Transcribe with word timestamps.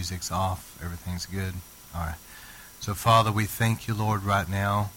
music's 0.00 0.32
off. 0.32 0.78
Everything's 0.82 1.26
good. 1.26 1.52
All 1.94 2.00
right. 2.00 2.14
So, 2.80 2.94
Father, 2.94 3.30
we 3.30 3.44
thank 3.44 3.86
you, 3.86 3.92
Lord, 3.92 4.22
right 4.22 4.48
now 4.48 4.92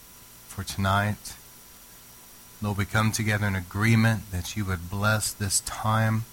for 0.48 0.64
tonight. 0.64 1.36
Lord, 2.62 2.78
we 2.78 2.86
come 2.86 3.12
together 3.12 3.46
in 3.46 3.54
agreement 3.54 4.32
that 4.32 4.56
you 4.56 4.64
would 4.64 4.90
bless 4.90 5.34
this 5.34 5.60
time, 5.60 6.24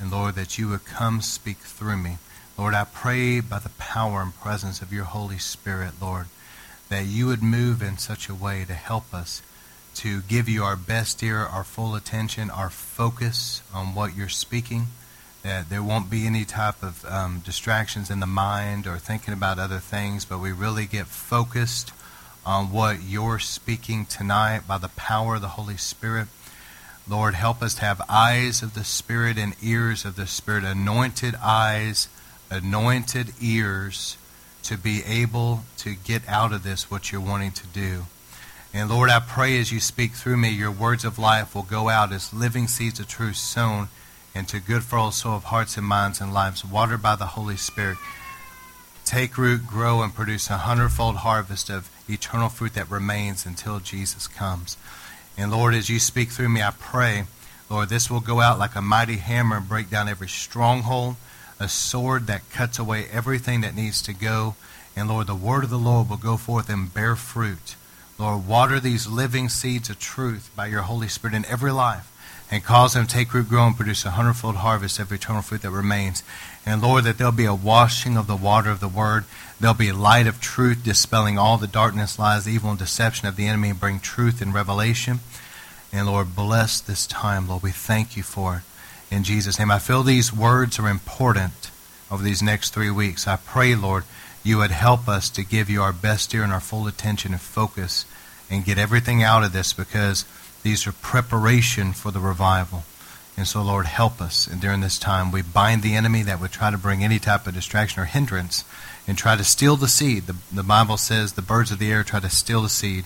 and 0.00 0.10
Lord, 0.10 0.36
that 0.36 0.56
you 0.56 0.68
would 0.68 0.86
come 0.86 1.20
speak 1.20 1.58
through 1.58 1.98
me. 1.98 2.16
Lord, 2.56 2.72
I 2.72 2.84
pray 2.84 3.40
by 3.40 3.58
the 3.58 3.68
power 3.76 4.22
and 4.22 4.34
presence 4.34 4.80
of 4.80 4.90
your 4.90 5.04
Holy 5.04 5.36
Spirit, 5.36 6.00
Lord, 6.00 6.28
that 6.88 7.04
you 7.04 7.26
would 7.26 7.42
move 7.42 7.82
in 7.82 7.98
such 7.98 8.30
a 8.30 8.34
way 8.34 8.64
to 8.64 8.72
help 8.72 9.12
us 9.12 9.42
to 9.96 10.22
give 10.22 10.48
you 10.48 10.64
our 10.64 10.76
best 10.76 11.22
ear, 11.22 11.40
our 11.40 11.62
full 11.62 11.94
attention, 11.94 12.48
our 12.48 12.70
focus 12.70 13.60
on 13.74 13.94
what 13.94 14.16
you're 14.16 14.30
speaking 14.30 14.86
there 15.44 15.82
won't 15.82 16.08
be 16.08 16.26
any 16.26 16.44
type 16.46 16.82
of 16.82 17.04
um, 17.04 17.42
distractions 17.44 18.10
in 18.10 18.20
the 18.20 18.26
mind 18.26 18.86
or 18.86 18.96
thinking 18.96 19.34
about 19.34 19.58
other 19.58 19.78
things, 19.78 20.24
but 20.24 20.38
we 20.38 20.52
really 20.52 20.86
get 20.86 21.06
focused 21.06 21.92
on 22.46 22.72
what 22.72 23.02
you're 23.02 23.38
speaking 23.38 24.06
tonight 24.06 24.62
by 24.66 24.78
the 24.78 24.88
power 24.88 25.34
of 25.34 25.42
the 25.42 25.48
Holy 25.48 25.76
Spirit. 25.76 26.28
Lord, 27.06 27.34
help 27.34 27.62
us 27.62 27.74
to 27.74 27.82
have 27.82 28.00
eyes 28.08 28.62
of 28.62 28.72
the 28.72 28.84
Spirit 28.84 29.36
and 29.36 29.54
ears 29.62 30.06
of 30.06 30.16
the 30.16 30.26
Spirit, 30.26 30.64
anointed 30.64 31.34
eyes, 31.42 32.08
anointed 32.50 33.34
ears 33.38 34.16
to 34.62 34.78
be 34.78 35.02
able 35.04 35.64
to 35.76 35.94
get 35.94 36.26
out 36.26 36.54
of 36.54 36.62
this 36.62 36.90
what 36.90 37.12
you're 37.12 37.20
wanting 37.20 37.52
to 37.52 37.66
do. 37.66 38.06
And 38.72 38.88
Lord, 38.88 39.10
I 39.10 39.20
pray 39.20 39.60
as 39.60 39.70
you 39.70 39.78
speak 39.78 40.12
through 40.12 40.38
me, 40.38 40.48
your 40.48 40.70
words 40.70 41.04
of 41.04 41.18
life 41.18 41.54
will 41.54 41.62
go 41.62 41.90
out 41.90 42.12
as 42.12 42.32
living 42.32 42.66
seeds 42.66 42.98
of 42.98 43.06
truth 43.06 43.36
sown 43.36 43.88
into 44.34 44.58
good 44.58 44.82
fertile 44.82 45.12
soil 45.12 45.36
of 45.36 45.44
hearts 45.44 45.76
and 45.76 45.86
minds 45.86 46.20
and 46.20 46.34
lives, 46.34 46.64
watered 46.64 47.02
by 47.02 47.16
the 47.16 47.26
Holy 47.26 47.56
Spirit. 47.56 47.98
Take 49.04 49.38
root, 49.38 49.66
grow, 49.66 50.02
and 50.02 50.14
produce 50.14 50.50
a 50.50 50.58
hundredfold 50.58 51.16
harvest 51.16 51.70
of 51.70 51.90
eternal 52.08 52.48
fruit 52.48 52.74
that 52.74 52.90
remains 52.90 53.46
until 53.46 53.78
Jesus 53.78 54.26
comes. 54.26 54.76
And 55.36 55.50
Lord, 55.50 55.74
as 55.74 55.88
you 55.88 55.98
speak 55.98 56.30
through 56.30 56.48
me, 56.48 56.62
I 56.62 56.72
pray, 56.78 57.24
Lord, 57.70 57.88
this 57.88 58.10
will 58.10 58.20
go 58.20 58.40
out 58.40 58.58
like 58.58 58.74
a 58.74 58.82
mighty 58.82 59.16
hammer 59.16 59.58
and 59.58 59.68
break 59.68 59.90
down 59.90 60.08
every 60.08 60.28
stronghold, 60.28 61.16
a 61.60 61.68
sword 61.68 62.26
that 62.26 62.50
cuts 62.50 62.78
away 62.78 63.06
everything 63.12 63.60
that 63.60 63.76
needs 63.76 64.02
to 64.02 64.12
go. 64.12 64.56
And 64.96 65.08
Lord, 65.08 65.26
the 65.26 65.34
word 65.34 65.64
of 65.64 65.70
the 65.70 65.78
Lord 65.78 66.08
will 66.08 66.16
go 66.16 66.36
forth 66.36 66.68
and 66.68 66.92
bear 66.92 67.14
fruit. 67.14 67.76
Lord, 68.18 68.46
water 68.46 68.80
these 68.80 69.06
living 69.06 69.48
seeds 69.48 69.90
of 69.90 69.98
truth 69.98 70.50
by 70.56 70.66
your 70.66 70.82
Holy 70.82 71.08
Spirit 71.08 71.34
in 71.34 71.44
every 71.46 71.72
life 71.72 72.10
and 72.54 72.62
cause 72.62 72.94
them 72.94 73.04
to 73.04 73.12
take 73.12 73.34
root, 73.34 73.48
grow, 73.48 73.66
and 73.66 73.76
produce 73.76 74.04
a 74.04 74.12
hundredfold 74.12 74.54
harvest 74.56 75.00
of 75.00 75.10
eternal 75.10 75.42
fruit 75.42 75.62
that 75.62 75.72
remains. 75.72 76.22
And 76.64 76.80
Lord, 76.80 77.02
that 77.02 77.18
there'll 77.18 77.32
be 77.32 77.46
a 77.46 77.54
washing 77.54 78.16
of 78.16 78.28
the 78.28 78.36
water 78.36 78.70
of 78.70 78.78
the 78.78 78.86
word. 78.86 79.24
There'll 79.58 79.74
be 79.74 79.90
light 79.90 80.28
of 80.28 80.40
truth 80.40 80.84
dispelling 80.84 81.36
all 81.36 81.58
the 81.58 81.66
darkness, 81.66 82.16
lies, 82.16 82.48
evil, 82.48 82.70
and 82.70 82.78
deception 82.78 83.26
of 83.26 83.34
the 83.34 83.48
enemy 83.48 83.70
and 83.70 83.80
bring 83.80 83.98
truth 83.98 84.40
and 84.40 84.54
revelation. 84.54 85.18
And 85.92 86.06
Lord, 86.06 86.36
bless 86.36 86.80
this 86.80 87.08
time. 87.08 87.48
Lord, 87.48 87.64
we 87.64 87.72
thank 87.72 88.16
you 88.16 88.22
for 88.22 88.58
it. 88.58 88.62
In 89.12 89.24
Jesus' 89.24 89.58
name. 89.58 89.72
I 89.72 89.80
feel 89.80 90.04
these 90.04 90.32
words 90.32 90.78
are 90.78 90.88
important 90.88 91.72
over 92.08 92.22
these 92.22 92.40
next 92.40 92.70
three 92.70 92.90
weeks. 92.90 93.26
I 93.26 93.34
pray, 93.34 93.74
Lord, 93.74 94.04
you 94.44 94.58
would 94.58 94.70
help 94.70 95.08
us 95.08 95.28
to 95.30 95.42
give 95.42 95.68
you 95.68 95.82
our 95.82 95.92
best 95.92 96.32
ear 96.32 96.44
and 96.44 96.52
our 96.52 96.60
full 96.60 96.86
attention 96.86 97.32
and 97.32 97.40
focus 97.40 98.06
and 98.48 98.64
get 98.64 98.78
everything 98.78 99.24
out 99.24 99.42
of 99.42 99.52
this 99.52 99.72
because 99.72 100.24
these 100.64 100.86
are 100.86 100.92
preparation 100.92 101.92
for 101.92 102.10
the 102.10 102.18
revival. 102.18 102.82
And 103.36 103.46
so, 103.46 103.62
Lord, 103.62 103.86
help 103.86 104.20
us. 104.20 104.46
And 104.46 104.60
during 104.60 104.80
this 104.80 104.98
time, 104.98 105.30
we 105.30 105.42
bind 105.42 105.82
the 105.82 105.94
enemy 105.94 106.22
that 106.22 106.40
would 106.40 106.52
try 106.52 106.70
to 106.70 106.78
bring 106.78 107.04
any 107.04 107.18
type 107.18 107.46
of 107.46 107.54
distraction 107.54 108.02
or 108.02 108.06
hindrance 108.06 108.64
and 109.06 109.18
try 109.18 109.36
to 109.36 109.44
steal 109.44 109.76
the 109.76 109.88
seed. 109.88 110.24
The, 110.24 110.36
the 110.52 110.62
Bible 110.62 110.96
says 110.96 111.34
the 111.34 111.42
birds 111.42 111.70
of 111.70 111.78
the 111.78 111.92
air 111.92 112.02
try 112.02 112.20
to 112.20 112.30
steal 112.30 112.62
the 112.62 112.68
seed. 112.68 113.04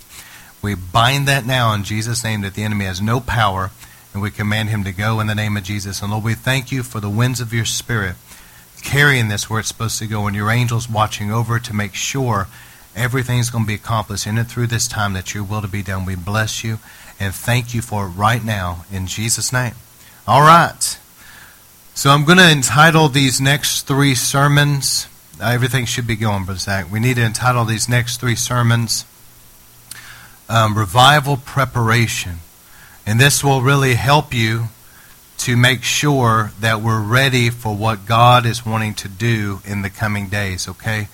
We 0.63 0.75
bind 0.75 1.27
that 1.27 1.47
now 1.47 1.75
in 1.75 1.83
Jesus' 1.83 2.23
name 2.23 2.43
that 2.43 2.55
the 2.55 2.63
enemy 2.63 2.85
has 2.85 3.01
no 3.01 3.21
power, 3.21 3.71
and 4.13 4.23
we 4.23 4.31
command 4.31 4.69
him 4.69 4.85
to 4.85 4.93
go 4.93 5.19
in 5.19 5.27
the 5.27 5.35
name 5.35 5.57
of 5.57 5.65
Jesus. 5.65 6.01
And 6.01 6.13
Lord, 6.13 6.25
we 6.25 6.35
thank 6.35 6.71
you 6.71 6.83
for 6.83 7.01
the 7.01 7.11
winds 7.11 7.41
of 7.41 7.53
your 7.53 7.65
spirit 7.65 8.15
carrying 8.83 9.29
this 9.29 9.51
where 9.51 9.59
it's 9.59 9.69
supposed 9.69 9.99
to 9.99 10.07
go, 10.07 10.27
and 10.27 10.37
your 10.37 10.51
angels 10.51 10.89
watching 10.89 11.33
over 11.33 11.59
to 11.59 11.75
make 11.75 11.95
sure 11.95 12.47
everything's 12.95 13.51
going 13.51 13.65
to 13.65 13.69
be 13.69 13.75
accomplished 13.75 14.27
in 14.27 14.39
and 14.39 14.49
through 14.49 14.67
this 14.69 14.87
time 14.87 15.15
that 15.15 15.35
your 15.35 15.43
will 15.43 15.63
to 15.63 15.69
be 15.69 15.83
done. 15.83 16.05
We 16.05 16.15
bless 16.15 16.63
you 16.63 16.79
and 17.21 17.35
thank 17.35 17.75
you 17.75 17.83
for 17.83 18.07
it 18.07 18.11
right 18.11 18.45
now 18.45 18.85
in 18.93 19.07
Jesus' 19.07 19.53
name. 19.53 19.75
All 20.27 20.43
right. 20.43 20.99
So 21.95 22.11
I'm 22.11 22.25
going 22.25 22.39
to 22.39 22.51
entitle 22.51 23.09
these 23.09 23.41
next 23.41 23.83
three 23.83 24.15
sermons. 24.15 25.09
Everything 25.43 25.85
should 25.85 26.07
be 26.07 26.17
going, 26.17 26.45
Brother 26.45 26.61
Zach. 26.61 26.91
We 26.91 27.01
need 27.01 27.17
to 27.17 27.25
entitle 27.25 27.65
these 27.65 27.89
next 27.89 28.21
three 28.21 28.37
sermons 28.37 29.05
um, 30.49 30.77
Revival 30.77 31.37
Preparation. 31.37 32.37
And 33.07 33.21
this 33.21 33.43
will 33.43 33.63
really 33.63 33.95
help 33.95 34.33
you 34.33 34.69
to 35.39 35.57
make 35.57 35.83
sure 35.83 36.53
that 36.61 36.81
we're 36.81 37.01
ready 37.01 37.49
for 37.51 37.75
what 37.75 38.07
God 38.07 38.45
is 38.45 38.67
wanting 38.67 38.95
to 38.95 39.09
do 39.09 39.61
in 39.65 39.83
the 39.83 39.91
coming 39.91 40.29
days, 40.29 40.69
okay? 40.69 41.09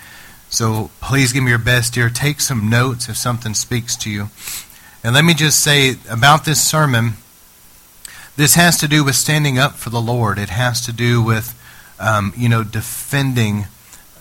So 0.49 0.91
please 1.01 1.33
give 1.33 1.43
me 1.43 1.51
your 1.51 1.59
best 1.59 1.95
here. 1.95 2.09
Take 2.09 2.41
some 2.41 2.71
notes 2.71 3.09
if 3.09 3.17
something 3.17 3.55
speaks 3.55 3.97
to 3.99 4.11
you. 4.11 4.31
And 5.05 5.13
let 5.13 5.27
me 5.27 5.35
just 5.35 5.61
say 5.61 5.97
about 6.09 6.47
this 6.47 6.63
sermon, 6.63 7.13
this 8.37 8.55
has 8.55 8.79
to 8.79 8.89
do 8.89 9.05
with 9.05 9.15
standing 9.17 9.59
up 9.59 9.75
for 9.75 9.91
the 9.91 10.01
Lord. 10.01 10.39
It 10.39 10.49
has 10.49 10.81
to 10.87 10.95
do 10.95 11.23
with, 11.23 11.55
um, 12.01 12.33
you 12.35 12.49
know, 12.49 12.65
defending 12.65 13.67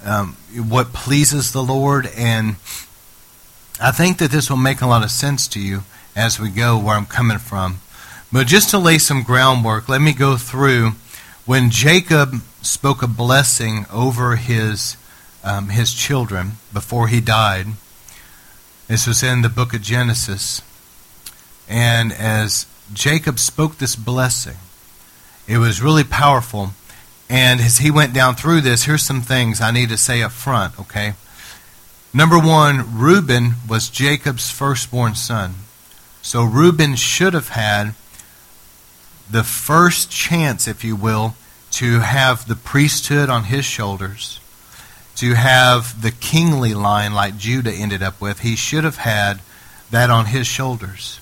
um, 0.04 0.36
what 0.54 0.92
pleases 0.92 1.54
the 1.54 1.64
Lord. 1.64 2.10
And 2.18 2.58
I 3.80 3.92
think 3.92 4.18
that 4.18 4.30
this 4.32 4.50
will 4.50 4.58
make 4.58 4.82
a 4.82 4.86
lot 4.86 5.06
of 5.06 5.12
sense 5.12 5.48
to 5.50 5.60
you 5.62 5.84
as 6.18 6.38
we 6.38 6.50
go 6.50 6.78
where 6.78 6.98
I'm 6.98 7.06
coming 7.06 7.38
from. 7.38 7.78
But 8.30 8.48
just 8.48 8.70
to 8.72 8.78
lay 8.78 8.98
some 8.98 9.24
groundwork, 9.24 9.88
let 9.88 10.02
me 10.02 10.12
go 10.12 10.36
through 10.36 10.92
when 11.46 11.70
Jacob 11.70 12.42
spoke 12.62 13.02
a 13.02 13.08
blessing 13.08 13.86
over 13.90 14.36
his 14.36 14.98
um, 15.46 15.70
his 15.70 15.94
children 15.94 16.54
before 16.74 17.08
he 17.08 17.22
died. 17.22 17.68
This 18.90 19.08
was 19.08 19.24
in 19.24 19.44
the 19.44 19.50
book 19.50 19.74
of 19.74 19.82
Genesis. 19.82 20.62
And 21.74 22.14
as 22.14 22.68
Jacob 22.94 23.40
spoke 23.40 23.80
this 23.80 23.96
blessing, 23.96 24.58
it 25.48 25.58
was 25.58 25.82
really 25.82 26.04
powerful. 26.04 26.70
And 27.32 27.60
as 27.60 27.80
he 27.80 27.90
went 27.90 28.14
down 28.14 28.36
through 28.36 28.62
this, 28.62 28.84
here's 28.84 29.02
some 29.02 29.22
things 29.22 29.60
I 29.60 29.72
need 29.72 29.90
to 29.90 29.98
say 29.98 30.22
up 30.22 30.34
front, 30.34 30.80
okay? 30.80 31.16
Number 32.14 32.38
one, 32.38 33.00
Reuben 33.00 33.56
was 33.68 33.90
Jacob's 33.90 34.52
firstborn 34.52 35.16
son. 35.16 35.56
So 36.22 36.44
Reuben 36.44 36.96
should 36.96 37.34
have 37.34 37.50
had 37.50 37.96
the 39.28 39.44
first 39.44 40.12
chance, 40.12 40.68
if 40.68 40.84
you 40.84 40.96
will, 40.96 41.34
to 41.72 42.02
have 42.02 42.48
the 42.48 42.56
priesthood 42.56 43.32
on 43.32 43.46
his 43.46 43.66
shoulders, 43.66 44.40
to 45.16 45.34
have 45.34 46.04
the 46.04 46.12
kingly 46.12 46.76
line 46.76 47.16
like 47.16 47.36
Judah 47.36 47.74
ended 47.74 48.04
up 48.04 48.22
with. 48.22 48.42
He 48.42 48.56
should 48.56 48.84
have 48.84 48.98
had 48.98 49.40
that 49.90 50.12
on 50.12 50.28
his 50.28 50.46
shoulders 50.46 51.20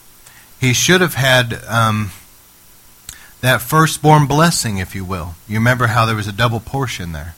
he 0.61 0.73
should 0.73 1.01
have 1.01 1.15
had 1.15 1.59
um, 1.67 2.11
that 3.41 3.61
firstborn 3.61 4.27
blessing, 4.27 4.77
if 4.77 4.93
you 4.93 5.03
will. 5.03 5.33
You 5.47 5.55
remember 5.55 5.87
how 5.87 6.05
there 6.05 6.15
was 6.15 6.27
a 6.27 6.31
double 6.31 6.59
portion 6.59 7.13
there. 7.13 7.33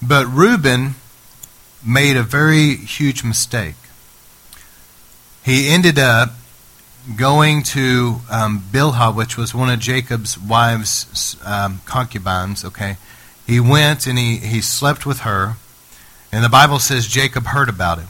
But 0.00 0.26
Reuben 0.28 0.94
made 1.84 2.16
a 2.16 2.22
very 2.22 2.76
huge 2.76 3.24
mistake. 3.24 3.74
He 5.44 5.68
ended 5.68 5.98
up 5.98 6.30
going 7.16 7.64
to 7.64 8.20
um, 8.30 8.60
Bilhah, 8.70 9.12
which 9.12 9.36
was 9.36 9.52
one 9.52 9.68
of 9.68 9.80
Jacob's 9.80 10.38
wives' 10.38 11.36
um, 11.44 11.80
concubines. 11.84 12.64
Okay, 12.64 12.96
he 13.44 13.58
went 13.58 14.06
and 14.06 14.16
he, 14.16 14.36
he 14.36 14.60
slept 14.60 15.04
with 15.04 15.20
her, 15.20 15.56
and 16.30 16.44
the 16.44 16.48
Bible 16.48 16.78
says 16.78 17.08
Jacob 17.08 17.46
heard 17.46 17.68
about 17.68 17.98
it. 17.98 18.06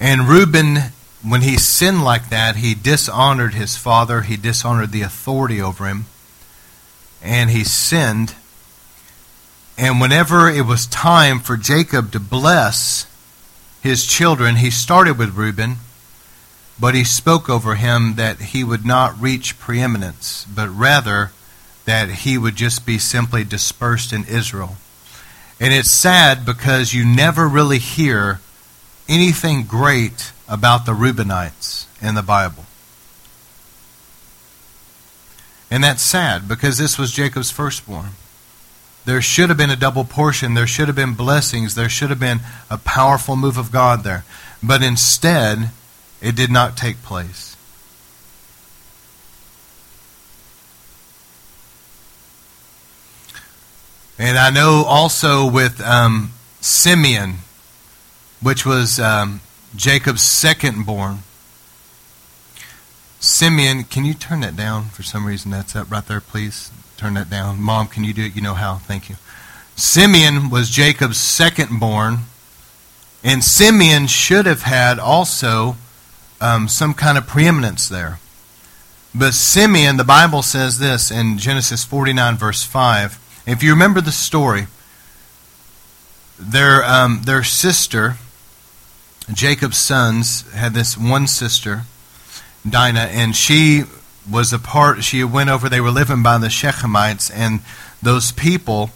And 0.00 0.28
Reuben 0.28 0.92
when 1.22 1.42
he 1.42 1.56
sinned 1.56 2.04
like 2.04 2.30
that, 2.30 2.56
he 2.56 2.74
dishonored 2.74 3.54
his 3.54 3.76
father, 3.76 4.22
he 4.22 4.36
dishonored 4.36 4.92
the 4.92 5.02
authority 5.02 5.60
over 5.60 5.86
him, 5.86 6.06
and 7.22 7.50
he 7.50 7.64
sinned. 7.64 8.34
And 9.76 10.00
whenever 10.00 10.48
it 10.48 10.66
was 10.66 10.86
time 10.86 11.40
for 11.40 11.56
Jacob 11.56 12.12
to 12.12 12.20
bless 12.20 13.06
his 13.82 14.06
children, 14.06 14.56
he 14.56 14.70
started 14.70 15.18
with 15.18 15.36
Reuben, 15.36 15.76
but 16.80 16.94
he 16.94 17.04
spoke 17.04 17.48
over 17.48 17.74
him 17.74 18.14
that 18.14 18.40
he 18.40 18.62
would 18.62 18.86
not 18.86 19.20
reach 19.20 19.58
preeminence, 19.58 20.46
but 20.52 20.68
rather 20.68 21.32
that 21.84 22.08
he 22.10 22.38
would 22.38 22.54
just 22.54 22.86
be 22.86 22.98
simply 22.98 23.42
dispersed 23.42 24.12
in 24.12 24.24
Israel. 24.24 24.76
And 25.58 25.74
it's 25.74 25.90
sad 25.90 26.44
because 26.44 26.94
you 26.94 27.04
never 27.04 27.48
really 27.48 27.78
hear 27.78 28.40
anything 29.08 29.64
great 29.64 30.32
about 30.48 30.86
the 30.86 30.92
Reubenites 30.92 31.86
in 32.00 32.14
the 32.14 32.22
Bible. 32.22 32.64
And 35.70 35.84
that's 35.84 36.02
sad 36.02 36.48
because 36.48 36.78
this 36.78 36.98
was 36.98 37.12
Jacob's 37.12 37.50
firstborn. 37.50 38.12
there 39.04 39.22
should 39.22 39.48
have 39.48 39.56
been 39.58 39.70
a 39.70 39.76
double 39.76 40.04
portion. 40.04 40.54
There 40.54 40.66
should 40.66 40.88
have 40.88 40.96
been 40.96 41.14
blessings. 41.14 41.74
There 41.74 41.88
should 41.88 42.10
have 42.10 42.20
been 42.20 42.40
a 42.70 42.76
powerful 42.76 43.36
move 43.36 43.56
of 43.56 43.72
God 43.72 44.04
there. 44.04 44.24
But 44.62 44.82
instead, 44.82 45.70
it 46.20 46.36
did 46.36 46.50
not 46.50 46.76
take 46.76 47.02
place. 47.02 47.56
And 54.18 54.36
I 54.36 54.50
know 54.50 54.84
also 54.86 55.48
with 55.48 55.80
um, 55.80 56.32
Simeon, 56.60 57.36
which 58.42 58.66
was 58.66 58.98
um, 58.98 59.40
Jacob's 59.76 60.22
second 60.22 60.86
born. 60.86 61.20
Simeon, 63.20 63.84
can 63.84 64.04
you 64.04 64.14
turn 64.14 64.40
that 64.40 64.56
down 64.56 64.86
for 64.90 65.02
some 65.02 65.26
reason? 65.26 65.50
That's 65.50 65.74
up 65.74 65.90
right 65.90 66.06
there, 66.06 66.20
please. 66.20 66.70
Turn 66.96 67.14
that 67.14 67.30
down. 67.30 67.60
Mom, 67.60 67.88
can 67.88 68.04
you 68.04 68.12
do 68.12 68.24
it? 68.24 68.36
You 68.36 68.42
know 68.42 68.54
how. 68.54 68.76
Thank 68.76 69.08
you. 69.08 69.16
Simeon 69.76 70.50
was 70.50 70.70
Jacob's 70.70 71.18
second 71.18 71.78
born, 71.78 72.20
and 73.22 73.44
Simeon 73.44 74.06
should 74.06 74.46
have 74.46 74.62
had 74.62 74.98
also 74.98 75.76
um, 76.40 76.68
some 76.68 76.94
kind 76.94 77.18
of 77.18 77.26
preeminence 77.26 77.88
there. 77.88 78.18
But 79.14 79.34
Simeon, 79.34 79.96
the 79.96 80.04
Bible 80.04 80.42
says 80.42 80.78
this 80.78 81.10
in 81.10 81.38
Genesis 81.38 81.84
49, 81.84 82.36
verse 82.36 82.62
5 82.62 83.18
if 83.48 83.62
you 83.62 83.70
remember 83.70 84.02
the 84.02 84.12
story, 84.12 84.66
their, 86.38 86.84
um, 86.84 87.22
their 87.24 87.42
sister, 87.42 88.18
Jacob's 89.32 89.78
sons, 89.78 90.50
had 90.52 90.74
this 90.74 90.96
one 90.96 91.26
sister, 91.26 91.82
Dinah, 92.68 93.08
and 93.10 93.34
she 93.36 93.84
was 94.30 94.52
a 94.52 94.58
part, 94.58 95.04
she 95.04 95.24
went 95.24 95.50
over, 95.50 95.68
they 95.68 95.80
were 95.80 95.90
living 95.90 96.22
by 96.22 96.38
the 96.38 96.48
Shechemites, 96.48 97.30
and 97.34 97.60
those 98.02 98.32
people, 98.32 98.90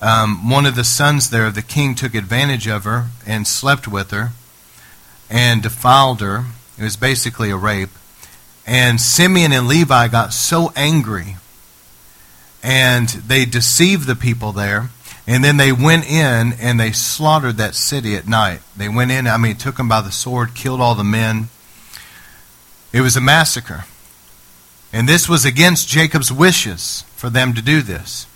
um, 0.00 0.48
one 0.48 0.66
of 0.66 0.76
the 0.76 0.84
sons 0.84 1.30
there, 1.30 1.50
the 1.50 1.62
king 1.62 1.94
took 1.94 2.14
advantage 2.14 2.66
of 2.66 2.84
her 2.84 3.08
and 3.26 3.46
slept 3.46 3.88
with 3.88 4.10
her 4.10 4.30
and 5.30 5.62
defiled 5.62 6.20
her. 6.20 6.46
It 6.78 6.82
was 6.82 6.96
basically 6.96 7.50
a 7.50 7.56
rape. 7.56 7.90
And 8.66 9.00
Simeon 9.00 9.52
and 9.52 9.66
Levi 9.66 10.08
got 10.08 10.32
so 10.32 10.72
angry 10.76 11.36
and 12.62 13.08
they 13.08 13.44
deceived 13.44 14.06
the 14.06 14.16
people 14.16 14.52
there. 14.52 14.90
And 15.28 15.44
then 15.44 15.58
they 15.58 15.72
went 15.72 16.08
in 16.10 16.54
and 16.54 16.80
they 16.80 16.90
slaughtered 16.90 17.58
that 17.58 17.74
city 17.74 18.16
at 18.16 18.26
night. 18.26 18.60
They 18.74 18.88
went 18.88 19.10
in, 19.10 19.26
I 19.26 19.36
mean, 19.36 19.56
took 19.56 19.76
them 19.76 19.86
by 19.86 20.00
the 20.00 20.10
sword, 20.10 20.54
killed 20.54 20.80
all 20.80 20.94
the 20.94 21.04
men. 21.04 21.48
It 22.94 23.02
was 23.02 23.14
a 23.14 23.20
massacre. 23.20 23.84
And 24.90 25.06
this 25.06 25.28
was 25.28 25.44
against 25.44 25.86
Jacob's 25.86 26.32
wishes 26.32 27.04
for 27.14 27.28
them 27.28 27.52
to 27.52 27.60
do 27.60 27.82
this. 27.82 28.26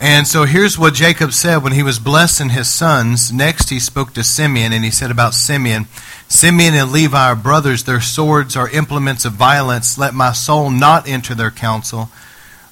And 0.00 0.26
so 0.26 0.44
here's 0.44 0.78
what 0.78 0.94
Jacob 0.94 1.32
said 1.32 1.58
when 1.58 1.72
he 1.72 1.82
was 1.82 1.98
blessing 1.98 2.50
his 2.50 2.68
sons. 2.68 3.32
Next, 3.32 3.70
he 3.70 3.80
spoke 3.80 4.12
to 4.14 4.24
Simeon, 4.24 4.72
and 4.72 4.84
he 4.84 4.90
said 4.90 5.10
about 5.10 5.34
Simeon 5.34 5.86
Simeon 6.32 6.74
and 6.74 6.90
Levi 6.90 7.28
are 7.28 7.36
brothers. 7.36 7.84
Their 7.84 8.00
swords 8.00 8.56
are 8.56 8.70
implements 8.70 9.26
of 9.26 9.34
violence. 9.34 9.98
Let 9.98 10.14
my 10.14 10.32
soul 10.32 10.70
not 10.70 11.06
enter 11.06 11.34
their 11.34 11.50
council. 11.50 12.08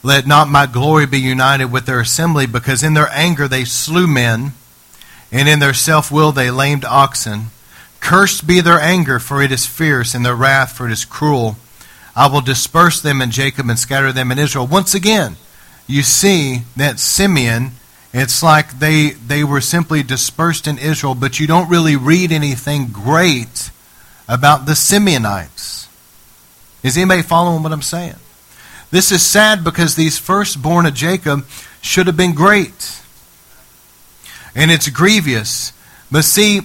Let 0.02 0.26
not 0.26 0.48
my 0.48 0.66
glory 0.66 1.06
be 1.06 1.20
united 1.20 1.66
with 1.66 1.86
their 1.86 2.00
assembly, 2.00 2.46
because 2.46 2.82
in 2.82 2.94
their 2.94 3.10
anger 3.12 3.46
they 3.46 3.64
slew 3.64 4.06
men, 4.06 4.52
and 5.30 5.48
in 5.48 5.58
their 5.58 5.74
self 5.74 6.10
will 6.10 6.32
they 6.32 6.50
lamed 6.50 6.84
oxen. 6.84 7.46
Cursed 8.00 8.46
be 8.46 8.60
their 8.60 8.80
anger, 8.80 9.18
for 9.18 9.42
it 9.42 9.52
is 9.52 9.66
fierce, 9.66 10.14
and 10.14 10.24
their 10.24 10.34
wrath, 10.34 10.72
for 10.72 10.86
it 10.86 10.92
is 10.92 11.04
cruel. 11.04 11.56
I 12.16 12.28
will 12.28 12.40
disperse 12.40 13.00
them 13.00 13.20
in 13.20 13.30
Jacob 13.30 13.68
and 13.68 13.78
scatter 13.78 14.12
them 14.12 14.32
in 14.32 14.38
Israel. 14.38 14.66
Once 14.66 14.94
again, 14.94 15.36
you 15.86 16.02
see 16.02 16.62
that 16.76 16.98
Simeon, 16.98 17.72
it's 18.12 18.42
like 18.42 18.78
they, 18.78 19.10
they 19.10 19.44
were 19.44 19.60
simply 19.60 20.02
dispersed 20.02 20.66
in 20.66 20.78
Israel, 20.78 21.14
but 21.14 21.38
you 21.38 21.46
don't 21.46 21.68
really 21.68 21.96
read 21.96 22.32
anything 22.32 22.86
great 22.86 23.70
about 24.28 24.64
the 24.66 24.72
Simeonites. 24.72 25.88
Is 26.82 26.96
anybody 26.96 27.22
following 27.22 27.62
what 27.62 27.72
I'm 27.72 27.82
saying? 27.82 28.16
This 28.90 29.12
is 29.12 29.24
sad 29.24 29.62
because 29.62 29.94
these 29.94 30.18
firstborn 30.18 30.86
of 30.86 30.94
Jacob 30.94 31.46
should 31.80 32.06
have 32.06 32.16
been 32.16 32.34
great. 32.34 33.00
And 34.54 34.70
it's 34.70 34.88
grievous. 34.88 35.72
But 36.10 36.24
see, 36.24 36.62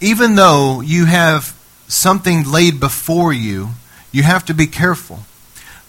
even 0.00 0.36
though 0.36 0.80
you 0.80 1.06
have 1.06 1.56
something 1.88 2.50
laid 2.50 2.78
before 2.78 3.32
you, 3.32 3.70
you 4.12 4.22
have 4.22 4.44
to 4.46 4.54
be 4.54 4.66
careful. 4.66 5.20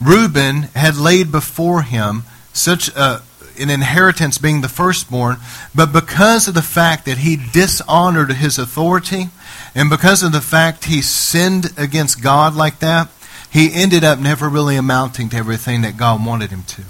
Reuben 0.01 0.63
had 0.75 0.98
laid 0.98 1.31
before 1.31 1.83
him 1.83 2.24
such 2.54 2.89
a, 2.89 3.22
an 3.60 3.69
inheritance 3.69 4.38
being 4.38 4.62
the 4.62 4.69
firstborn, 4.69 5.38
but 5.75 5.94
because 5.94 6.48
of 6.48 6.54
the 6.54 6.62
fact 6.62 7.06
that 7.06 7.19
he 7.19 7.38
dishonored 7.51 8.33
his 8.33 8.57
authority, 8.57 9.30
and 9.75 9.89
because 9.89 10.24
of 10.24 10.31
the 10.31 10.42
fact 10.42 10.86
he 10.86 11.01
sinned 11.01 11.74
against 11.77 12.22
God 12.22 12.56
like 12.56 12.80
that, 12.80 13.10
he 13.50 13.74
ended 13.74 14.04
up 14.04 14.19
never 14.19 14.48
really 14.48 14.75
amounting 14.75 15.30
to 15.30 15.38
everything 15.38 15.81
that 15.81 15.98
God 15.98 16.25
wanted 16.25 16.51
him 16.51 16.63
to. 16.63 16.84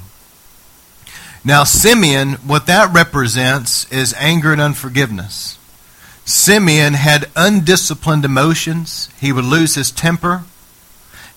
Now, 1.43 1.63
Simeon, 1.63 2.33
what 2.33 2.65
that 2.65 2.93
represents 2.93 3.89
is 3.91 4.13
anger 4.17 4.51
and 4.51 4.59
unforgiveness. 4.59 5.57
Simeon 6.25 6.93
had 6.93 7.29
undisciplined 7.35 8.25
emotions. 8.25 9.09
He 9.19 9.31
would 9.31 9.45
lose 9.45 9.75
his 9.75 9.89
temper. 9.89 10.43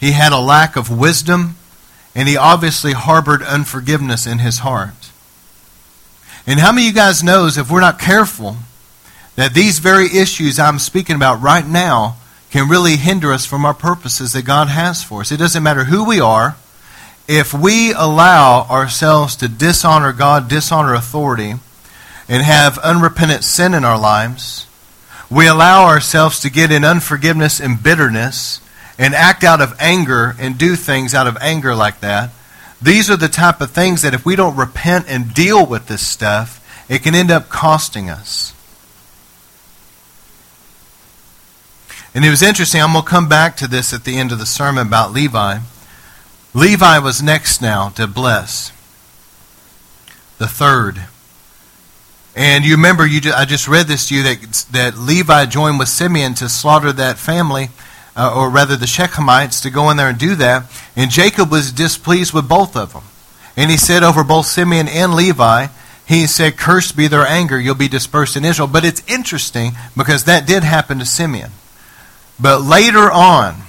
He 0.00 0.10
had 0.10 0.32
a 0.32 0.38
lack 0.38 0.76
of 0.76 0.90
wisdom. 0.90 1.56
And 2.14 2.28
he 2.28 2.36
obviously 2.36 2.92
harbored 2.92 3.42
unforgiveness 3.42 4.26
in 4.26 4.40
his 4.40 4.58
heart. 4.58 5.10
And 6.46 6.60
how 6.60 6.72
many 6.72 6.88
of 6.88 6.88
you 6.88 6.94
guys 6.94 7.22
knows 7.22 7.56
if 7.56 7.70
we're 7.70 7.80
not 7.80 7.98
careful 7.98 8.56
that 9.36 9.54
these 9.54 9.78
very 9.78 10.06
issues 10.06 10.58
I'm 10.58 10.78
speaking 10.78 11.16
about 11.16 11.40
right 11.40 11.66
now 11.66 12.16
can 12.52 12.68
really 12.68 12.96
hinder 12.96 13.32
us 13.32 13.46
from 13.46 13.64
our 13.64 13.74
purposes 13.74 14.34
that 14.34 14.44
God 14.44 14.68
has 14.68 15.02
for 15.02 15.22
us. 15.22 15.32
It 15.32 15.38
doesn't 15.38 15.62
matter 15.62 15.84
who 15.84 16.04
we 16.04 16.20
are. 16.20 16.56
If 17.26 17.54
we 17.54 17.92
allow 17.94 18.66
ourselves 18.68 19.34
to 19.36 19.48
dishonor 19.48 20.12
God, 20.12 20.48
dishonor 20.48 20.92
authority, 20.92 21.54
and 22.28 22.42
have 22.42 22.78
unrepentant 22.78 23.42
sin 23.42 23.72
in 23.72 23.84
our 23.86 23.98
lives, 23.98 24.66
we 25.30 25.46
allow 25.46 25.86
ourselves 25.86 26.40
to 26.40 26.50
get 26.50 26.70
in 26.70 26.84
unforgiveness 26.84 27.58
and 27.58 27.82
bitterness 27.82 28.60
and 28.98 29.14
act 29.14 29.44
out 29.44 29.62
of 29.62 29.74
anger 29.80 30.36
and 30.38 30.58
do 30.58 30.76
things 30.76 31.14
out 31.14 31.26
of 31.26 31.38
anger 31.40 31.74
like 31.74 32.00
that. 32.00 32.30
These 32.82 33.10
are 33.10 33.16
the 33.16 33.28
type 33.28 33.62
of 33.62 33.70
things 33.70 34.02
that 34.02 34.12
if 34.12 34.26
we 34.26 34.36
don't 34.36 34.56
repent 34.56 35.06
and 35.08 35.32
deal 35.32 35.64
with 35.64 35.86
this 35.86 36.06
stuff, 36.06 36.58
it 36.90 37.02
can 37.02 37.14
end 37.14 37.30
up 37.30 37.48
costing 37.48 38.10
us. 38.10 38.52
And 42.14 42.24
it 42.24 42.30
was 42.30 42.42
interesting. 42.42 42.82
I'm 42.82 42.92
going 42.92 43.04
to 43.04 43.10
come 43.10 43.28
back 43.28 43.56
to 43.58 43.66
this 43.66 43.92
at 43.94 44.04
the 44.04 44.18
end 44.18 44.32
of 44.32 44.38
the 44.38 44.46
sermon 44.46 44.86
about 44.86 45.12
Levi. 45.12 45.58
Levi 46.54 46.98
was 46.98 47.22
next 47.22 47.62
now 47.62 47.88
to 47.90 48.06
bless. 48.06 48.70
The 50.38 50.46
third. 50.46 51.04
And 52.34 52.64
you 52.64 52.76
remember, 52.76 53.06
you 53.06 53.20
just, 53.20 53.36
I 53.36 53.44
just 53.44 53.68
read 53.68 53.86
this 53.86 54.08
to 54.08 54.14
you 54.14 54.22
that, 54.22 54.66
that 54.72 54.98
Levi 54.98 55.46
joined 55.46 55.78
with 55.78 55.88
Simeon 55.88 56.34
to 56.34 56.48
slaughter 56.48 56.92
that 56.92 57.18
family, 57.18 57.68
uh, 58.16 58.34
or 58.34 58.50
rather 58.50 58.76
the 58.76 58.86
Shechemites, 58.86 59.62
to 59.62 59.70
go 59.70 59.90
in 59.90 59.96
there 59.96 60.08
and 60.08 60.18
do 60.18 60.34
that. 60.34 60.70
And 60.96 61.10
Jacob 61.10 61.50
was 61.50 61.72
displeased 61.72 62.34
with 62.34 62.48
both 62.48 62.76
of 62.76 62.92
them. 62.92 63.04
And 63.56 63.70
he 63.70 63.76
said 63.76 64.02
over 64.02 64.24
both 64.24 64.46
Simeon 64.46 64.88
and 64.88 65.14
Levi, 65.14 65.68
he 66.06 66.26
said, 66.26 66.56
Cursed 66.56 66.96
be 66.96 67.06
their 67.06 67.26
anger, 67.26 67.58
you'll 67.58 67.74
be 67.74 67.88
dispersed 67.88 68.36
in 68.36 68.44
Israel. 68.44 68.68
But 68.68 68.84
it's 68.84 69.02
interesting 69.06 69.72
because 69.96 70.24
that 70.24 70.46
did 70.46 70.62
happen 70.64 70.98
to 70.98 71.06
Simeon. 71.06 71.52
But 72.40 72.62
later 72.62 73.10
on, 73.10 73.62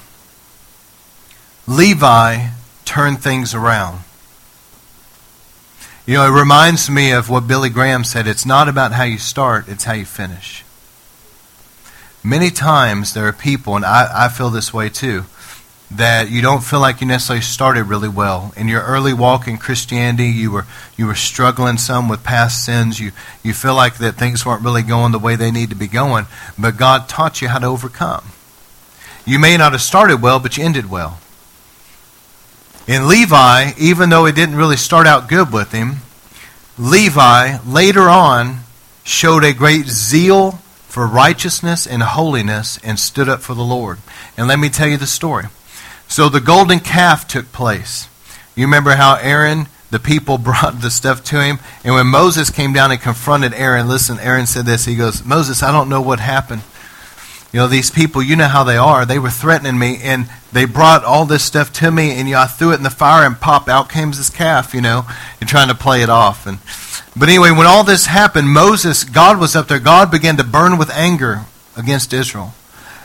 Levi 1.68 2.50
turned 2.86 3.22
things 3.22 3.54
around. 3.54 4.04
You 6.06 6.16
know, 6.16 6.26
it 6.26 6.38
reminds 6.38 6.90
me 6.90 7.12
of 7.12 7.30
what 7.30 7.48
Billy 7.48 7.70
Graham 7.70 8.04
said 8.04 8.28
it's 8.28 8.46
not 8.46 8.68
about 8.68 8.92
how 8.92 9.04
you 9.04 9.18
start, 9.18 9.70
it's 9.70 9.86
how 9.86 9.94
you 9.94 10.06
finish. 10.06 10.66
Many 12.24 12.50
times 12.50 13.14
there 13.14 13.28
are 13.28 13.34
people, 13.34 13.76
and 13.76 13.86
I, 13.86 14.26
I 14.26 14.30
feel 14.30 14.50
this 14.50 14.74
way 14.74 14.90
too, 14.90 15.24
that 15.92 16.30
you 16.30 16.42
don't 16.42 16.64
feel 16.64 16.80
like 16.80 17.00
you 17.00 17.08
necessarily 17.08 17.42
started 17.42 17.84
really 17.84 18.10
well. 18.10 18.54
In 18.58 18.68
your 18.68 18.82
early 18.82 19.14
walk 19.14 19.48
in 19.48 19.58
Christianity, 19.58 20.28
you 20.28 20.52
were 20.52 20.66
you 20.98 21.06
were 21.06 21.16
struggling 21.16 21.78
some 21.78 22.10
with 22.10 22.24
past 22.24 22.66
sins. 22.66 23.00
You 23.00 23.12
you 23.44 23.54
feel 23.54 23.76
like 23.76 23.98
that 24.00 24.16
things 24.16 24.46
weren't 24.46 24.64
really 24.64 24.84
going 24.84 25.12
the 25.12 25.20
way 25.20 25.36
they 25.36 25.52
need 25.52 25.70
to 25.70 25.76
be 25.76 25.88
going, 25.88 26.26
but 26.58 26.78
God 26.78 27.08
taught 27.08 27.42
you 27.42 27.48
how 27.48 27.60
to 27.60 27.68
overcome. 27.68 28.24
You 29.26 29.40
may 29.40 29.58
not 29.58 29.72
have 29.72 29.82
started 29.82 30.22
well, 30.22 30.40
but 30.40 30.58
you 30.58 30.64
ended 30.64 30.90
well. 30.90 31.20
In 32.88 33.08
Levi, 33.08 33.72
even 33.78 34.10
though 34.10 34.26
it 34.26 34.36
didn't 34.36 34.56
really 34.56 34.76
start 34.76 35.08
out 35.08 35.30
good 35.30 35.54
with 35.54 35.72
him, 35.72 35.98
Levi 36.78 37.58
later 37.66 38.10
on 38.10 38.60
showed 39.04 39.44
a 39.44 39.54
great 39.54 39.86
zeal 39.86 40.60
for 40.88 41.08
righteousness 41.08 41.88
and 41.88 42.04
holiness 42.04 42.78
and 42.84 43.00
stood 43.00 43.30
up 43.30 43.42
for 43.42 43.54
the 43.54 43.64
Lord. 43.64 44.00
And 44.38 44.48
let 44.48 44.60
me 44.60 44.70
tell 44.70 44.88
you 44.88 44.98
the 44.98 45.08
story. 45.08 45.46
So 46.08 46.30
the 46.30 46.42
golden 46.42 46.80
calf 46.80 47.28
took 47.28 47.52
place. 47.52 48.08
You 48.56 48.66
remember 48.66 48.92
how 48.96 49.16
Aaron, 49.16 49.68
the 49.90 50.00
people 50.00 50.38
brought 50.40 50.82
the 50.82 50.92
stuff 50.92 51.24
to 51.26 51.42
him. 51.42 51.60
And 51.84 51.96
when 51.96 52.08
Moses 52.08 52.50
came 52.50 52.74
down 52.74 52.92
and 52.92 53.02
confronted 53.02 53.54
Aaron, 53.54 53.88
listen, 53.88 54.20
Aaron 54.20 54.46
said 54.46 54.66
this. 54.66 54.86
He 54.86 54.96
goes, 54.96 55.24
Moses, 55.24 55.64
I 55.64 55.72
don't 55.72 55.90
know 55.90 56.02
what 56.02 56.20
happened. 56.20 56.62
You 57.54 57.60
know, 57.60 57.68
these 57.68 57.92
people, 57.92 58.24
you 58.24 58.36
know 58.36 58.48
how 58.48 58.64
they 58.64 58.78
are. 58.78 59.06
They 59.06 59.20
were 59.20 59.30
threatening 59.30 59.78
me, 59.78 60.00
and 60.02 60.28
they 60.52 60.66
brought 60.66 61.04
all 61.04 61.26
this 61.26 61.44
stuff 61.44 61.72
to 61.74 61.92
me, 61.92 62.12
and 62.12 62.28
you 62.28 62.34
know, 62.34 62.42
I 62.42 62.48
threw 62.48 62.72
it 62.72 62.78
in 62.78 62.84
the 62.84 62.90
fire, 62.90 63.28
and 63.28 63.40
pop, 63.40 63.70
out 63.70 63.90
came 63.90 64.10
this 64.10 64.32
calf, 64.32 64.74
you 64.74 64.82
know, 64.82 65.06
and 65.40 65.48
trying 65.48 65.68
to 65.68 65.76
play 65.76 66.02
it 66.02 66.10
off. 66.10 66.48
And 66.48 66.58
But 67.16 67.30
anyway, 67.30 67.52
when 67.52 67.68
all 67.68 67.84
this 67.84 68.08
happened, 68.08 68.50
Moses, 68.50 69.04
God 69.04 69.40
was 69.40 69.56
up 69.56 69.68
there. 69.68 69.78
God 69.78 70.10
began 70.10 70.36
to 70.38 70.44
burn 70.44 70.80
with 70.80 70.90
anger 70.90 71.46
against 71.78 72.12
Israel. 72.12 72.56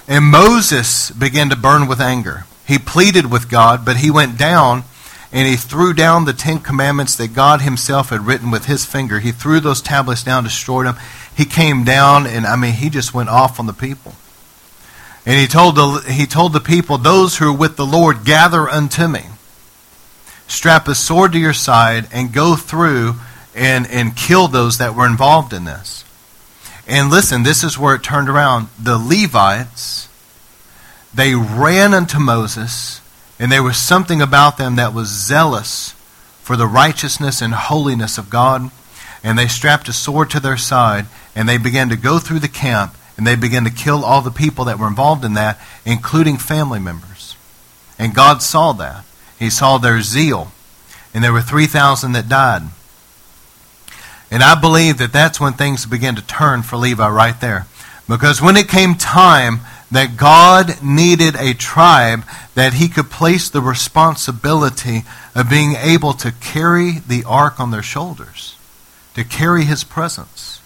And 0.09 0.25
Moses 0.25 1.11
began 1.11 1.51
to 1.51 1.57
burn 1.57 1.87
with 1.87 2.01
anger. 2.01 2.47
He 2.67 2.79
pleaded 2.79 3.31
with 3.31 3.51
God, 3.51 3.85
but 3.85 3.99
he 3.99 4.11
went 4.11 4.39
down 4.39 4.85
and 5.31 5.47
he 5.47 5.57
threw 5.57 5.93
down 5.93 6.25
the 6.25 6.33
Ten 6.33 6.59
Commandments 6.59 7.15
that 7.17 7.35
God 7.35 7.61
himself 7.61 8.09
had 8.09 8.27
written 8.27 8.51
with 8.51 8.65
his 8.65 8.87
finger. 8.87 9.19
He 9.19 9.31
threw 9.31 9.61
those 9.61 9.83
tablets 9.83 10.25
down, 10.25 10.45
destroyed 10.45 10.87
them. 10.87 10.97
He 11.37 11.45
came 11.45 11.85
down, 11.85 12.27
and 12.27 12.47
I 12.47 12.57
mean, 12.57 12.73
he 12.73 12.89
just 12.89 13.13
went 13.13 13.29
off 13.29 13.61
on 13.61 13.67
the 13.67 13.75
people. 13.75 14.15
And 15.29 15.37
he 15.37 15.47
told 15.47 15.77
the, 15.77 16.11
he 16.11 16.25
told 16.25 16.55
the 16.55 16.61
people, 16.61 16.97
Those 16.97 17.37
who 17.37 17.51
are 17.51 17.57
with 17.57 17.77
the 17.77 17.85
Lord, 17.85 18.25
gather 18.25 18.67
unto 18.67 19.07
me. 19.07 19.25
Strap 20.47 20.89
a 20.89 20.95
sword 20.95 21.33
to 21.33 21.39
your 21.39 21.53
side 21.53 22.09
and 22.11 22.33
go 22.33 22.57
through 22.57 23.17
and, 23.55 23.87
and 23.89 24.17
kill 24.17 24.49
those 24.49 24.79
that 24.79 24.95
were 24.95 25.05
involved 25.05 25.53
in 25.53 25.65
this. 25.65 26.03
And 26.87 27.11
listen, 27.11 27.43
this 27.43 27.63
is 27.63 27.79
where 27.79 27.95
it 27.95 28.03
turned 28.03 28.31
around. 28.31 28.69
The 28.83 28.97
Levites, 28.97 30.09
they 31.13 31.35
ran 31.35 31.93
unto 31.93 32.19
Moses 32.19 33.03
and 33.39 33.53
there 33.53 33.63
was 33.63 33.77
something 33.77 34.23
about 34.23 34.57
them 34.57 34.77
that 34.77 34.95
was 34.95 35.09
zealous 35.09 35.91
for 36.43 36.57
the 36.57 36.67
righteousness 36.67 37.43
and 37.43 37.53
holiness 37.53 38.17
of 38.17 38.31
God. 38.31 38.71
And 39.23 39.39
they 39.39 39.47
strapped 39.47 39.89
a 39.89 39.93
sword 39.93 40.31
to 40.31 40.41
their 40.41 40.57
side, 40.57 41.07
and 41.35 41.47
they 41.49 41.59
began 41.59 41.89
to 41.91 41.97
go 41.97 42.19
through 42.19 42.39
the 42.39 42.49
camp, 42.49 42.97
and 43.19 43.27
they 43.27 43.35
began 43.35 43.65
to 43.65 43.71
kill 43.71 44.05
all 44.05 44.23
the 44.23 44.31
people 44.31 44.65
that 44.67 44.79
were 44.79 44.87
involved 44.87 45.25
in 45.25 45.35
that, 45.35 45.61
including 45.85 46.39
family 46.39 46.79
members. 46.79 47.37
And 47.99 48.15
God 48.15 48.41
saw 48.43 48.73
that. 48.75 49.05
He 49.39 49.51
saw 49.51 49.77
their 49.77 50.01
zeal. 50.01 50.53
And 51.13 51.25
there 51.25 51.33
were 51.33 51.43
3,000 51.43 52.13
that 52.13 52.29
died. 52.29 52.63
And 54.31 54.43
I 54.43 54.59
believe 54.59 54.99
that 54.99 55.13
that's 55.13 55.41
when 55.41 55.55
things 55.55 55.85
began 55.85 56.15
to 56.15 56.23
turn 56.23 56.63
for 56.63 56.77
Levi 56.77 57.09
right 57.09 57.39
there. 57.41 57.67
Because 58.09 58.41
when 58.41 58.57
it 58.57 58.69
came 58.69 58.95
time 58.95 59.61
that 59.91 60.17
God 60.17 60.81
needed 60.83 61.35
a 61.35 61.55
tribe 61.55 62.23
that 62.55 62.75
he 62.75 62.89
could 62.89 63.11
place 63.11 63.49
the 63.49 63.61
responsibility 63.61 65.03
of 65.35 65.51
being 65.51 65.75
able 65.75 66.13
to 66.15 66.31
carry 66.33 66.99
the 67.01 67.25
ark 67.27 67.59
on 67.59 67.73
their 67.73 67.83
shoulders, 67.83 68.57
to 69.15 69.25
carry 69.25 69.65
his 69.65 69.83
presence. 69.83 70.58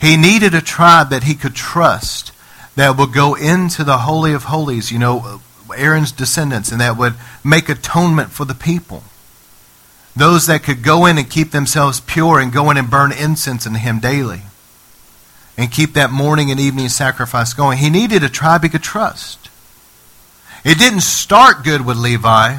He 0.00 0.16
needed 0.16 0.54
a 0.54 0.60
tribe 0.60 1.10
that 1.10 1.24
he 1.24 1.34
could 1.34 1.54
trust 1.54 2.32
that 2.76 2.96
would 2.96 3.12
go 3.12 3.34
into 3.34 3.82
the 3.82 3.98
Holy 3.98 4.32
of 4.32 4.44
Holies, 4.44 4.92
you 4.92 4.98
know, 4.98 5.40
Aaron's 5.76 6.12
descendants, 6.12 6.70
and 6.70 6.80
that 6.80 6.96
would 6.96 7.14
make 7.44 7.68
atonement 7.68 8.30
for 8.30 8.44
the 8.44 8.54
people. 8.54 9.02
Those 10.14 10.46
that 10.46 10.62
could 10.62 10.82
go 10.82 11.06
in 11.06 11.18
and 11.18 11.28
keep 11.28 11.50
themselves 11.50 12.00
pure 12.00 12.40
and 12.40 12.52
go 12.52 12.70
in 12.70 12.76
and 12.76 12.90
burn 12.90 13.12
incense 13.12 13.66
unto 13.66 13.78
him 13.78 13.98
daily 13.98 14.42
and 15.56 15.72
keep 15.72 15.94
that 15.94 16.10
morning 16.10 16.50
and 16.50 16.60
evening 16.60 16.88
sacrifice 16.88 17.52
going. 17.52 17.78
He 17.78 17.90
needed 17.90 18.22
a 18.22 18.28
tribe 18.28 18.62
he 18.62 18.68
could 18.68 18.82
trust. 18.82 19.50
It 20.64 20.78
didn't 20.78 21.00
start 21.00 21.64
good 21.64 21.84
with 21.84 21.96
Levi, 21.96 22.58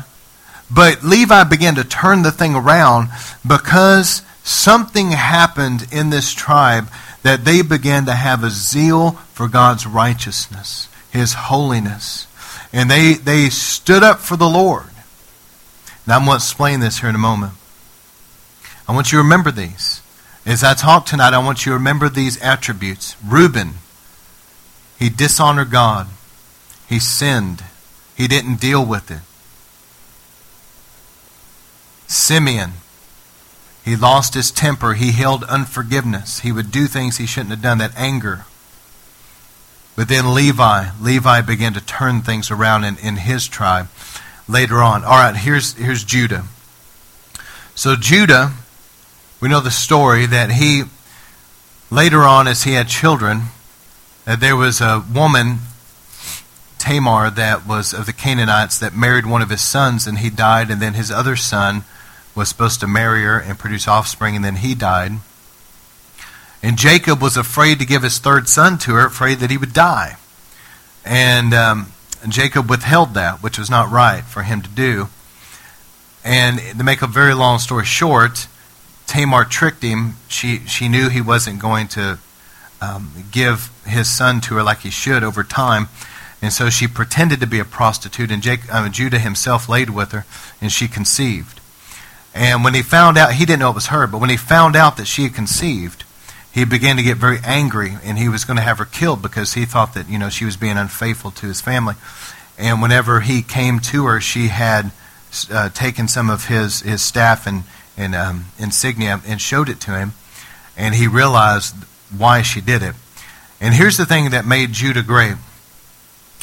but 0.69 1.03
Levi 1.03 1.43
began 1.45 1.75
to 1.75 1.83
turn 1.83 2.21
the 2.21 2.31
thing 2.31 2.55
around 2.55 3.09
because 3.47 4.21
something 4.43 5.11
happened 5.11 5.87
in 5.91 6.09
this 6.09 6.33
tribe 6.33 6.89
that 7.23 7.45
they 7.45 7.61
began 7.61 8.05
to 8.05 8.13
have 8.13 8.43
a 8.43 8.49
zeal 8.49 9.11
for 9.33 9.47
God's 9.47 9.85
righteousness, 9.85 10.87
His 11.11 11.33
holiness. 11.33 12.27
And 12.71 12.89
they, 12.89 13.13
they 13.13 13.49
stood 13.49 14.03
up 14.03 14.19
for 14.19 14.37
the 14.37 14.49
Lord. 14.49 14.85
And 16.05 16.13
I'm 16.13 16.25
going 16.25 16.31
to 16.31 16.43
explain 16.43 16.79
this 16.79 16.99
here 16.99 17.09
in 17.09 17.15
a 17.15 17.19
moment. 17.19 17.53
I 18.87 18.93
want 18.93 19.11
you 19.11 19.17
to 19.17 19.23
remember 19.23 19.51
these. 19.51 20.01
As 20.45 20.63
I 20.63 20.73
talk 20.73 21.05
tonight, 21.05 21.33
I 21.33 21.37
want 21.37 21.65
you 21.65 21.71
to 21.71 21.77
remember 21.77 22.09
these 22.09 22.41
attributes. 22.41 23.15
Reuben, 23.23 23.73
he 24.97 25.09
dishonored 25.09 25.69
God. 25.69 26.07
He 26.87 26.99
sinned. 26.99 27.63
He 28.15 28.27
didn't 28.27 28.59
deal 28.59 28.83
with 28.83 29.11
it. 29.11 29.19
Simeon, 32.07 32.71
he 33.83 33.95
lost 33.95 34.33
his 34.33 34.51
temper. 34.51 34.93
He 34.93 35.11
held 35.11 35.43
unforgiveness. 35.45 36.39
He 36.39 36.51
would 36.51 36.71
do 36.71 36.87
things 36.87 37.17
he 37.17 37.25
shouldn't 37.25 37.51
have 37.51 37.61
done, 37.61 37.77
that 37.79 37.95
anger. 37.95 38.45
But 39.95 40.07
then 40.07 40.33
Levi, 40.33 40.89
Levi 41.01 41.41
began 41.41 41.73
to 41.73 41.81
turn 41.81 42.21
things 42.21 42.51
around 42.51 42.83
in, 42.83 42.97
in 42.97 43.17
his 43.17 43.47
tribe 43.47 43.87
later 44.47 44.77
on. 44.77 45.03
All 45.03 45.11
right, 45.11 45.35
here's, 45.35 45.73
here's 45.73 46.03
Judah. 46.03 46.45
So 47.75 47.95
Judah 47.95 48.53
we 49.41 49.47
know 49.47 49.61
the 49.61 49.71
story 49.71 50.25
that 50.25 50.51
he, 50.51 50.83
later 51.89 52.23
on, 52.23 52.45
as 52.47 52.63
he 52.63 52.73
had 52.73 52.89
children, 52.89 53.43
that 54.25 54.41
there 54.41 54.57
was 54.57 54.81
a 54.81 55.03
woman, 55.13 55.59
Tamar, 56.77 57.29
that 57.31 57.65
was 57.65 57.93
of 57.93 58.05
the 58.05 58.11
Canaanites, 58.11 58.77
that 58.79 58.93
married 58.93 59.25
one 59.25 59.41
of 59.41 59.49
his 59.49 59.61
sons, 59.61 60.07
and 60.07 60.17
he 60.17 60.29
died, 60.29 60.69
and 60.69 60.81
then 60.81 60.93
his 60.93 61.09
other 61.09 61.37
son 61.37 61.85
was 62.39 62.49
supposed 62.49 62.79
to 62.79 62.87
marry 62.87 63.21
her 63.23 63.37
and 63.37 63.59
produce 63.59 63.87
offspring, 63.87 64.35
and 64.35 64.43
then 64.43 64.55
he 64.55 64.73
died. 64.73 65.11
And 66.63 66.77
Jacob 66.77 67.21
was 67.21 67.37
afraid 67.37 67.79
to 67.79 67.85
give 67.85 68.01
his 68.01 68.17
third 68.17 68.49
son 68.49 68.77
to 68.79 68.93
her, 68.93 69.05
afraid 69.05 69.39
that 69.39 69.51
he 69.51 69.57
would 69.57 69.73
die. 69.73 70.17
And 71.05 71.53
um, 71.53 71.93
Jacob 72.27 72.69
withheld 72.69 73.13
that, 73.13 73.43
which 73.43 73.57
was 73.57 73.69
not 73.69 73.91
right 73.91 74.23
for 74.23 74.43
him 74.43 74.61
to 74.61 74.69
do. 74.69 75.09
And 76.23 76.59
to 76.59 76.83
make 76.83 77.01
a 77.01 77.07
very 77.07 77.33
long 77.33 77.59
story 77.59 77.85
short, 77.85 78.47
Tamar 79.07 79.45
tricked 79.45 79.83
him. 79.83 80.15
She, 80.27 80.59
she 80.59 80.89
knew 80.89 81.09
he 81.09 81.21
wasn't 81.21 81.59
going 81.59 81.87
to 81.89 82.19
um, 82.81 83.13
give 83.31 83.71
his 83.85 84.09
son 84.09 84.41
to 84.41 84.55
her 84.55 84.63
like 84.63 84.79
he 84.79 84.89
should 84.89 85.23
over 85.23 85.43
time. 85.43 85.87
And 86.41 86.53
so 86.53 86.69
she 86.69 86.87
pretended 86.87 87.39
to 87.41 87.47
be 87.47 87.59
a 87.59 87.65
prostitute, 87.65 88.31
and 88.31 88.41
Jake, 88.41 88.61
uh, 88.73 88.87
Judah 88.89 89.19
himself 89.19 89.67
laid 89.67 89.89
with 89.89 90.13
her, 90.13 90.25
and 90.61 90.71
she 90.71 90.87
conceived. 90.87 91.58
And 92.33 92.63
when 92.63 92.73
he 92.73 92.81
found 92.81 93.17
out, 93.17 93.33
he 93.33 93.45
didn't 93.45 93.59
know 93.59 93.71
it 93.71 93.75
was 93.75 93.87
her, 93.87 94.07
but 94.07 94.19
when 94.19 94.29
he 94.29 94.37
found 94.37 94.75
out 94.75 94.97
that 94.97 95.05
she 95.05 95.23
had 95.23 95.33
conceived, 95.33 96.03
he 96.51 96.63
began 96.65 96.97
to 96.97 97.03
get 97.03 97.17
very 97.17 97.39
angry, 97.43 97.93
and 98.03 98.17
he 98.17 98.29
was 98.29 98.45
going 98.45 98.57
to 98.57 98.63
have 98.63 98.77
her 98.77 98.85
killed 98.85 99.21
because 99.21 99.53
he 99.53 99.65
thought 99.65 99.93
that, 99.93 100.09
you 100.09 100.17
know, 100.19 100.29
she 100.29 100.45
was 100.45 100.57
being 100.57 100.77
unfaithful 100.77 101.31
to 101.31 101.47
his 101.47 101.61
family. 101.61 101.95
And 102.57 102.81
whenever 102.81 103.21
he 103.21 103.41
came 103.41 103.79
to 103.79 104.05
her, 104.05 104.19
she 104.19 104.47
had 104.47 104.91
uh, 105.51 105.69
taken 105.69 106.07
some 106.07 106.29
of 106.29 106.47
his, 106.47 106.81
his 106.81 107.01
staff 107.01 107.47
and 107.47 107.63
and 107.99 108.15
um, 108.15 108.45
insignia 108.57 109.21
and 109.27 109.41
showed 109.41 109.69
it 109.69 109.81
to 109.81 109.91
him, 109.91 110.13
and 110.77 110.95
he 110.95 111.07
realized 111.07 111.75
why 112.17 112.41
she 112.41 112.61
did 112.61 112.81
it. 112.81 112.95
And 113.59 113.73
here's 113.73 113.97
the 113.97 114.05
thing 114.05 114.29
that 114.29 114.45
made 114.45 114.71
Judah 114.71 115.03
great. 115.03 115.35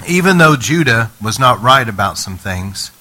Even 0.07 0.37
though 0.37 0.55
Judah 0.57 1.11
was 1.21 1.39
not 1.39 1.63
right 1.63 1.89
about 1.89 2.19
some 2.19 2.37
things, 2.37 2.93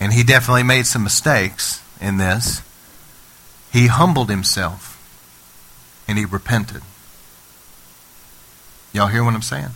and 0.00 0.12
he 0.12 0.24
definitely 0.24 0.64
made 0.64 0.86
some 0.86 1.04
mistakes 1.04 1.80
in 2.00 2.16
this, 2.16 2.62
he 3.72 3.86
humbled 3.86 4.30
himself 4.30 4.94
and 6.06 6.18
he 6.18 6.24
repented. 6.24 6.82
Y'all 8.92 9.08
hear 9.08 9.22
what 9.22 9.34
I'm 9.34 9.42
saying? 9.42 9.70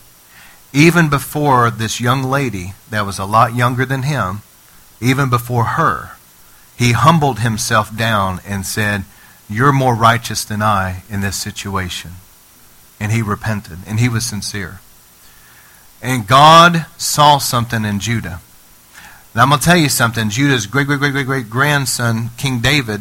Even 0.73 1.11
before 1.11 1.71
this 1.71 2.01
young 2.01 2.23
lady 2.23 2.73
that 2.91 3.05
was 3.05 3.19
a 3.19 3.27
lot 3.27 3.55
younger 3.55 3.85
than 3.85 4.05
him, 4.05 4.41
even 5.01 5.29
before 5.29 5.65
her, 5.65 6.13
he 6.77 6.93
humbled 6.93 7.41
himself 7.41 7.95
down 7.95 8.41
and 8.47 8.65
said, 8.65 9.05
You're 9.49 9.73
more 9.73 9.95
righteous 9.95 10.45
than 10.45 10.63
I 10.63 11.03
in 11.11 11.21
this 11.21 11.37
situation. 11.37 12.13
And 12.99 13.13
he 13.13 13.21
repented, 13.21 13.79
and 13.87 14.01
he 14.01 14.09
was 14.09 14.25
sincere. 14.25 14.81
And 16.01 16.27
God 16.27 16.87
saw 16.97 17.39
something 17.39 17.85
in 17.85 18.01
Judah. 18.01 18.41
Now 19.35 19.43
I'm 19.43 19.49
going 19.49 19.61
to 19.61 19.65
tell 19.65 19.77
you 19.77 19.89
something. 19.89 20.29
Judah's 20.29 20.67
great, 20.67 20.87
great, 20.87 20.99
great, 20.99 21.13
great, 21.13 21.27
great 21.27 21.51
grandson, 21.51 22.31
King 22.37 22.61
David, 22.61 23.01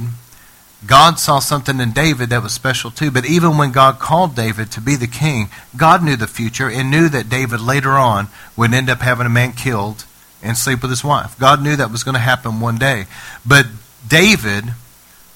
God 0.86 1.20
saw 1.20 1.40
something 1.40 1.80
in 1.80 1.92
David 1.92 2.30
that 2.30 2.42
was 2.42 2.54
special 2.54 2.90
too. 2.90 3.12
But 3.12 3.26
even 3.26 3.58
when 3.58 3.72
God 3.72 4.00
called 4.00 4.36
David 4.36 4.72
to 4.72 4.82
be 4.82 4.96
the 4.96 5.08
king, 5.08 5.50
God 5.78 6.04
knew 6.04 6.16
the 6.16 6.28
future 6.28 6.70
and 6.70 6.90
knew 6.90 7.08
that 7.10 7.30
David 7.30 7.62
later 7.62 7.92
on 7.92 8.30
would 8.58 8.74
end 8.74 8.90
up 8.90 9.00
having 9.00 9.28
a 9.28 9.30
man 9.30 9.54
killed 9.54 10.06
and 10.42 10.58
sleep 10.58 10.82
with 10.82 10.90
his 10.90 11.04
wife. 11.04 11.38
God 11.38 11.62
knew 11.62 11.76
that 11.76 11.92
was 11.92 12.04
going 12.04 12.16
to 12.16 12.20
happen 12.20 12.60
one 12.60 12.78
day. 12.78 13.06
But 13.46 13.68
David 14.08 14.74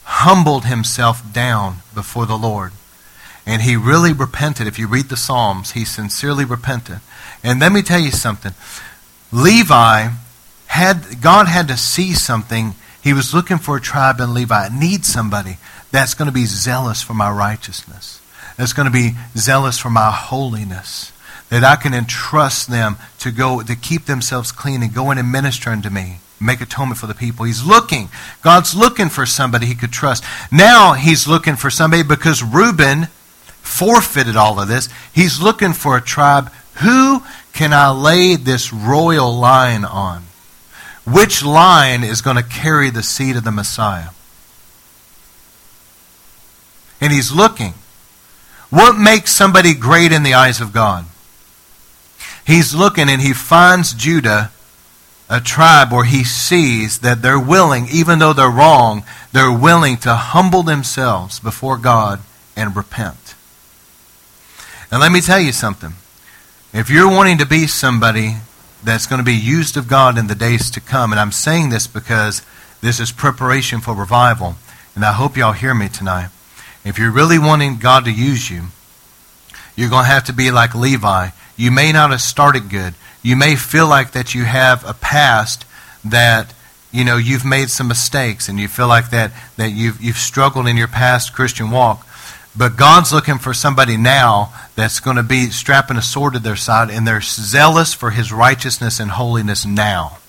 humbled 0.04 0.66
himself 0.66 1.22
down 1.32 1.78
before 1.94 2.25
the 2.25 2.38
Lord. 2.38 2.72
And 3.46 3.62
he 3.62 3.75
really 3.75 4.14
repented. 4.14 4.66
If 4.66 4.80
you 4.80 4.88
read 4.88 5.10
the 5.10 5.18
Psalms, 5.18 5.74
he 5.74 5.86
sincerely 5.86 6.46
repented. 6.46 7.02
And 7.44 7.60
let 7.60 7.72
me 7.72 7.84
tell 7.84 8.00
you 8.00 8.10
something. 8.10 8.54
Levi 9.32 10.10
had, 10.75 11.22
God 11.22 11.48
had 11.48 11.67
to 11.70 11.77
see 11.77 12.13
something. 12.13 12.75
He 13.01 13.13
was 13.13 13.34
looking 13.34 13.58
for 13.58 13.77
a 13.77 13.82
tribe 13.82 14.20
in 14.20 14.34
Levi. 14.34 14.65
I 14.65 14.70
need 14.70 15.05
somebody 15.05 15.58
that's 15.91 16.13
going 16.13 16.27
to 16.27 16.34
be 16.34 16.46
zealous 16.46 17.01
for 17.01 17.13
my 17.13 17.32
righteousness, 17.32 18.22
that's 18.58 18.74
going 18.74 18.86
to 18.86 18.91
be 18.91 19.13
zealous 19.38 19.77
for 19.77 19.89
my 19.89 20.12
holiness, 20.12 21.13
that 21.50 21.63
I 21.63 21.77
can 21.77 21.94
entrust 21.94 22.70
them 22.70 22.98
to 23.20 23.32
go 23.32 23.62
to 23.62 23.75
keep 23.75 24.05
themselves 24.05 24.51
clean 24.51 24.84
and 24.84 24.94
go 24.94 25.12
in 25.12 25.17
and 25.17 25.32
minister 25.32 25.70
unto 25.70 25.89
me, 25.89 26.17
make 26.39 26.60
atonement 26.60 27.00
for 27.00 27.08
the 27.08 27.13
people. 27.13 27.46
He's 27.46 27.63
looking. 27.63 28.10
God's 28.41 28.75
looking 28.75 29.10
for 29.10 29.25
somebody 29.25 29.67
he 29.67 29.75
could 29.75 29.94
trust. 29.94 30.24
Now 30.51 30.94
he's 30.94 31.27
looking 31.27 31.55
for 31.55 31.70
somebody 31.70 32.03
because 32.03 32.44
Reuben 32.44 33.05
forfeited 33.62 34.36
all 34.36 34.60
of 34.60 34.67
this. 34.67 34.89
He's 35.13 35.41
looking 35.41 35.74
for 35.74 35.96
a 35.96 36.01
tribe. 36.01 36.51
Who 36.84 37.24
can 37.53 37.72
I 37.72 37.91
lay 37.91 38.36
this 38.36 38.74
royal 38.74 39.34
line 39.34 39.86
on? 39.86 40.24
Which 41.06 41.44
line 41.44 42.04
is 42.04 42.22
going 42.22 42.38
to 42.38 42.44
carry 42.44 42.90
the 42.90 43.04
seed 43.04 43.36
of 43.36 43.44
the 43.44 43.52
Messiah? 43.52 44.10
And 47.00 47.14
he's 47.14 47.32
looking. 47.32 47.74
What 48.70 48.98
makes 48.98 49.32
somebody 49.32 49.74
great 49.74 50.12
in 50.12 50.24
the 50.24 50.34
eyes 50.34 50.60
of 50.60 50.74
God? 50.74 51.06
He's 52.46 52.74
looking 52.74 53.10
and 53.10 53.22
he 53.22 53.34
finds 53.34 53.94
Judah 53.94 54.52
a 55.30 55.40
tribe 55.40 55.92
where 55.92 56.06
he 56.06 56.24
sees 56.24 57.00
that 57.00 57.22
they're 57.22 57.40
willing, 57.40 57.88
even 57.92 58.20
though 58.20 58.34
they're 58.34 58.50
wrong, 58.50 59.04
they're 59.32 59.52
willing 59.52 59.98
to 59.98 60.16
humble 60.16 60.64
themselves 60.64 61.40
before 61.40 61.78
God 61.78 62.20
and 62.56 62.76
repent. 62.76 63.36
And 64.92 65.02
let 65.02 65.12
me 65.12 65.22
tell 65.22 65.40
you 65.40 65.52
something. 65.52 65.94
If 66.74 66.90
you're 66.90 67.10
wanting 67.10 67.40
to 67.40 67.46
be 67.46 67.68
somebody 67.68 68.36
that's 68.86 69.08
going 69.08 69.20
to 69.20 69.25
be 69.25 69.34
used 69.34 69.77
of 69.77 69.88
God 69.88 70.18
in 70.18 70.27
the 70.27 70.36
days 70.36 70.70
to 70.72 70.80
come, 70.80 71.12
and 71.12 71.20
I'm 71.20 71.32
saying 71.32 71.70
this 71.70 71.88
because 71.88 72.42
this 72.82 73.00
is 73.00 73.12
preparation 73.12 73.82
for 73.82 73.94
revival, 73.94 74.56
and 74.96 75.04
I 75.04 75.13
hope 75.13 75.36
y'all 75.36 75.54
hear 75.54 75.74
me 75.74 75.89
tonight. 75.89 76.30
If 76.84 77.00
you're 77.00 77.12
really 77.12 77.39
wanting 77.39 77.80
God 77.80 78.06
to 78.06 78.12
use 78.12 78.50
you, 78.51 78.65
you're 79.75 79.89
going 79.89 80.06
to 80.06 80.12
have 80.12 80.24
to 80.25 80.34
be 80.34 80.51
like 80.51 80.75
Levi. 80.75 81.30
You 81.58 81.72
may 81.72 81.92
not 81.92 82.12
have 82.12 82.22
started 82.22 82.70
good. 82.70 82.94
You 83.24 83.36
may 83.36 83.56
feel 83.56 83.88
like 83.88 84.12
that 84.12 84.36
you 84.36 84.44
have 84.46 84.88
a 84.88 84.94
past 84.94 85.65
that 86.04 86.54
you 86.92 87.04
know 87.04 87.18
you've 87.18 87.44
made 87.44 87.70
some 87.70 87.88
mistakes 87.88 88.48
and 88.48 88.60
you 88.60 88.68
feel 88.68 88.88
like 88.88 89.10
that 89.10 89.32
that 89.58 89.72
you've 89.72 90.01
you've 90.01 90.18
struggled 90.18 90.68
in 90.68 90.77
your 90.77 90.88
past 90.88 91.34
Christian 91.34 91.72
walk. 91.72 92.06
But 92.58 92.78
God's 92.78 93.12
looking 93.12 93.38
for 93.38 93.54
somebody 93.54 93.98
now 93.98 94.54
that's 94.76 95.00
going 95.00 95.18
to 95.18 95.24
be 95.24 95.50
strapping 95.50 95.98
a 95.98 96.02
sword 96.02 96.34
to 96.34 96.40
their 96.40 96.56
side 96.56 96.90
and 96.90 97.06
they're 97.06 97.22
zealous 97.22 97.94
for 97.94 98.12
his 98.12 98.32
righteousness 98.32 99.00
and 99.00 99.12
holiness 99.12 99.66
now. 99.66 100.20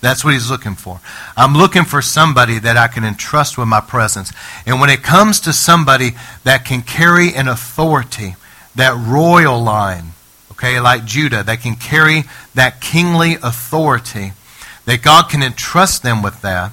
That's 0.00 0.24
what 0.24 0.34
he's 0.34 0.50
looking 0.50 0.74
for. 0.74 1.00
I'm 1.36 1.54
looking 1.54 1.84
for 1.84 2.02
somebody 2.02 2.58
that 2.58 2.76
I 2.76 2.88
can 2.88 3.04
entrust 3.04 3.56
with 3.56 3.68
my 3.68 3.80
presence. 3.80 4.32
And 4.66 4.80
when 4.80 4.90
it 4.90 5.02
comes 5.02 5.40
to 5.40 5.52
somebody 5.52 6.10
that 6.44 6.64
can 6.64 6.82
carry 6.82 7.34
an 7.34 7.48
authority, 7.48 8.36
that 8.74 8.94
royal 8.96 9.62
line, 9.62 10.12
okay, 10.52 10.80
like 10.80 11.06
Judah, 11.06 11.42
that 11.44 11.62
can 11.62 11.76
carry 11.76 12.24
that 12.54 12.80
kingly 12.80 13.34
authority, 13.42 14.32
that 14.84 15.02
God 15.02 15.30
can 15.30 15.42
entrust 15.42 16.02
them 16.02 16.22
with 16.22 16.42
that, 16.42 16.72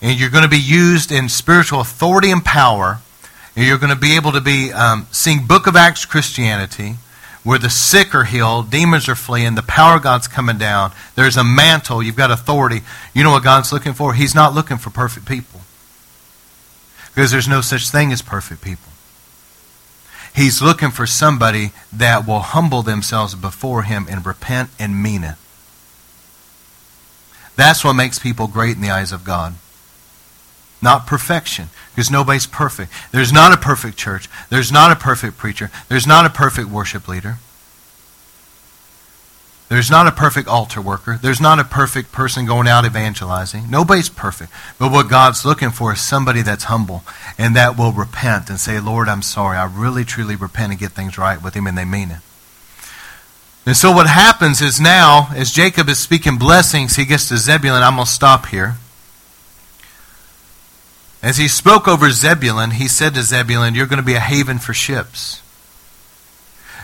and 0.00 0.18
you're 0.18 0.30
going 0.30 0.44
to 0.44 0.50
be 0.50 0.58
used 0.58 1.12
in 1.12 1.28
spiritual 1.28 1.80
authority 1.80 2.30
and 2.30 2.44
power 2.44 3.00
you're 3.54 3.78
going 3.78 3.94
to 3.94 4.00
be 4.00 4.16
able 4.16 4.32
to 4.32 4.40
be 4.40 4.72
um, 4.72 5.06
seeing 5.10 5.46
Book 5.46 5.66
of 5.66 5.76
Acts 5.76 6.04
Christianity, 6.04 6.96
where 7.42 7.58
the 7.58 7.68
sick 7.68 8.14
are 8.14 8.24
healed, 8.24 8.70
demons 8.70 9.08
are 9.08 9.14
fleeing, 9.14 9.56
the 9.56 9.62
power 9.62 9.96
of 9.96 10.02
God's 10.02 10.28
coming 10.28 10.58
down. 10.58 10.92
There's 11.16 11.36
a 11.36 11.44
mantle. 11.44 12.02
You've 12.02 12.16
got 12.16 12.30
authority. 12.30 12.80
You 13.14 13.24
know 13.24 13.32
what 13.32 13.44
God's 13.44 13.72
looking 13.72 13.92
for? 13.92 14.14
He's 14.14 14.34
not 14.34 14.54
looking 14.54 14.78
for 14.78 14.90
perfect 14.90 15.26
people. 15.26 15.60
Because 17.08 17.30
there's 17.30 17.48
no 17.48 17.60
such 17.60 17.90
thing 17.90 18.12
as 18.12 18.22
perfect 18.22 18.62
people. 18.62 18.90
He's 20.34 20.62
looking 20.62 20.90
for 20.90 21.06
somebody 21.06 21.72
that 21.92 22.26
will 22.26 22.40
humble 22.40 22.82
themselves 22.82 23.34
before 23.34 23.82
Him 23.82 24.06
and 24.08 24.24
repent 24.24 24.70
and 24.78 25.02
mean 25.02 25.24
it. 25.24 25.34
That's 27.54 27.84
what 27.84 27.92
makes 27.92 28.18
people 28.18 28.46
great 28.46 28.76
in 28.76 28.82
the 28.82 28.90
eyes 28.90 29.12
of 29.12 29.24
God 29.24 29.54
not 30.82 31.06
perfection, 31.06 31.68
because 31.94 32.10
nobody's 32.10 32.46
perfect. 32.46 32.90
There's 33.12 33.32
not 33.32 33.52
a 33.52 33.56
perfect 33.56 33.96
church. 33.96 34.28
There's 34.50 34.72
not 34.72 34.90
a 34.90 34.96
perfect 34.96 35.38
preacher. 35.38 35.70
There's 35.88 36.06
not 36.06 36.26
a 36.26 36.30
perfect 36.30 36.68
worship 36.68 37.06
leader. 37.08 37.36
There's 39.68 39.90
not 39.90 40.06
a 40.06 40.12
perfect 40.12 40.48
altar 40.48 40.82
worker. 40.82 41.18
There's 41.22 41.40
not 41.40 41.58
a 41.58 41.64
perfect 41.64 42.12
person 42.12 42.44
going 42.44 42.68
out 42.68 42.84
evangelizing. 42.84 43.70
Nobody's 43.70 44.10
perfect. 44.10 44.52
But 44.78 44.92
what 44.92 45.08
God's 45.08 45.46
looking 45.46 45.70
for 45.70 45.94
is 45.94 46.00
somebody 46.02 46.42
that's 46.42 46.64
humble 46.64 47.04
and 47.38 47.56
that 47.56 47.78
will 47.78 47.92
repent 47.92 48.50
and 48.50 48.60
say, 48.60 48.78
Lord, 48.80 49.08
I'm 49.08 49.22
sorry. 49.22 49.56
I 49.56 49.64
really, 49.64 50.04
truly 50.04 50.36
repent 50.36 50.72
and 50.72 50.80
get 50.80 50.92
things 50.92 51.16
right 51.16 51.42
with 51.42 51.54
Him, 51.54 51.66
and 51.66 51.78
they 51.78 51.86
mean 51.86 52.10
it. 52.10 52.18
And 53.64 53.76
so 53.76 53.92
what 53.92 54.08
happens 54.08 54.60
is 54.60 54.80
now, 54.80 55.28
as 55.34 55.52
Jacob 55.52 55.88
is 55.88 55.98
speaking 55.98 56.36
blessings, 56.36 56.96
he 56.96 57.06
gets 57.06 57.28
to 57.28 57.38
Zebulun. 57.38 57.82
I'm 57.82 57.94
going 57.94 58.06
to 58.06 58.12
stop 58.12 58.46
here. 58.46 58.74
As 61.22 61.36
he 61.36 61.46
spoke 61.46 61.86
over 61.86 62.10
Zebulun, 62.10 62.72
he 62.72 62.88
said 62.88 63.14
to 63.14 63.22
Zebulun, 63.22 63.74
You're 63.74 63.86
going 63.86 64.00
to 64.00 64.04
be 64.04 64.14
a 64.14 64.20
haven 64.20 64.58
for 64.58 64.74
ships. 64.74 65.40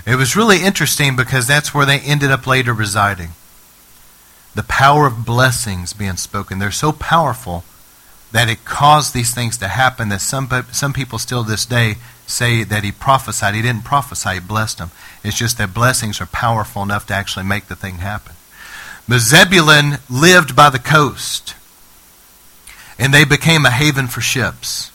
It 0.06 0.16
was 0.16 0.36
really 0.36 0.62
interesting 0.62 1.16
because 1.16 1.46
that's 1.46 1.74
where 1.74 1.84
they 1.84 1.98
ended 1.98 2.30
up 2.30 2.46
later 2.46 2.72
residing. 2.72 3.30
The 4.54 4.62
power 4.62 5.06
of 5.06 5.26
blessings 5.26 5.92
being 5.92 6.16
spoken. 6.16 6.58
They're 6.58 6.70
so 6.70 6.92
powerful 6.92 7.64
that 8.30 8.48
it 8.48 8.64
caused 8.64 9.12
these 9.12 9.34
things 9.34 9.58
to 9.58 9.68
happen 9.68 10.08
that 10.08 10.20
some, 10.20 10.48
some 10.70 10.92
people 10.92 11.18
still 11.18 11.42
this 11.42 11.66
day 11.66 11.96
say 12.26 12.62
that 12.62 12.84
he 12.84 12.92
prophesied. 12.92 13.54
He 13.54 13.62
didn't 13.62 13.84
prophesy, 13.84 14.34
he 14.34 14.40
blessed 14.40 14.78
them. 14.78 14.90
It's 15.24 15.36
just 15.36 15.58
that 15.58 15.74
blessings 15.74 16.20
are 16.20 16.26
powerful 16.26 16.82
enough 16.82 17.06
to 17.06 17.14
actually 17.14 17.44
make 17.44 17.66
the 17.66 17.76
thing 17.76 17.96
happen. 17.96 18.34
But 19.08 19.20
Zebulun 19.20 19.98
lived 20.10 20.54
by 20.54 20.70
the 20.70 20.78
coast 20.78 21.54
and 22.98 23.14
they 23.14 23.24
became 23.24 23.64
a 23.64 23.70
haven 23.70 24.08
for 24.08 24.20
ships. 24.20 24.90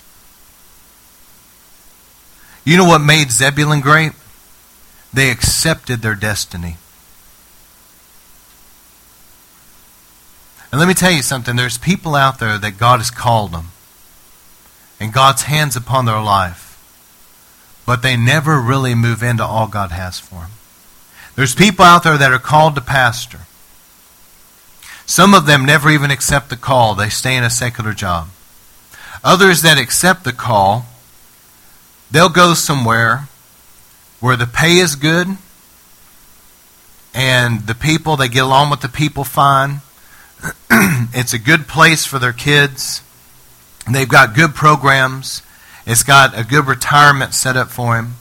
You 2.66 2.78
know 2.78 2.86
what 2.86 3.00
made 3.00 3.32
Zebulun 3.32 3.82
great? 3.82 4.12
They 5.14 5.30
accepted 5.30 6.02
their 6.02 6.16
destiny. 6.16 6.78
And 10.72 10.80
let 10.80 10.88
me 10.88 10.94
tell 10.96 11.12
you 11.12 11.22
something 11.22 11.56
there's 11.56 11.78
people 11.78 12.16
out 12.16 12.40
there 12.40 12.58
that 12.58 12.80
God 12.80 12.98
has 12.98 13.12
called 13.12 13.52
them, 13.52 13.68
and 15.00 15.14
God's 15.14 15.44
hands 15.44 15.76
upon 15.76 16.06
their 16.06 16.22
life, 16.22 16.80
but 17.86 18.02
they 18.02 18.18
never 18.18 18.60
really 18.60 18.96
move 18.96 19.22
into 19.22 19.44
all 19.44 19.68
God 19.68 19.92
has 19.92 20.20
for 20.20 20.36
them. 20.36 20.52
There's 21.36 21.54
people 21.54 21.86
out 21.86 22.04
there 22.04 22.18
that 22.18 22.32
are 22.32 22.40
called 22.40 22.76
to 22.76 22.82
pastor 22.82 23.42
some 25.06 25.34
of 25.34 25.46
them 25.46 25.66
never 25.66 25.90
even 25.90 26.12
accept 26.12 26.50
the 26.50 26.58
call, 26.58 26.96
they 26.96 27.10
stay 27.10 27.36
in 27.36 27.44
a 27.44 27.50
secular 27.50 27.94
job. 27.94 28.30
Others 29.24 29.62
that 29.62 29.78
accept 29.78 30.24
the 30.24 30.34
call, 30.34 30.86
they'll 32.12 32.30
go 32.30 32.54
somewhere 32.54 33.28
where 34.20 34.36
the 34.36 34.48
pay 34.48 34.78
is 34.78 34.96
good 34.96 35.38
and 37.14 37.68
the 37.68 37.76
people, 37.76 38.18
they 38.18 38.28
get 38.28 38.44
along 38.44 38.70
with 38.72 38.82
the 38.82 38.90
people 38.90 39.24
fine. 39.24 39.82
it's 41.14 41.34
a 41.34 41.40
good 41.40 41.68
place 41.68 42.06
for 42.06 42.20
their 42.20 42.34
kids. 42.34 43.02
They've 43.92 44.10
got 44.10 44.36
good 44.36 44.56
programs. 44.56 45.44
It's 45.86 46.04
got 46.04 46.38
a 46.38 46.44
good 46.44 46.66
retirement 46.66 47.34
set 47.34 47.56
up 47.56 47.70
for 47.70 47.98
him. 47.98 48.14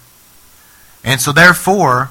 And 1.05 1.21
so, 1.21 1.33
therefore, 1.33 2.11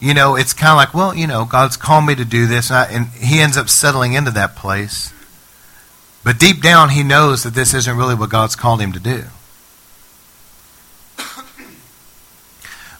you 0.00 0.14
know, 0.14 0.36
it's 0.36 0.52
kind 0.52 0.70
of 0.70 0.76
like, 0.76 0.94
well, 0.94 1.14
you 1.14 1.26
know, 1.26 1.44
God's 1.44 1.76
called 1.76 2.06
me 2.06 2.14
to 2.14 2.24
do 2.24 2.46
this, 2.46 2.70
and, 2.70 2.78
I, 2.78 2.84
and 2.86 3.06
he 3.08 3.40
ends 3.40 3.56
up 3.56 3.68
settling 3.68 4.12
into 4.12 4.30
that 4.30 4.54
place. 4.54 5.12
But 6.24 6.38
deep 6.38 6.62
down, 6.62 6.90
he 6.90 7.02
knows 7.02 7.42
that 7.42 7.54
this 7.54 7.74
isn't 7.74 7.96
really 7.96 8.14
what 8.14 8.30
God's 8.30 8.54
called 8.54 8.80
him 8.80 8.92
to 8.92 9.00
do. 9.00 9.24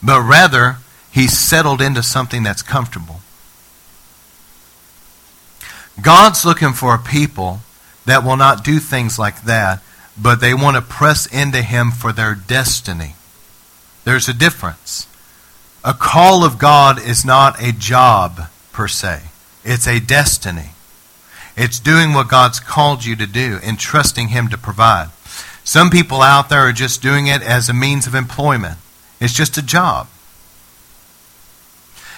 but 0.03 0.23
rather, 0.23 0.79
he's 1.13 1.39
settled 1.39 1.81
into 1.81 2.03
something 2.03 2.43
that's 2.43 2.63
comfortable. 2.63 3.21
God's 6.01 6.45
looking 6.45 6.73
for 6.73 6.95
a 6.95 6.99
people 6.99 7.61
that 8.07 8.25
will 8.25 8.37
not 8.37 8.65
do 8.65 8.79
things 8.79 9.19
like 9.19 9.43
that, 9.43 9.83
but 10.21 10.41
they 10.41 10.55
want 10.55 10.77
to 10.77 10.83
press 10.83 11.27
into 11.27 11.63
him 11.63 11.91
for 11.91 12.13
their 12.13 12.35
destiny. 12.35 13.15
There's 14.05 14.29
a 14.29 14.35
difference. 14.35 15.07
A 15.85 15.95
call 15.95 16.45
of 16.45 16.59
God 16.59 17.01
is 17.01 17.25
not 17.25 17.63
a 17.63 17.73
job 17.73 18.49
per 18.73 18.89
se, 18.89 19.23
it's 19.65 19.87
a 19.87 20.01
destiny. 20.01 20.71
It's 21.57 21.81
doing 21.81 22.13
what 22.13 22.29
God's 22.29 22.61
called 22.61 23.05
you 23.05 23.17
to 23.17 23.27
do 23.27 23.59
and 23.65 23.81
trusting 23.81 24.29
Him 24.29 24.47
to 24.49 24.57
provide. 24.59 25.09
Some 25.65 25.91
people 25.91 26.23
out 26.23 26.49
there 26.49 26.69
are 26.69 26.73
just 26.73 27.03
doing 27.03 27.27
it 27.27 27.43
as 27.43 27.69
a 27.69 27.75
means 27.75 28.07
of 28.07 28.15
employment, 28.15 28.79
it's 29.21 29.35
just 29.35 29.59
a 29.59 29.63
job. 29.63 30.09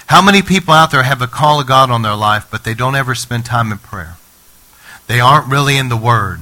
How 0.07 0.21
many 0.21 0.43
people 0.43 0.75
out 0.75 0.91
there 0.91 1.05
have 1.05 1.23
a 1.23 1.29
call 1.29 1.61
of 1.61 1.69
God 1.69 1.91
on 1.91 2.03
their 2.03 2.17
life, 2.17 2.49
but 2.51 2.65
they 2.65 2.75
don't 2.75 2.97
ever 2.97 3.15
spend 3.15 3.45
time 3.45 3.71
in 3.71 3.79
prayer? 3.79 4.17
They 5.07 5.21
aren't 5.21 5.51
really 5.51 5.77
in 5.77 5.89
the 5.89 5.97
Word. 5.97 6.41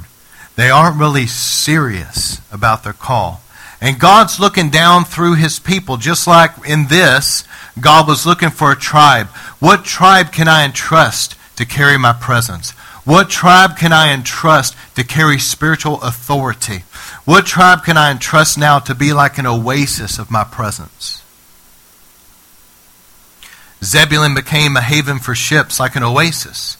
They 0.56 0.70
aren't 0.70 0.98
really 0.98 1.26
serious 1.26 2.40
about 2.50 2.82
their 2.82 2.92
call. 2.92 3.42
And 3.80 3.98
God's 3.98 4.40
looking 4.40 4.70
down 4.70 5.04
through 5.04 5.34
his 5.34 5.58
people, 5.58 5.96
just 5.96 6.26
like 6.26 6.50
in 6.66 6.88
this, 6.88 7.44
God 7.80 8.08
was 8.08 8.26
looking 8.26 8.50
for 8.50 8.72
a 8.72 8.76
tribe. 8.76 9.28
What 9.60 9.84
tribe 9.84 10.32
can 10.32 10.48
I 10.48 10.64
entrust 10.64 11.36
to 11.56 11.64
carry 11.64 11.96
my 11.96 12.12
presence? 12.12 12.70
What 13.04 13.30
tribe 13.30 13.76
can 13.76 13.92
I 13.92 14.12
entrust 14.12 14.76
to 14.96 15.04
carry 15.04 15.38
spiritual 15.38 16.02
authority? 16.02 16.84
What 17.24 17.46
tribe 17.46 17.84
can 17.84 17.96
I 17.96 18.10
entrust 18.10 18.58
now 18.58 18.80
to 18.80 18.94
be 18.94 19.12
like 19.12 19.38
an 19.38 19.46
oasis 19.46 20.18
of 20.18 20.30
my 20.30 20.44
presence? 20.44 21.22
Zebulun 23.82 24.34
became 24.34 24.76
a 24.76 24.80
haven 24.80 25.20
for 25.20 25.34
ships, 25.34 25.78
like 25.78 25.94
an 25.94 26.02
oasis. 26.02 26.76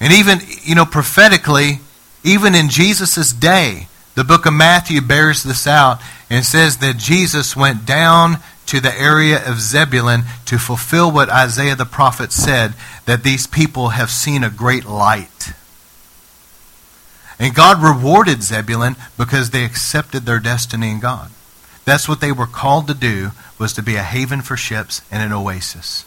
And 0.00 0.12
even, 0.12 0.40
you 0.62 0.74
know, 0.74 0.86
prophetically, 0.86 1.80
even 2.22 2.54
in 2.54 2.68
Jesus' 2.68 3.32
day, 3.32 3.88
the 4.16 4.24
book 4.24 4.46
of 4.46 4.54
Matthew 4.54 5.02
bears 5.02 5.42
this 5.42 5.66
out 5.66 6.00
and 6.30 6.42
says 6.42 6.78
that 6.78 6.96
Jesus 6.96 7.54
went 7.54 7.84
down 7.84 8.38
to 8.64 8.80
the 8.80 8.98
area 8.98 9.38
of 9.46 9.60
Zebulun 9.60 10.22
to 10.46 10.58
fulfill 10.58 11.12
what 11.12 11.28
Isaiah 11.28 11.76
the 11.76 11.84
prophet 11.84 12.32
said 12.32 12.72
that 13.04 13.22
these 13.22 13.46
people 13.46 13.90
have 13.90 14.10
seen 14.10 14.42
a 14.42 14.50
great 14.50 14.86
light. 14.86 15.52
And 17.38 17.54
God 17.54 17.82
rewarded 17.82 18.42
Zebulun 18.42 18.96
because 19.18 19.50
they 19.50 19.64
accepted 19.64 20.22
their 20.22 20.40
destiny 20.40 20.90
in 20.90 20.98
God. 20.98 21.30
That's 21.84 22.08
what 22.08 22.22
they 22.22 22.32
were 22.32 22.46
called 22.46 22.88
to 22.88 22.94
do 22.94 23.32
was 23.58 23.74
to 23.74 23.82
be 23.82 23.96
a 23.96 24.02
haven 24.02 24.40
for 24.40 24.56
ships 24.56 25.02
and 25.10 25.22
an 25.22 25.32
oasis. 25.32 26.06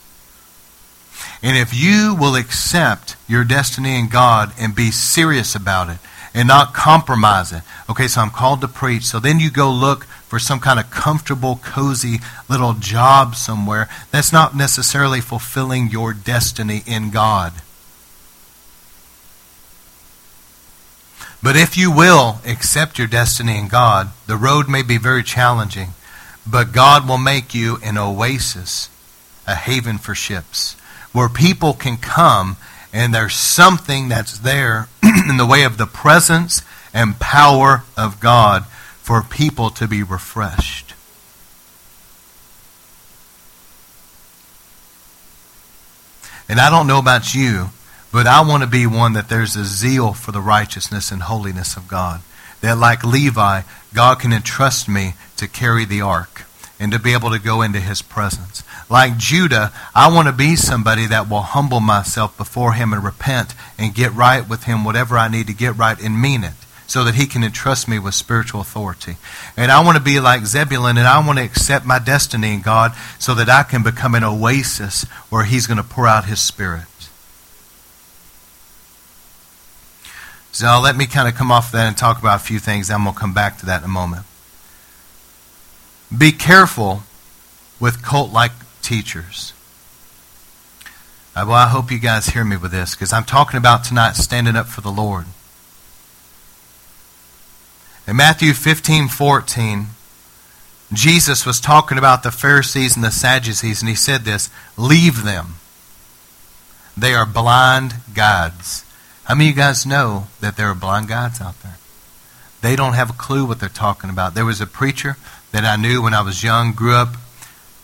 And 1.43 1.55
if 1.55 1.75
you 1.75 2.17
will 2.19 2.35
accept 2.35 3.15
your 3.27 3.43
destiny 3.43 3.99
in 3.99 4.09
God 4.09 4.51
and 4.59 4.75
be 4.75 4.89
serious 4.89 5.53
about 5.53 5.89
it 5.89 5.99
and 6.39 6.47
not 6.47 6.73
compromising. 6.73 7.61
okay, 7.89 8.07
so 8.07 8.21
I'm 8.21 8.29
called 8.29 8.61
to 8.61 8.69
preach, 8.69 9.03
so 9.03 9.19
then 9.19 9.41
you 9.41 9.51
go 9.51 9.69
look 9.69 10.05
for 10.05 10.39
some 10.39 10.61
kind 10.61 10.79
of 10.79 10.89
comfortable, 10.89 11.59
cozy 11.61 12.19
little 12.47 12.71
job 12.71 13.35
somewhere, 13.35 13.89
that's 14.09 14.31
not 14.31 14.55
necessarily 14.55 15.19
fulfilling 15.19 15.89
your 15.89 16.13
destiny 16.13 16.81
in 16.85 17.09
God. 17.09 17.51
But 21.43 21.57
if 21.57 21.77
you 21.77 21.91
will 21.91 22.39
accept 22.47 22.97
your 22.97 23.07
destiny 23.07 23.57
in 23.57 23.67
God, 23.67 24.11
the 24.25 24.37
road 24.37 24.69
may 24.69 24.81
be 24.81 24.97
very 24.97 25.23
challenging, 25.23 25.89
but 26.47 26.71
God 26.71 27.05
will 27.05 27.17
make 27.17 27.53
you 27.53 27.79
an 27.83 27.97
oasis, 27.97 28.89
a 29.45 29.55
haven 29.55 29.97
for 29.97 30.15
ships 30.15 30.77
where 31.11 31.27
people 31.27 31.73
can 31.73 31.97
come 31.97 32.55
and 32.91 33.13
there's 33.13 33.35
something 33.35 34.09
that's 34.09 34.39
there 34.39 34.87
in 35.03 35.37
the 35.37 35.45
way 35.45 35.63
of 35.63 35.77
the 35.77 35.85
presence 35.85 36.61
and 36.93 37.19
power 37.19 37.83
of 37.95 38.19
God 38.19 38.65
for 38.65 39.21
people 39.21 39.69
to 39.71 39.87
be 39.87 40.03
refreshed. 40.03 40.93
And 46.47 46.59
I 46.59 46.71
don't 46.71 46.87
know 46.87 46.97
about 46.97 47.35
you, 47.35 47.69
but 48.11 48.25
I 48.25 48.41
want 48.41 48.63
to 48.63 48.69
be 48.69 48.87
one 48.87 49.13
that 49.13 49.29
there's 49.29 49.55
a 49.55 49.65
zeal 49.65 50.13
for 50.13 50.31
the 50.31 50.41
righteousness 50.41 51.11
and 51.11 51.21
holiness 51.21 51.77
of 51.77 51.87
God. 51.87 52.21
That, 52.61 52.77
like 52.79 53.03
Levi, 53.03 53.61
God 53.93 54.19
can 54.19 54.33
entrust 54.33 54.89
me 54.89 55.13
to 55.37 55.47
carry 55.47 55.85
the 55.85 56.01
ark 56.01 56.45
and 56.79 56.91
to 56.91 56.99
be 56.99 57.13
able 57.13 57.29
to 57.31 57.39
go 57.39 57.61
into 57.61 57.79
his 57.79 58.01
presence. 58.01 58.63
Like 58.89 59.17
Judah, 59.17 59.71
I 59.93 60.11
want 60.11 60.27
to 60.27 60.33
be 60.33 60.55
somebody 60.55 61.05
that 61.07 61.29
will 61.29 61.41
humble 61.41 61.79
myself 61.79 62.37
before 62.37 62.73
him 62.73 62.93
and 62.93 63.03
repent 63.03 63.53
and 63.77 63.93
get 63.93 64.13
right 64.13 64.47
with 64.47 64.63
him, 64.63 64.83
whatever 64.83 65.17
I 65.17 65.27
need 65.27 65.47
to 65.47 65.53
get 65.53 65.77
right, 65.77 65.99
and 65.99 66.21
mean 66.21 66.43
it 66.43 66.53
so 66.89 67.03
that 67.03 67.13
he 67.13 67.27
can 67.27 67.43
entrust 67.43 67.87
me 67.87 67.99
with 67.99 68.15
spiritual 68.15 68.61
authority. 68.61 69.17
And 69.55 69.71
I 69.71 69.83
want 69.83 69.97
to 69.97 70.03
be 70.03 70.19
like 70.19 70.45
Zebulun, 70.45 70.97
and 70.97 71.07
I 71.07 71.23
want 71.23 71.37
to 71.37 71.45
accept 71.45 71.85
my 71.85 71.99
destiny 71.99 72.51
in 72.51 72.61
God 72.61 72.93
so 73.19 73.35
that 73.35 73.47
I 73.47 73.61
can 73.61 73.83
become 73.83 74.15
an 74.15 74.23
oasis 74.23 75.03
where 75.29 75.43
he's 75.43 75.67
going 75.67 75.77
to 75.77 75.83
pour 75.83 76.07
out 76.07 76.25
his 76.25 76.41
spirit. 76.41 76.85
So 80.51 80.79
let 80.81 80.97
me 80.97 81.05
kind 81.05 81.27
of 81.27 81.35
come 81.35 81.51
off 81.51 81.71
that 81.73 81.87
and 81.87 81.95
talk 81.95 82.17
about 82.19 82.41
a 82.41 82.43
few 82.43 82.57
things. 82.57 82.89
I'm 82.89 83.03
going 83.03 83.13
to 83.13 83.19
come 83.19 83.35
back 83.35 83.59
to 83.59 83.67
that 83.67 83.81
in 83.81 83.85
a 83.85 83.87
moment. 83.87 84.25
Be 86.15 86.31
careful 86.31 87.03
with 87.79 88.01
cult 88.01 88.31
like 88.31 88.51
teachers. 88.81 89.53
Uh, 91.35 91.45
well, 91.47 91.55
I 91.55 91.67
hope 91.67 91.91
you 91.91 91.99
guys 91.99 92.27
hear 92.27 92.43
me 92.43 92.57
with 92.57 92.71
this 92.71 92.95
because 92.95 93.13
I'm 93.13 93.23
talking 93.23 93.57
about 93.57 93.83
tonight 93.83 94.15
standing 94.15 94.55
up 94.55 94.67
for 94.67 94.81
the 94.81 94.91
Lord. 94.91 95.25
In 98.07 98.15
Matthew 98.15 98.53
15 98.53 99.07
14, 99.07 99.87
Jesus 100.91 101.45
was 101.45 101.59
talking 101.59 101.99
about 101.99 102.23
the 102.23 102.31
Pharisees 102.31 102.95
and 102.95 103.05
the 103.05 103.11
Sadducees, 103.11 103.81
and 103.81 103.89
he 103.89 103.95
said 103.95 104.21
this 104.21 104.49
Leave 104.75 105.23
them. 105.23 105.55
They 106.97 107.13
are 107.13 107.25
blind 107.25 107.95
guides. 108.13 108.83
How 109.25 109.35
many 109.35 109.51
of 109.51 109.55
you 109.55 109.61
guys 109.61 109.85
know 109.85 110.27
that 110.41 110.57
there 110.57 110.67
are 110.67 110.75
blind 110.75 111.07
guides 111.07 111.39
out 111.39 111.61
there? 111.61 111.77
They 112.61 112.75
don't 112.75 112.93
have 112.93 113.11
a 113.11 113.13
clue 113.13 113.45
what 113.45 113.59
they're 113.59 113.69
talking 113.69 114.09
about. 114.09 114.33
There 114.33 114.43
was 114.43 114.59
a 114.59 114.67
preacher 114.67 115.15
that 115.51 115.65
I 115.65 115.75
knew 115.75 116.01
when 116.01 116.13
I 116.13 116.21
was 116.21 116.43
young, 116.43 116.73
grew 116.73 116.93
up. 116.93 117.15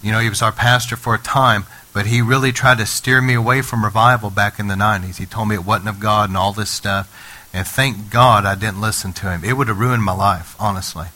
You 0.01 0.11
know, 0.11 0.19
he 0.19 0.29
was 0.29 0.41
our 0.41 0.51
pastor 0.51 0.95
for 0.95 1.15
a 1.15 1.19
time, 1.19 1.65
but 1.93 2.05
he 2.05 2.21
really 2.21 2.51
tried 2.51 2.77
to 2.77 2.85
steer 2.85 3.21
me 3.21 3.33
away 3.33 3.61
from 3.61 3.83
revival 3.83 4.29
back 4.29 4.59
in 4.59 4.67
the 4.67 4.75
90s. 4.75 5.17
He 5.17 5.25
told 5.25 5.47
me 5.47 5.55
it 5.55 5.65
wasn't 5.65 5.89
of 5.89 5.99
God 5.99 6.29
and 6.29 6.37
all 6.37 6.53
this 6.53 6.69
stuff. 6.69 7.11
And 7.53 7.65
thank 7.65 8.11
God 8.11 8.45
I 8.45 8.55
didn't 8.55 8.81
listen 8.81 9.13
to 9.13 9.31
him. 9.31 9.43
It 9.43 9.53
would 9.53 9.69
have 9.69 9.79
ruined 9.79 10.03
my 10.03 10.13
life, 10.13 10.55
honestly. 10.59 11.07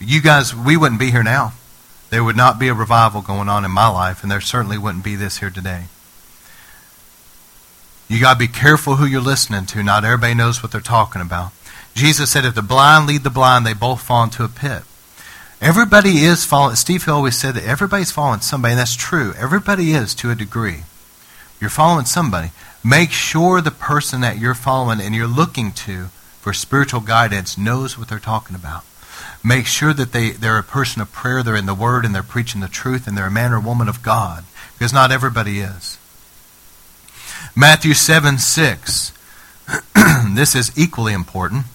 You 0.00 0.20
guys, 0.22 0.54
we 0.54 0.76
wouldn't 0.76 1.00
be 1.00 1.10
here 1.10 1.22
now. 1.22 1.52
There 2.10 2.24
would 2.24 2.36
not 2.36 2.58
be 2.58 2.68
a 2.68 2.74
revival 2.74 3.22
going 3.22 3.48
on 3.48 3.64
in 3.64 3.70
my 3.70 3.88
life, 3.88 4.22
and 4.22 4.30
there 4.30 4.40
certainly 4.40 4.78
wouldn't 4.78 5.04
be 5.04 5.16
this 5.16 5.38
here 5.38 5.50
today. 5.50 5.84
You 8.08 8.20
got 8.20 8.34
to 8.34 8.38
be 8.38 8.48
careful 8.48 8.96
who 8.96 9.06
you're 9.06 9.20
listening 9.20 9.66
to. 9.66 9.82
Not 9.82 10.04
everybody 10.04 10.34
knows 10.34 10.62
what 10.62 10.72
they're 10.72 10.80
talking 10.80 11.22
about. 11.22 11.52
Jesus 11.94 12.30
said, 12.30 12.44
if 12.44 12.54
the 12.54 12.62
blind 12.62 13.06
lead 13.06 13.22
the 13.22 13.30
blind, 13.30 13.64
they 13.64 13.72
both 13.72 14.02
fall 14.02 14.24
into 14.24 14.44
a 14.44 14.48
pit. 14.48 14.82
Everybody 15.62 16.24
is 16.24 16.44
following. 16.44 16.74
Steve 16.74 17.04
Hill 17.04 17.14
always 17.14 17.38
said 17.38 17.54
that 17.54 17.62
everybody's 17.62 18.10
following 18.10 18.40
somebody, 18.40 18.72
and 18.72 18.80
that's 18.80 18.96
true. 18.96 19.32
Everybody 19.38 19.92
is 19.92 20.12
to 20.16 20.32
a 20.32 20.34
degree. 20.34 20.82
You're 21.60 21.70
following 21.70 22.04
somebody. 22.04 22.50
Make 22.82 23.12
sure 23.12 23.60
the 23.60 23.70
person 23.70 24.22
that 24.22 24.38
you're 24.38 24.56
following 24.56 25.00
and 25.00 25.14
you're 25.14 25.28
looking 25.28 25.70
to 25.86 26.06
for 26.40 26.52
spiritual 26.52 26.98
guidance 26.98 27.56
knows 27.56 27.96
what 27.96 28.08
they're 28.08 28.18
talking 28.18 28.56
about. 28.56 28.84
Make 29.44 29.66
sure 29.66 29.94
that 29.94 30.10
they, 30.10 30.30
they're 30.30 30.58
a 30.58 30.64
person 30.64 31.00
of 31.00 31.12
prayer, 31.12 31.44
they're 31.44 31.54
in 31.54 31.66
the 31.66 31.76
Word, 31.76 32.04
and 32.04 32.12
they're 32.12 32.24
preaching 32.24 32.60
the 32.60 32.66
truth, 32.66 33.06
and 33.06 33.16
they're 33.16 33.28
a 33.28 33.30
man 33.30 33.52
or 33.52 33.60
woman 33.60 33.88
of 33.88 34.02
God. 34.02 34.42
Because 34.76 34.92
not 34.92 35.12
everybody 35.12 35.60
is. 35.60 35.96
Matthew 37.54 37.94
7 37.94 38.38
6. 38.38 39.12
this 40.34 40.56
is 40.56 40.76
equally 40.76 41.12
important. 41.12 41.66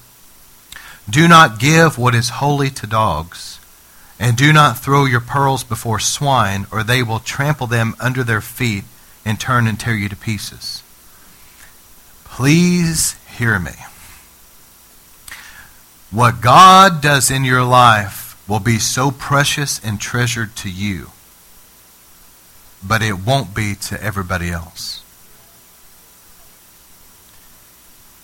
Do 1.10 1.26
not 1.26 1.58
give 1.58 1.98
what 1.98 2.14
is 2.14 2.30
holy 2.30 2.70
to 2.72 2.86
dogs 2.86 3.57
and 4.20 4.36
do 4.36 4.52
not 4.52 4.80
throw 4.80 5.06
your 5.06 5.22
pearls 5.22 5.64
before 5.64 6.00
swine, 6.00 6.66
or 6.72 6.84
they 6.84 7.04
will 7.04 7.20
trample 7.20 7.68
them 7.68 7.96
under 8.00 8.24
their 8.24 8.42
feet 8.42 8.84
and 9.24 9.40
turn 9.40 9.68
and 9.68 9.80
tear 9.80 9.94
you 9.94 10.10
to 10.10 10.16
pieces. 10.16 10.82
Please 12.24 13.14
hear 13.38 13.60
me. 13.60 13.74
What 16.10 16.42
God 16.42 17.02
does 17.02 17.30
in 17.30 17.44
your 17.44 17.64
life 17.64 18.42
will 18.48 18.60
be 18.60 18.80
so 18.80 19.12
precious 19.12 19.84
and 19.84 20.00
treasured 20.00 20.56
to 20.58 20.70
you, 20.70 21.12
but 22.86 23.02
it 23.02 23.20
won't 23.26 23.54
be 23.54 23.76
to 23.76 24.02
everybody 24.02 24.50
else. 24.50 25.04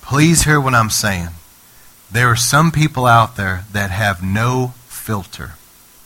Please 0.02 0.44
hear 0.44 0.60
what 0.60 0.74
I'm 0.74 0.90
saying. 0.90 1.30
There 2.12 2.28
are 2.28 2.36
some 2.36 2.72
people 2.72 3.06
out 3.06 3.36
there 3.36 3.66
that 3.72 3.92
have 3.92 4.24
no 4.24 4.74
filter 4.88 5.54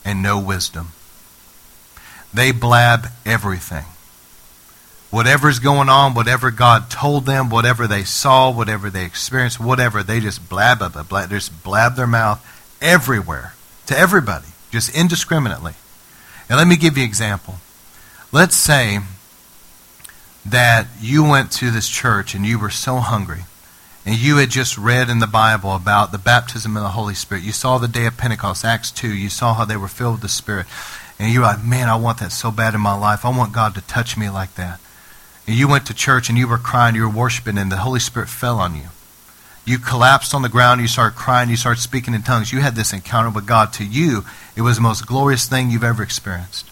and 0.07 0.23
no 0.23 0.39
wisdom. 0.39 0.87
They 2.33 2.53
blab 2.53 3.07
everything. 3.25 3.83
Whatever's 5.09 5.59
going 5.59 5.89
on, 5.89 6.13
whatever 6.13 6.49
God 6.49 6.89
told 6.89 7.25
them, 7.25 7.49
whatever 7.49 7.87
they 7.87 8.05
saw, 8.05 8.49
whatever 8.49 8.89
they 8.89 9.03
experienced, 9.03 9.59
whatever, 9.59 10.03
they 10.03 10.21
just 10.21 10.47
blab, 10.49 10.79
blab, 10.79 11.09
blab, 11.09 11.29
just 11.29 11.61
blab 11.61 11.95
their 11.95 12.07
mouth 12.07 12.41
everywhere 12.81 13.53
to 13.87 13.97
everybody, 13.97 14.47
just 14.71 14.95
indiscriminately. 14.95 15.73
And 16.49 16.57
let 16.57 16.67
me 16.67 16.77
give 16.77 16.97
you 16.97 17.03
an 17.03 17.09
example. 17.09 17.55
Let's 18.31 18.55
say 18.55 18.99
that 20.45 20.87
you 21.01 21.23
went 21.23 21.51
to 21.53 21.69
this 21.69 21.89
church 21.89 22.33
and 22.33 22.45
you 22.45 22.57
were 22.59 22.69
so 22.69 22.97
hungry 22.97 23.41
and 24.07 24.17
you 24.17 24.37
had 24.37 24.49
just 24.49 24.77
read 24.77 25.09
in 25.09 25.19
the 25.19 25.27
Bible 25.27 25.75
about 25.75 26.13
the 26.13 26.17
baptism 26.17 26.77
of 26.77 26.83
the 26.83 26.91
Holy 26.91 27.13
Spirit. 27.13 27.43
You 27.43 27.51
saw 27.51 27.77
the 27.77 27.89
day 27.89 28.05
of 28.05 28.15
Pentecost, 28.15 28.63
Acts 28.63 28.89
2. 28.89 29.13
You 29.13 29.27
saw 29.27 29.53
how 29.53 29.65
they 29.65 29.75
were 29.75 29.89
filled 29.89 30.13
with 30.13 30.21
the 30.21 30.29
Spirit. 30.29 30.65
And 31.19 31.33
you're 31.33 31.43
like, 31.43 31.61
man, 31.61 31.89
I 31.89 31.97
want 31.97 32.19
that 32.19 32.31
so 32.31 32.49
bad 32.49 32.73
in 32.73 32.79
my 32.79 32.97
life. 32.97 33.25
I 33.25 33.37
want 33.37 33.51
God 33.51 33.75
to 33.75 33.81
touch 33.81 34.15
me 34.15 34.29
like 34.29 34.55
that. 34.55 34.79
And 35.45 35.57
you 35.57 35.67
went 35.67 35.85
to 35.87 35.93
church 35.93 36.29
and 36.29 36.37
you 36.37 36.47
were 36.47 36.57
crying, 36.57 36.95
you 36.95 37.01
were 37.01 37.09
worshiping, 37.09 37.57
and 37.57 37.69
the 37.69 37.79
Holy 37.79 37.99
Spirit 37.99 38.29
fell 38.29 38.59
on 38.59 38.77
you. 38.77 38.87
You 39.65 39.77
collapsed 39.77 40.33
on 40.33 40.41
the 40.41 40.47
ground, 40.47 40.79
you 40.79 40.87
started 40.87 41.17
crying, 41.17 41.49
you 41.49 41.57
started 41.57 41.81
speaking 41.81 42.13
in 42.13 42.21
tongues. 42.21 42.53
You 42.53 42.61
had 42.61 42.75
this 42.75 42.93
encounter 42.93 43.29
with 43.29 43.45
God. 43.45 43.73
To 43.73 43.85
you, 43.85 44.23
it 44.55 44.61
was 44.61 44.77
the 44.77 44.83
most 44.83 45.05
glorious 45.05 45.47
thing 45.47 45.69
you've 45.69 45.83
ever 45.83 46.01
experienced. 46.01 46.71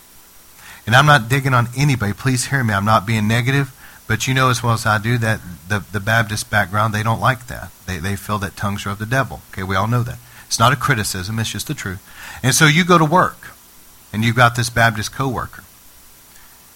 And 0.85 0.95
I'm 0.95 1.05
not 1.05 1.27
digging 1.27 1.53
on 1.53 1.67
anybody. 1.75 2.13
Please 2.13 2.45
hear 2.45 2.63
me. 2.63 2.73
I'm 2.73 2.85
not 2.85 3.05
being 3.05 3.27
negative. 3.27 3.74
But 4.07 4.27
you 4.27 4.33
know 4.33 4.49
as 4.49 4.61
well 4.61 4.73
as 4.73 4.85
I 4.85 4.99
do 4.99 5.17
that 5.17 5.39
the, 5.67 5.83
the 5.91 5.99
Baptist 5.99 6.49
background, 6.49 6.93
they 6.93 7.03
don't 7.03 7.19
like 7.19 7.47
that. 7.47 7.71
They, 7.87 7.97
they 7.97 8.15
feel 8.15 8.37
that 8.39 8.55
tongues 8.55 8.85
are 8.85 8.91
of 8.91 8.99
the 8.99 9.05
devil. 9.05 9.41
Okay, 9.51 9.63
we 9.63 9.75
all 9.75 9.87
know 9.87 10.03
that. 10.03 10.19
It's 10.45 10.59
not 10.59 10.73
a 10.73 10.75
criticism, 10.75 11.39
it's 11.39 11.51
just 11.51 11.67
the 11.67 11.73
truth. 11.73 12.01
And 12.43 12.53
so 12.53 12.65
you 12.67 12.85
go 12.85 12.97
to 12.97 13.05
work, 13.05 13.51
and 14.13 14.23
you've 14.23 14.35
got 14.35 14.55
this 14.55 14.69
Baptist 14.69 15.11
coworker, 15.11 15.63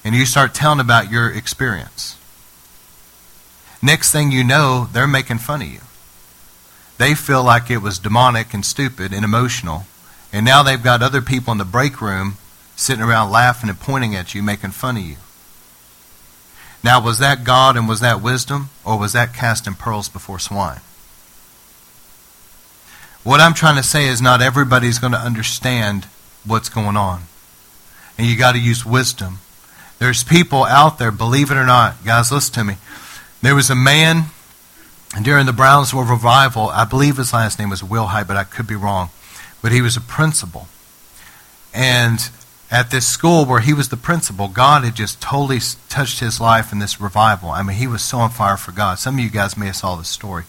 and 0.04 0.16
you 0.16 0.26
start 0.26 0.56
telling 0.56 0.80
about 0.80 1.12
your 1.12 1.30
experience. 1.30 2.18
Next 3.82 4.12
thing 4.12 4.32
you 4.32 4.44
know, 4.44 4.90
they're 4.92 5.08
making 5.08 5.38
fun 5.38 5.62
of 5.62 5.68
you. 5.68 5.82
They 6.98 7.14
feel 7.14 7.44
like 7.44 7.70
it 7.70 7.78
was 7.78 8.00
demonic 8.00 8.54
and 8.54 8.66
stupid 8.66 9.14
and 9.14 9.24
emotional, 9.24 9.86
and 10.34 10.46
now 10.46 10.64
they've 10.64 10.84
got 10.84 11.04
other 11.04 11.22
people 11.22 11.52
in 11.52 11.60
the 11.60 11.66
break 11.66 12.02
room 12.02 12.38
sitting 12.76 13.04
around 13.04 13.32
laughing 13.32 13.70
and 13.70 13.80
pointing 13.80 14.16
at 14.16 14.34
you, 14.34 14.42
making 14.42 14.72
fun 14.72 14.98
of 14.98 15.04
you. 15.04 15.16
Now, 16.84 17.02
was 17.02 17.20
that 17.20 17.44
God 17.44 17.76
and 17.76 17.90
was 17.90 18.00
that 18.00 18.22
wisdom, 18.22 18.70
or 18.86 18.98
was 18.98 19.14
that 19.14 19.34
casting 19.34 19.74
pearls 19.74 20.08
before 20.08 20.40
swine? 20.40 20.80
What 23.24 23.42
I'm 23.42 23.54
trying 23.54 23.76
to 23.76 23.84
say 23.84 24.08
is 24.08 24.22
not 24.22 24.42
everybody's 24.42 24.98
going 24.98 25.14
to 25.14 25.20
understand 25.20 26.06
what's 26.46 26.70
going 26.70 26.96
on. 26.96 27.24
And 28.18 28.28
you 28.28 28.38
got 28.38 28.54
to 28.54 28.60
use 28.60 28.86
wisdom. 28.86 29.40
There's 30.00 30.24
people 30.24 30.64
out 30.64 30.98
there, 31.00 31.12
believe 31.12 31.52
it 31.52 31.58
or 31.58 31.66
not, 31.66 32.04
guys, 32.06 32.32
listen 32.32 32.54
to 32.54 32.64
me. 32.64 32.78
There 33.42 33.56
was 33.56 33.70
a 33.70 33.76
man 33.76 34.26
during 35.22 35.46
the 35.46 35.54
Brownsville 35.54 36.04
revival, 36.04 36.70
I 36.70 36.86
believe 36.86 37.18
his 37.18 37.34
last 37.34 37.60
name 37.60 37.70
was 37.70 37.82
Wilhite, 37.82 38.28
but 38.28 38.38
I 38.38 38.44
could 38.44 38.68
be 38.68 38.76
wrong. 38.76 39.10
But 39.62 39.72
he 39.72 39.82
was 39.82 39.98
a 39.98 40.02
principal. 40.02 40.68
And 41.74 42.30
at 42.72 42.92
this 42.92 43.08
school 43.08 43.46
where 43.46 43.62
he 43.62 43.74
was 43.74 43.90
the 43.90 43.98
principal, 43.98 44.48
God 44.48 44.84
had 44.84 44.96
just 44.96 45.22
totally 45.22 45.60
touched 45.90 46.20
his 46.20 46.40
life 46.40 46.72
in 46.72 46.80
this 46.80 47.02
revival. 47.02 47.50
I 47.50 47.64
mean, 47.64 47.78
he 47.78 47.88
was 47.88 48.04
so 48.04 48.20
on 48.20 48.30
fire 48.30 48.58
for 48.58 48.72
God. 48.72 49.00
Some 49.00 49.18
of 49.18 49.24
you 49.24 49.30
guys 49.30 49.58
may 49.58 49.68
have 49.68 49.76
saw 49.76 49.96
this 49.96 50.10
story. 50.10 50.44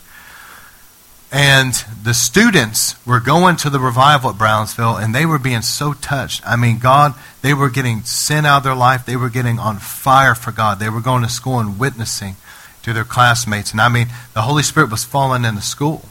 And 1.32 1.74
the 2.02 2.12
students 2.12 2.94
were 3.06 3.20
going 3.20 3.56
to 3.58 3.70
the 3.70 3.78
revival 3.78 4.30
at 4.30 4.38
Brownsville, 4.38 4.96
and 4.96 5.14
they 5.14 5.24
were 5.24 5.38
being 5.38 5.62
so 5.62 5.92
touched. 5.92 6.42
I 6.44 6.56
mean, 6.56 6.78
God, 6.78 7.14
they 7.40 7.54
were 7.54 7.70
getting 7.70 8.02
sin 8.02 8.44
out 8.44 8.58
of 8.58 8.64
their 8.64 8.74
life. 8.74 9.06
They 9.06 9.16
were 9.16 9.30
getting 9.30 9.58
on 9.58 9.78
fire 9.78 10.34
for 10.34 10.50
God. 10.50 10.80
They 10.80 10.90
were 10.90 11.00
going 11.00 11.22
to 11.22 11.28
school 11.28 11.60
and 11.60 11.78
witnessing 11.78 12.34
to 12.82 12.92
their 12.92 13.04
classmates. 13.04 13.70
And 13.70 13.80
I 13.80 13.88
mean, 13.88 14.08
the 14.34 14.42
Holy 14.42 14.64
Spirit 14.64 14.90
was 14.90 15.04
falling 15.04 15.44
in 15.44 15.54
the 15.54 15.62
school. 15.62 16.04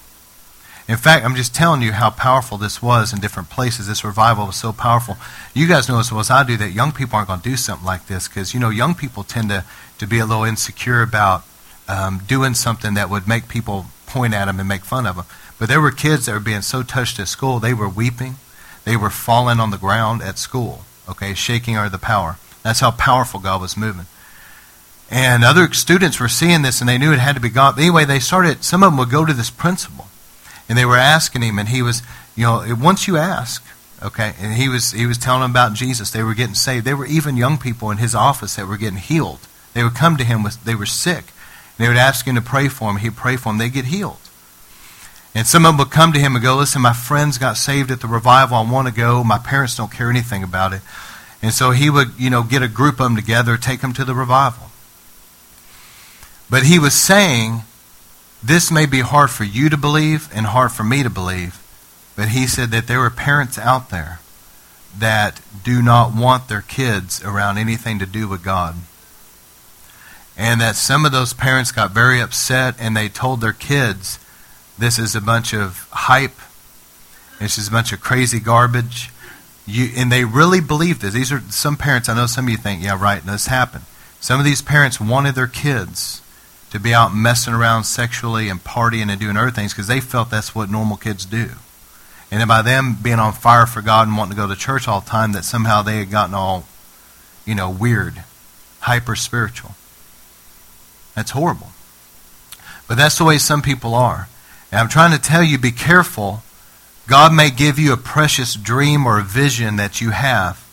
In 0.89 0.97
fact, 0.97 1.23
I'm 1.23 1.35
just 1.35 1.53
telling 1.53 1.83
you 1.83 1.91
how 1.91 2.09
powerful 2.09 2.57
this 2.57 2.81
was 2.81 3.13
in 3.13 3.19
different 3.19 3.51
places. 3.51 3.85
This 3.85 4.03
revival 4.03 4.47
was 4.47 4.55
so 4.55 4.73
powerful. 4.73 5.17
You 5.53 5.67
guys 5.67 5.87
know 5.87 5.99
as 5.99 6.11
well 6.11 6.19
as 6.19 6.31
I 6.31 6.43
do 6.43 6.57
that 6.57 6.71
young 6.71 6.93
people 6.93 7.15
aren't 7.15 7.27
going 7.27 7.41
to 7.41 7.49
do 7.49 7.57
something 7.57 7.85
like 7.85 8.07
this 8.07 8.27
because, 8.27 8.55
you 8.55 8.59
know, 8.59 8.71
young 8.71 8.95
people 8.95 9.21
tend 9.21 9.49
to, 9.49 9.65
to 9.99 10.07
be 10.07 10.17
a 10.17 10.25
little 10.25 10.45
insecure 10.45 11.03
about 11.03 11.43
um, 11.87 12.21
doing 12.27 12.55
something 12.55 12.95
that 12.95 13.07
would 13.07 13.27
make 13.27 13.47
people 13.47 13.85
point 14.07 14.33
at 14.33 14.45
them 14.45 14.59
and 14.59 14.67
make 14.67 14.83
fun 14.83 15.05
of 15.05 15.17
them. 15.17 15.25
But 15.59 15.69
there 15.69 15.79
were 15.79 15.91
kids 15.91 16.25
that 16.25 16.31
were 16.31 16.39
being 16.39 16.63
so 16.63 16.81
touched 16.81 17.19
at 17.19 17.27
school, 17.27 17.59
they 17.59 17.75
were 17.75 17.87
weeping. 17.87 18.37
They 18.83 18.97
were 18.97 19.11
falling 19.11 19.59
on 19.59 19.69
the 19.69 19.77
ground 19.77 20.23
at 20.23 20.39
school, 20.39 20.85
okay, 21.07 21.35
shaking 21.35 21.77
under 21.77 21.91
the 21.91 21.99
power. 21.99 22.37
That's 22.63 22.79
how 22.79 22.89
powerful 22.89 23.39
God 23.39 23.61
was 23.61 23.77
moving. 23.77 24.07
And 25.11 25.43
other 25.43 25.71
students 25.71 26.19
were 26.19 26.29
seeing 26.29 26.63
this 26.63 26.81
and 26.81 26.89
they 26.89 26.97
knew 26.97 27.13
it 27.13 27.19
had 27.19 27.35
to 27.35 27.41
be 27.41 27.49
God. 27.49 27.77
Anyway, 27.77 28.05
they 28.05 28.19
started, 28.19 28.63
some 28.63 28.81
of 28.81 28.91
them 28.91 28.97
would 28.97 29.11
go 29.11 29.23
to 29.23 29.33
this 29.33 29.51
principal 29.51 30.08
and 30.69 30.77
they 30.77 30.85
were 30.85 30.95
asking 30.95 31.41
him, 31.41 31.57
and 31.57 31.67
he 31.67 31.81
was, 31.81 32.03
you 32.35 32.43
know, 32.43 32.63
once 32.79 33.07
you 33.07 33.17
ask, 33.17 33.65
okay, 34.03 34.33
and 34.39 34.53
he 34.53 34.69
was 34.69 34.91
he 34.91 35.07
was 35.07 35.17
telling 35.17 35.41
them 35.41 35.51
about 35.51 35.73
Jesus. 35.73 36.11
They 36.11 36.23
were 36.23 36.35
getting 36.35 36.55
saved. 36.55 36.85
They 36.85 36.93
were 36.93 37.07
even 37.07 37.35
young 37.35 37.57
people 37.57 37.89
in 37.89 37.97
his 37.97 38.13
office 38.13 38.55
that 38.55 38.67
were 38.67 38.77
getting 38.77 38.99
healed. 38.99 39.39
They 39.73 39.83
would 39.83 39.95
come 39.95 40.15
to 40.17 40.23
him 40.23 40.43
with 40.43 40.63
they 40.63 40.75
were 40.75 40.85
sick. 40.85 41.25
and 41.77 41.85
They 41.85 41.87
would 41.87 41.97
ask 41.97 42.25
him 42.25 42.35
to 42.35 42.41
pray 42.41 42.69
for 42.69 42.87
them. 42.87 43.01
He'd 43.01 43.15
pray 43.15 43.35
for 43.35 43.49
them. 43.49 43.57
They'd 43.57 43.73
get 43.73 43.85
healed. 43.85 44.19
And 45.35 45.45
some 45.45 45.65
of 45.65 45.69
them 45.69 45.77
would 45.77 45.91
come 45.91 46.11
to 46.13 46.19
him 46.19 46.35
and 46.35 46.43
go, 46.43 46.55
Listen, 46.55 46.81
my 46.81 46.93
friends 46.93 47.37
got 47.37 47.57
saved 47.57 47.91
at 47.91 48.01
the 48.01 48.07
revival. 48.07 48.57
I 48.57 48.71
want 48.71 48.87
to 48.87 48.93
go. 48.93 49.23
My 49.23 49.37
parents 49.39 49.75
don't 49.75 49.91
care 49.91 50.09
anything 50.09 50.43
about 50.43 50.73
it. 50.73 50.81
And 51.41 51.53
so 51.53 51.71
he 51.71 51.89
would, 51.89 52.19
you 52.19 52.29
know, 52.29 52.43
get 52.43 52.61
a 52.61 52.67
group 52.67 52.99
of 52.99 53.05
them 53.05 53.15
together, 53.15 53.57
take 53.57 53.81
them 53.81 53.93
to 53.93 54.05
the 54.05 54.13
revival. 54.13 54.69
But 56.49 56.63
he 56.63 56.79
was 56.79 56.93
saying 56.93 57.61
this 58.43 58.71
may 58.71 58.85
be 58.85 59.01
hard 59.01 59.29
for 59.29 59.43
you 59.43 59.69
to 59.69 59.77
believe 59.77 60.29
and 60.33 60.45
hard 60.47 60.71
for 60.71 60.83
me 60.83 61.03
to 61.03 61.09
believe, 61.09 61.61
but 62.15 62.29
he 62.29 62.47
said 62.47 62.71
that 62.71 62.87
there 62.87 63.01
are 63.01 63.09
parents 63.09 63.57
out 63.57 63.89
there 63.89 64.19
that 64.97 65.41
do 65.63 65.81
not 65.81 66.15
want 66.15 66.47
their 66.47 66.61
kids 66.61 67.23
around 67.23 67.57
anything 67.57 67.99
to 67.99 68.05
do 68.05 68.27
with 68.27 68.43
God. 68.43 68.75
And 70.37 70.61
that 70.61 70.77
some 70.77 71.05
of 71.05 71.11
those 71.11 71.33
parents 71.33 71.71
got 71.71 71.91
very 71.91 72.21
upset 72.21 72.75
and 72.79 72.95
they 72.95 73.09
told 73.09 73.41
their 73.41 73.53
kids, 73.53 74.19
this 74.77 74.97
is 74.97 75.15
a 75.15 75.21
bunch 75.21 75.53
of 75.53 75.89
hype, 75.91 76.39
this 77.39 77.57
is 77.57 77.67
a 77.67 77.71
bunch 77.71 77.91
of 77.91 77.99
crazy 77.99 78.39
garbage. 78.39 79.11
You, 79.65 79.89
and 79.97 80.11
they 80.11 80.25
really 80.25 80.61
believed 80.61 81.01
this. 81.01 81.13
These 81.13 81.31
are 81.31 81.41
some 81.49 81.75
parents, 81.75 82.09
I 82.09 82.15
know 82.15 82.25
some 82.25 82.45
of 82.45 82.51
you 82.51 82.57
think, 82.57 82.81
yeah, 82.81 82.99
right, 82.99 83.23
this 83.23 83.47
happened. 83.47 83.83
Some 84.21 84.39
of 84.39 84.45
these 84.45 84.61
parents 84.61 84.99
wanted 84.99 85.35
their 85.35 85.47
kids 85.47 86.21
to 86.71 86.79
be 86.79 86.93
out 86.93 87.13
messing 87.13 87.53
around 87.53 87.83
sexually 87.83 88.49
and 88.49 88.63
partying 88.63 89.09
and 89.09 89.19
doing 89.19 89.37
other 89.37 89.51
things 89.51 89.73
because 89.73 89.87
they 89.87 89.99
felt 89.99 90.29
that's 90.29 90.53
what 90.53 90.69
normal 90.69 90.97
kids 90.97 91.25
do. 91.25 91.51
And 92.31 92.39
then 92.39 92.47
by 92.47 92.61
them 92.61 92.97
being 93.01 93.19
on 93.19 93.33
fire 93.33 93.65
for 93.65 93.81
God 93.81 94.07
and 94.07 94.15
wanting 94.15 94.35
to 94.35 94.41
go 94.41 94.47
to 94.47 94.55
church 94.55 94.87
all 94.87 95.01
the 95.01 95.09
time, 95.09 95.31
that 95.31 95.45
somehow 95.45 95.81
they 95.81 95.97
had 95.97 96.11
gotten 96.11 96.35
all, 96.35 96.65
you 97.45 97.55
know, 97.55 97.69
weird, 97.69 98.23
hyper 98.81 99.15
spiritual. 99.15 99.71
That's 101.15 101.31
horrible. 101.31 101.69
But 102.87 102.97
that's 102.97 103.17
the 103.17 103.25
way 103.25 103.39
some 103.39 103.61
people 103.61 103.95
are. 103.95 104.29
And 104.71 104.79
I'm 104.79 104.89
trying 104.89 105.11
to 105.11 105.21
tell 105.21 105.43
you 105.43 105.57
be 105.57 105.71
careful. 105.71 106.43
God 107.07 107.33
may 107.33 107.49
give 107.49 107.79
you 107.79 107.93
a 107.93 107.97
precious 107.97 108.53
dream 108.53 109.07
or 109.07 109.19
a 109.19 109.23
vision 109.23 109.77
that 109.77 109.99
you 109.99 110.11
have 110.11 110.68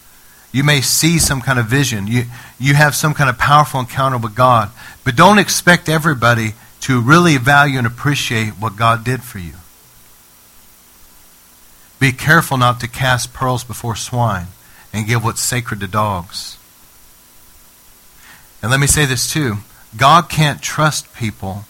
you 0.56 0.64
may 0.64 0.80
see 0.80 1.18
some 1.18 1.42
kind 1.42 1.58
of 1.58 1.66
vision. 1.66 2.06
You, 2.06 2.24
you 2.58 2.72
have 2.72 2.94
some 2.94 3.12
kind 3.12 3.28
of 3.28 3.36
powerful 3.36 3.78
encounter 3.78 4.16
with 4.16 4.34
God. 4.34 4.70
But 5.04 5.14
don't 5.14 5.38
expect 5.38 5.86
everybody 5.86 6.54
to 6.80 6.98
really 6.98 7.36
value 7.36 7.76
and 7.76 7.86
appreciate 7.86 8.52
what 8.52 8.74
God 8.74 9.04
did 9.04 9.22
for 9.22 9.38
you. 9.38 9.52
Be 12.00 12.10
careful 12.10 12.56
not 12.56 12.80
to 12.80 12.88
cast 12.88 13.34
pearls 13.34 13.64
before 13.64 13.96
swine 13.96 14.46
and 14.94 15.06
give 15.06 15.22
what's 15.22 15.42
sacred 15.42 15.80
to 15.80 15.86
dogs. 15.86 16.56
And 18.62 18.70
let 18.70 18.80
me 18.80 18.86
say 18.86 19.04
this 19.04 19.30
too 19.30 19.56
God 19.94 20.30
can't 20.30 20.62
trust 20.62 21.14
people 21.14 21.66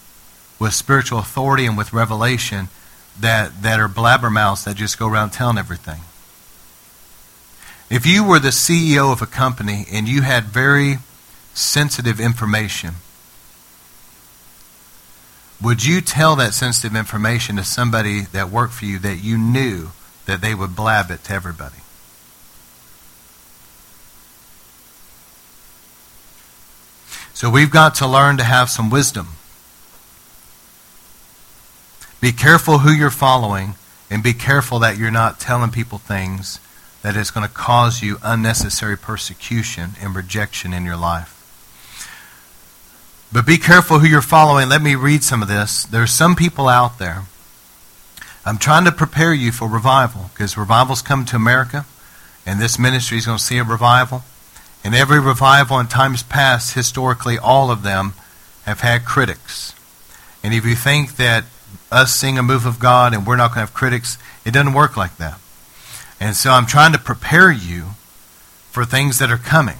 with 0.61 0.73
spiritual 0.73 1.19
authority 1.19 1.67
and 1.67 1.77
with 1.77 1.93
revelation 1.93 2.69
that, 3.19 3.65
that 3.65 3.81
are 3.81 3.89
blabbermouths 3.89 4.63
that 4.63 4.77
just 4.77 4.97
go 4.97 5.09
around 5.09 5.31
telling 5.31 5.59
everything. 5.59 6.03
If 7.89 8.05
you 8.05 8.25
were 8.25 8.41
the 8.41 8.49
CEO 8.49 9.13
of 9.13 9.23
a 9.23 9.27
company 9.27 9.87
and 9.93 10.09
you 10.09 10.23
had 10.23 10.45
very 10.45 10.99
sensitive 11.55 12.19
information, 12.19 12.95
would 15.63 15.85
you 15.85 16.01
tell 16.01 16.37
that 16.37 16.53
sensitive 16.53 16.97
information 16.97 17.57
to 17.57 17.65
somebody 17.65 18.23
that 18.33 18.51
worked 18.51 18.75
for 18.75 18.85
you 18.85 18.99
that 18.99 19.23
you 19.23 19.39
knew 19.39 19.91
that 20.27 20.41
they 20.41 20.55
would 20.55 20.75
blab 20.75 21.11
it 21.11 21.25
to 21.25 21.33
everybody? 21.33 21.79
So 27.33 27.51
we've 27.51 27.71
got 27.71 27.95
to 27.97 28.09
learn 28.09 28.37
to 28.39 28.45
have 28.45 28.69
some 28.69 28.91
wisdom. 28.91 29.29
Be 32.21 32.33
careful 32.33 32.79
who 32.79 32.91
you're 32.91 33.11
following 33.11 33.75
and 34.11 34.23
be 34.23 34.33
careful 34.33 34.79
that 34.81 34.97
you're 34.97 35.11
not 35.11 35.39
telling 35.39 35.71
people 35.71 35.99
things 35.99 36.61
that 37.07 37.15
is 37.15 37.31
going 37.31 37.47
to 37.47 37.55
cause 37.55 38.03
you 38.03 38.19
unnecessary 38.21 38.99
persecution 38.99 39.91
and 40.01 40.13
rejection 40.17 40.73
in 40.73 40.85
your 40.85 40.97
life. 40.97 41.33
But 43.33 43.47
be 43.47 43.59
careful 43.59 44.01
who 44.01 44.09
you're 44.09 44.21
following. 44.21 44.69
Let 44.69 44.83
me 44.83 44.97
read 44.97 45.23
some 45.23 45.41
of 45.41 45.47
this. 45.47 45.85
There's 45.85 46.11
some 46.11 46.35
people 46.35 46.67
out 46.67 46.99
there. 46.99 47.23
I'm 48.45 48.59
trying 48.59 48.87
to 48.87 48.91
prepare 48.91 49.33
you 49.33 49.53
for 49.53 49.69
revival 49.69 50.31
because 50.33 50.59
revival's 50.59 51.01
come 51.01 51.25
to 51.27 51.37
America, 51.37 51.87
and 52.45 52.61
this 52.61 52.77
ministry 52.77 53.19
is 53.19 53.27
going 53.27 53.39
to 53.39 53.45
see 53.45 53.59
a 53.59 53.63
revival. 53.63 54.25
And 54.83 54.93
every 54.93 55.21
revival 55.21 55.79
in 55.79 55.87
times 55.87 56.25
past, 56.25 56.75
historically, 56.75 57.39
all 57.39 57.71
of 57.71 57.85
them 57.85 58.15
have 58.65 58.81
had 58.81 59.05
critics. 59.05 59.77
And 60.43 60.53
if 60.53 60.67
you 60.67 60.75
think 60.75 61.15
that 61.19 61.45
us 61.93 62.13
seeing 62.13 62.37
a 62.37 62.43
move 62.43 62.67
of 62.67 62.81
God 62.81 63.15
and 63.15 63.25
we're 63.25 63.37
not 63.37 63.51
going 63.51 63.65
to 63.65 63.71
have 63.71 63.75
critics, 63.75 64.19
it 64.45 64.51
doesn't 64.51 64.75
work 64.75 64.97
like 64.97 65.17
that. 65.19 65.39
And 66.21 66.35
so 66.35 66.51
I'm 66.51 66.67
trying 66.67 66.93
to 66.93 66.99
prepare 66.99 67.51
you 67.51 67.91
for 68.71 68.85
things 68.85 69.19
that 69.19 69.31
are 69.31 69.37
coming. 69.37 69.77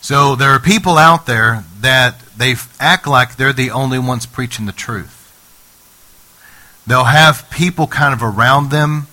So 0.00 0.36
there 0.36 0.50
are 0.50 0.60
people 0.60 0.96
out 0.96 1.26
there 1.26 1.64
that 1.80 2.20
they 2.36 2.54
act 2.78 3.06
like 3.06 3.36
they're 3.36 3.52
the 3.52 3.70
only 3.70 3.98
ones 3.98 4.26
preaching 4.26 4.66
the 4.66 4.72
truth. 4.72 5.14
They'll 6.86 7.04
have 7.04 7.50
people 7.50 7.86
kind 7.86 8.14
of 8.14 8.22
around 8.22 8.70
them 8.70 9.08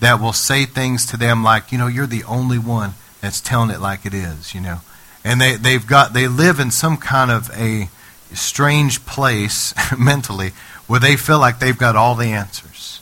that 0.00 0.20
will 0.20 0.32
say 0.32 0.64
things 0.64 1.06
to 1.06 1.16
them 1.16 1.42
like, 1.42 1.72
you 1.72 1.78
know, 1.78 1.86
you're 1.86 2.06
the 2.06 2.24
only 2.24 2.58
one 2.58 2.94
that's 3.20 3.40
telling 3.40 3.70
it 3.70 3.80
like 3.80 4.06
it 4.06 4.14
is, 4.14 4.54
you 4.54 4.60
know. 4.60 4.80
And 5.24 5.40
they, 5.40 5.56
they've 5.56 5.84
got, 5.84 6.12
they 6.12 6.28
live 6.28 6.60
in 6.60 6.70
some 6.70 6.98
kind 6.98 7.30
of 7.30 7.50
a 7.58 7.88
strange 8.32 9.04
place 9.06 9.74
mentally 9.98 10.52
where 10.86 11.00
they 11.00 11.16
feel 11.16 11.38
like 11.38 11.58
they've 11.58 11.76
got 11.76 11.96
all 11.96 12.14
the 12.14 12.26
answers. 12.26 13.00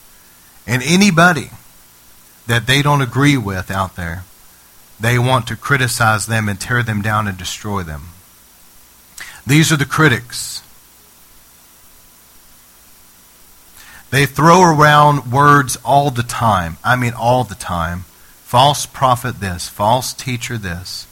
And 0.67 0.83
anybody 0.83 1.51
that 2.47 2.67
they 2.67 2.83
don't 2.83 3.03
agree 3.03 3.37
with 3.37 3.71
out 3.71 3.97
there, 3.97 4.25
they 5.01 5.19
want 5.19 5.47
to 5.49 5.57
criticize 5.57 6.27
them 6.27 6.49
and 6.49 6.61
tear 6.61 6.83
them 6.83 7.03
down 7.03 7.27
and 7.27 7.37
destroy 7.37 7.83
them. 7.83 8.09
These 9.47 9.73
are 9.73 9.77
the 9.77 9.85
critics. 9.85 10.63
They 14.11 14.27
throw 14.27 14.63
around 14.63 15.33
words 15.33 15.77
all 15.85 16.11
the 16.11 16.23
time. 16.23 16.77
I 16.85 16.97
mean, 16.97 17.13
all 17.13 17.45
the 17.45 17.57
time. 17.57 18.05
False 18.45 18.87
prophet 18.87 19.41
this, 19.41 19.69
false 19.69 20.13
teacher 20.13 20.57
this. 20.57 21.09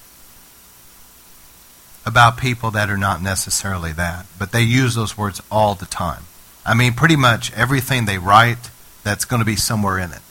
About 2.07 2.37
people 2.37 2.71
that 2.71 2.89
are 2.89 2.97
not 2.97 3.21
necessarily 3.21 3.93
that. 3.93 4.27
But 4.39 4.53
they 4.53 4.63
use 4.63 4.95
those 4.95 5.19
words 5.19 5.43
all 5.51 5.75
the 5.75 5.87
time. 5.87 6.23
I 6.65 6.75
mean, 6.75 6.93
pretty 6.93 7.17
much 7.17 7.53
everything 7.55 8.05
they 8.05 8.19
write, 8.19 8.71
that's 9.03 9.25
going 9.25 9.41
to 9.41 9.47
be 9.47 9.57
somewhere 9.57 9.99
in 9.99 10.13
it. 10.13 10.23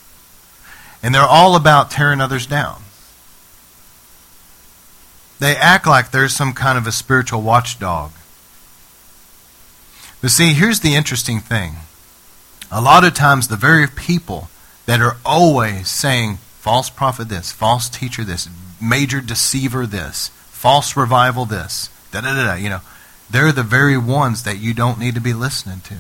And 1.04 1.14
they're 1.14 1.22
all 1.22 1.56
about 1.56 1.92
tearing 1.92 2.22
others 2.22 2.46
down. 2.46 2.84
They 5.40 5.56
act 5.56 5.88
like 5.88 6.12
there's 6.12 6.36
some 6.36 6.54
kind 6.54 6.78
of 6.78 6.86
a 6.86 6.92
spiritual 6.92 7.42
watchdog. 7.42 8.12
But 10.22 10.30
see, 10.30 10.54
here's 10.54 10.82
the 10.82 10.94
interesting 10.94 11.40
thing. 11.40 11.78
A 12.72 12.80
lot 12.80 13.04
of 13.04 13.16
times, 13.16 13.48
the 13.48 13.56
very 13.56 13.88
people 13.88 14.50
that 14.86 15.02
are 15.02 15.18
always 15.26 15.90
saying, 15.90 16.38
false 16.60 16.90
prophet 16.90 17.28
this, 17.28 17.52
false 17.52 17.90
teacher 17.90 18.24
this, 18.24 18.48
major 18.80 19.20
deceiver 19.20 19.88
this, 19.88 20.30
false 20.50 20.96
revival 20.96 21.46
this, 21.46 21.90
da 22.12 22.22
da 22.22 22.36
da 22.36 22.46
da, 22.46 22.54
you 22.54 22.70
know, 22.70 22.82
they're 23.30 23.52
the 23.52 23.64
very 23.64 23.98
ones 23.98 24.44
that 24.44 24.60
you 24.60 24.74
don't 24.74 25.00
need 25.00 25.16
to 25.16 25.22
be 25.22 25.34
listening 25.34 25.82
to. 25.82 25.96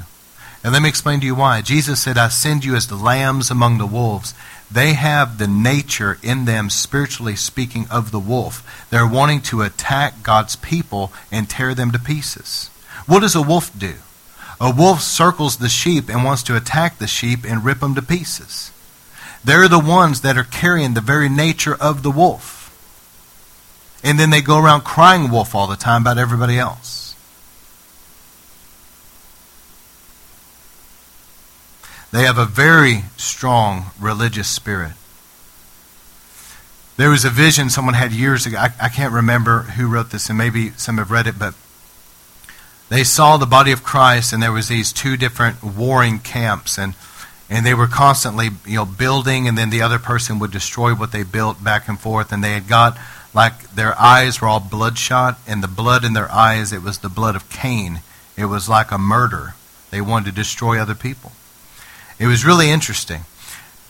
And 0.63 0.73
let 0.73 0.81
me 0.81 0.89
explain 0.89 1.19
to 1.21 1.25
you 1.25 1.35
why. 1.35 1.61
Jesus 1.61 2.01
said, 2.01 2.17
I 2.17 2.27
send 2.27 2.63
you 2.63 2.75
as 2.75 2.87
the 2.87 2.95
lambs 2.95 3.49
among 3.49 3.77
the 3.77 3.87
wolves. 3.87 4.33
They 4.69 4.93
have 4.93 5.37
the 5.37 5.47
nature 5.47 6.19
in 6.21 6.45
them, 6.45 6.69
spiritually 6.69 7.35
speaking, 7.35 7.87
of 7.89 8.11
the 8.11 8.19
wolf. 8.19 8.87
They're 8.89 9.07
wanting 9.07 9.41
to 9.43 9.63
attack 9.63 10.23
God's 10.23 10.55
people 10.55 11.11
and 11.31 11.49
tear 11.49 11.73
them 11.73 11.91
to 11.91 11.99
pieces. 11.99 12.69
What 13.07 13.21
does 13.21 13.35
a 13.35 13.41
wolf 13.41 13.77
do? 13.77 13.95
A 14.61 14.71
wolf 14.71 15.01
circles 15.01 15.57
the 15.57 15.69
sheep 15.69 16.07
and 16.07 16.23
wants 16.23 16.43
to 16.43 16.55
attack 16.55 16.99
the 16.99 17.07
sheep 17.07 17.43
and 17.43 17.65
rip 17.65 17.79
them 17.79 17.95
to 17.95 18.01
pieces. 18.01 18.71
They're 19.43 19.67
the 19.67 19.79
ones 19.79 20.21
that 20.21 20.37
are 20.37 20.43
carrying 20.43 20.93
the 20.93 21.01
very 21.01 21.27
nature 21.27 21.75
of 21.75 22.03
the 22.03 22.11
wolf. 22.11 22.59
And 24.03 24.19
then 24.19 24.29
they 24.29 24.41
go 24.41 24.59
around 24.59 24.83
crying 24.83 25.31
wolf 25.31 25.55
all 25.55 25.67
the 25.67 25.75
time 25.75 26.03
about 26.03 26.19
everybody 26.19 26.59
else. 26.59 27.00
They 32.11 32.23
have 32.23 32.37
a 32.37 32.45
very 32.45 33.03
strong 33.15 33.91
religious 33.99 34.49
spirit. 34.49 34.93
There 36.97 37.09
was 37.09 37.23
a 37.23 37.29
vision 37.29 37.69
someone 37.69 37.93
had 37.93 38.11
years 38.11 38.45
ago. 38.45 38.57
I, 38.57 38.69
I, 38.79 38.89
can't 38.89 39.13
remember 39.13 39.59
who 39.63 39.87
wrote 39.87 40.11
this, 40.11 40.27
and 40.27 40.37
maybe 40.37 40.71
some 40.71 40.97
have 40.97 41.09
read 41.09 41.25
it, 41.25 41.39
but 41.39 41.55
they 42.89 43.05
saw 43.05 43.37
the 43.37 43.45
body 43.45 43.71
of 43.71 43.81
Christ, 43.81 44.33
and 44.33 44.43
there 44.43 44.51
was 44.51 44.67
these 44.67 44.91
two 44.91 45.15
different 45.15 45.63
warring 45.63 46.19
camps, 46.19 46.77
and 46.77 46.93
and 47.49 47.65
they 47.65 47.73
were 47.73 47.87
constantly 47.87 48.49
you 48.65 48.75
know 48.75 48.85
building, 48.85 49.47
and 49.47 49.57
then 49.57 49.69
the 49.69 49.81
other 49.81 49.97
person 49.97 50.37
would 50.39 50.51
destroy 50.51 50.93
what 50.93 51.13
they 51.13 51.23
built 51.23 51.63
back 51.63 51.87
and 51.87 51.97
forth, 51.97 52.33
and 52.33 52.43
they 52.43 52.51
had 52.51 52.67
got 52.67 52.97
like 53.33 53.71
their 53.71 53.99
eyes 53.99 54.41
were 54.41 54.49
all 54.49 54.59
bloodshot, 54.59 55.39
and 55.47 55.63
the 55.63 55.69
blood 55.69 56.03
in 56.03 56.11
their 56.11 56.29
eyes 56.29 56.73
it 56.73 56.83
was 56.83 56.97
the 56.97 57.09
blood 57.09 57.37
of 57.37 57.49
Cain. 57.49 58.01
It 58.35 58.45
was 58.45 58.67
like 58.67 58.91
a 58.91 58.97
murder. 58.97 59.55
They 59.89 60.01
wanted 60.01 60.25
to 60.25 60.35
destroy 60.35 60.77
other 60.77 60.95
people. 60.95 61.31
It 62.21 62.27
was 62.27 62.45
really 62.45 62.69
interesting. 62.69 63.21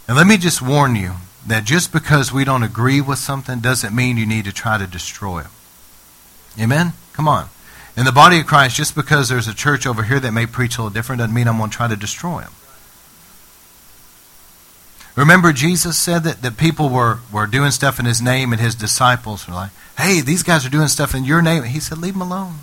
And 0.07 0.15
let 0.15 0.25
me 0.25 0.37
just 0.37 0.61
warn 0.61 0.95
you 0.95 1.15
that 1.45 1.65
just 1.65 1.91
because 1.91 2.31
we 2.31 2.45
don't 2.45 2.63
agree 2.63 3.01
with 3.01 3.19
something 3.19 3.59
doesn't 3.59 3.93
mean 3.93 4.15
you 4.15 4.25
need 4.25 4.45
to 4.45 4.53
try 4.53 4.77
to 4.77 4.87
destroy 4.87 5.41
it. 5.41 5.47
Amen? 6.57 6.93
Come 7.11 7.27
on. 7.27 7.49
In 7.97 8.05
the 8.05 8.13
body 8.13 8.39
of 8.39 8.47
Christ, 8.47 8.77
just 8.77 8.95
because 8.95 9.27
there's 9.27 9.49
a 9.49 9.53
church 9.53 9.85
over 9.85 10.03
here 10.03 10.17
that 10.21 10.31
may 10.31 10.45
preach 10.45 10.77
a 10.77 10.81
little 10.81 10.93
different 10.93 11.19
doesn't 11.19 11.35
mean 11.35 11.45
I'm 11.45 11.57
going 11.57 11.71
to 11.71 11.75
try 11.75 11.89
to 11.89 11.97
destroy 11.97 12.39
them. 12.39 12.53
Remember, 15.17 15.51
Jesus 15.51 15.97
said 15.97 16.23
that, 16.23 16.41
that 16.41 16.55
people 16.55 16.87
were, 16.87 17.19
were 17.33 17.47
doing 17.47 17.71
stuff 17.71 17.99
in 17.99 18.05
his 18.05 18.21
name, 18.21 18.53
and 18.53 18.61
his 18.61 18.75
disciples 18.75 19.45
were 19.45 19.55
like, 19.55 19.71
hey, 19.97 20.21
these 20.21 20.41
guys 20.41 20.65
are 20.65 20.69
doing 20.69 20.87
stuff 20.87 21.13
in 21.13 21.25
your 21.25 21.41
name. 21.41 21.63
He 21.63 21.81
said, 21.81 21.97
leave 21.97 22.13
them 22.13 22.21
alone. 22.21 22.59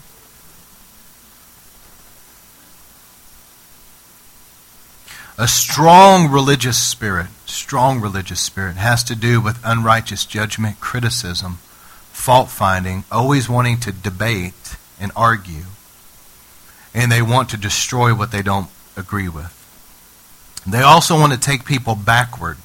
A 5.40 5.46
strong 5.46 6.32
religious 6.32 6.76
spirit, 6.76 7.28
strong 7.46 8.00
religious 8.00 8.40
spirit, 8.40 8.74
has 8.74 9.04
to 9.04 9.14
do 9.14 9.40
with 9.40 9.60
unrighteous 9.62 10.26
judgment, 10.26 10.80
criticism, 10.80 11.58
fault 12.10 12.48
finding, 12.50 13.04
always 13.12 13.48
wanting 13.48 13.78
to 13.80 13.92
debate 13.92 14.74
and 15.00 15.12
argue. 15.14 15.66
And 16.92 17.12
they 17.12 17.22
want 17.22 17.50
to 17.50 17.56
destroy 17.56 18.16
what 18.16 18.32
they 18.32 18.42
don't 18.42 18.68
agree 18.96 19.28
with. 19.28 19.54
They 20.66 20.82
also 20.82 21.16
want 21.16 21.32
to 21.32 21.38
take 21.38 21.64
people 21.64 21.94
backward. 21.94 22.56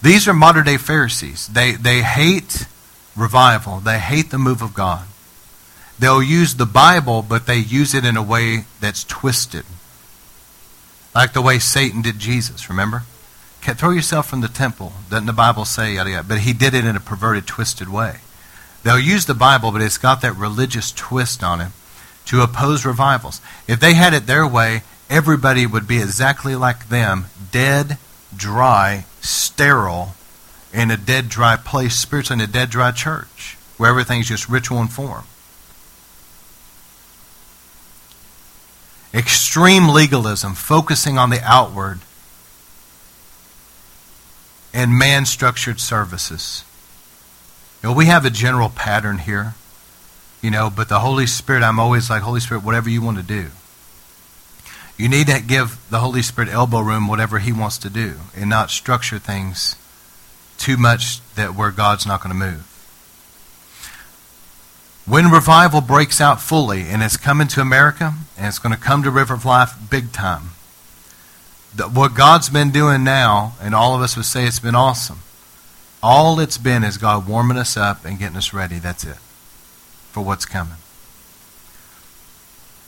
These 0.00 0.28
are 0.28 0.32
modern 0.32 0.66
day 0.66 0.76
Pharisees. 0.76 1.48
They, 1.48 1.72
they 1.72 2.02
hate 2.02 2.68
revival, 3.16 3.80
they 3.80 3.98
hate 3.98 4.30
the 4.30 4.38
move 4.38 4.62
of 4.62 4.74
God. 4.74 5.06
They'll 5.98 6.22
use 6.22 6.54
the 6.54 6.66
Bible, 6.66 7.22
but 7.22 7.46
they 7.46 7.58
use 7.58 7.94
it 7.94 8.04
in 8.04 8.16
a 8.16 8.22
way 8.22 8.66
that's 8.80 9.02
twisted. 9.02 9.64
Like 11.14 11.32
the 11.32 11.42
way 11.42 11.58
Satan 11.58 12.02
did 12.02 12.18
Jesus, 12.18 12.68
remember? 12.68 13.04
Throw 13.62 13.90
yourself 13.90 14.28
from 14.28 14.40
the 14.42 14.48
temple. 14.48 14.92
Doesn't 15.08 15.26
the 15.26 15.32
Bible 15.32 15.64
say 15.64 15.94
yada 15.94 16.10
yada? 16.10 16.28
But 16.28 16.40
he 16.40 16.52
did 16.52 16.74
it 16.74 16.84
in 16.84 16.96
a 16.96 17.00
perverted, 17.00 17.46
twisted 17.46 17.88
way. 17.88 18.18
They'll 18.82 18.98
use 18.98 19.24
the 19.24 19.34
Bible, 19.34 19.72
but 19.72 19.80
it's 19.80 19.96
got 19.96 20.20
that 20.20 20.36
religious 20.36 20.92
twist 20.92 21.42
on 21.42 21.60
it 21.60 21.72
to 22.26 22.42
oppose 22.42 22.84
revivals. 22.84 23.40
If 23.66 23.80
they 23.80 23.94
had 23.94 24.12
it 24.12 24.26
their 24.26 24.46
way, 24.46 24.82
everybody 25.08 25.66
would 25.66 25.86
be 25.86 25.98
exactly 25.98 26.54
like 26.54 26.88
them, 26.88 27.26
dead, 27.50 27.96
dry, 28.36 29.06
sterile, 29.22 30.14
in 30.72 30.90
a 30.90 30.96
dead, 30.96 31.28
dry 31.28 31.56
place, 31.56 31.94
spiritually 31.94 32.42
in 32.42 32.48
a 32.48 32.52
dead, 32.52 32.68
dry 32.68 32.90
church, 32.90 33.56
where 33.78 33.88
everything's 33.88 34.28
just 34.28 34.48
ritual 34.48 34.80
and 34.80 34.92
form. 34.92 35.24
Extreme 39.14 39.88
legalism, 39.88 40.54
focusing 40.54 41.16
on 41.16 41.30
the 41.30 41.40
outward, 41.42 42.00
and 44.72 44.98
man 44.98 45.24
structured 45.24 45.80
services. 45.80 46.64
You 47.82 47.90
know, 47.90 47.94
we 47.94 48.06
have 48.06 48.24
a 48.24 48.30
general 48.30 48.68
pattern 48.68 49.18
here, 49.18 49.54
you 50.42 50.50
know, 50.50 50.68
but 50.74 50.88
the 50.88 50.98
Holy 50.98 51.26
Spirit, 51.26 51.62
I'm 51.62 51.78
always 51.78 52.10
like, 52.10 52.22
Holy 52.22 52.40
Spirit, 52.40 52.64
whatever 52.64 52.90
you 52.90 53.00
want 53.00 53.18
to 53.18 53.22
do. 53.22 53.50
You 54.96 55.08
need 55.08 55.28
to 55.28 55.40
give 55.40 55.78
the 55.90 56.00
Holy 56.00 56.22
Spirit 56.22 56.50
elbow 56.50 56.80
room 56.80 57.08
whatever 57.08 57.38
He 57.38 57.52
wants 57.52 57.78
to 57.78 57.90
do 57.90 58.14
and 58.36 58.50
not 58.50 58.70
structure 58.70 59.18
things 59.18 59.76
too 60.58 60.76
much 60.76 61.20
that 61.34 61.54
where 61.54 61.70
God's 61.70 62.06
not 62.06 62.22
going 62.22 62.32
to 62.32 62.46
move. 62.46 62.73
When 65.06 65.30
revival 65.30 65.82
breaks 65.82 66.20
out 66.20 66.40
fully, 66.40 66.88
and 66.88 67.02
it's 67.02 67.18
coming 67.18 67.46
to 67.48 67.60
America, 67.60 68.14
and 68.38 68.46
it's 68.46 68.58
going 68.58 68.74
to 68.74 68.80
come 68.80 69.02
to 69.02 69.10
River 69.10 69.34
of 69.34 69.44
Life 69.44 69.74
big 69.90 70.12
time, 70.12 70.50
the, 71.74 71.84
what 71.84 72.14
God's 72.14 72.48
been 72.48 72.70
doing 72.70 73.04
now, 73.04 73.54
and 73.60 73.74
all 73.74 73.94
of 73.94 74.00
us 74.00 74.16
would 74.16 74.24
say 74.24 74.46
it's 74.46 74.60
been 74.60 74.74
awesome. 74.74 75.18
All 76.02 76.40
it's 76.40 76.58
been 76.58 76.84
is 76.84 76.96
God 76.96 77.28
warming 77.28 77.58
us 77.58 77.76
up 77.76 78.04
and 78.04 78.18
getting 78.18 78.36
us 78.36 78.52
ready. 78.54 78.78
That's 78.78 79.04
it 79.04 79.16
for 80.12 80.24
what's 80.24 80.46
coming. 80.46 80.76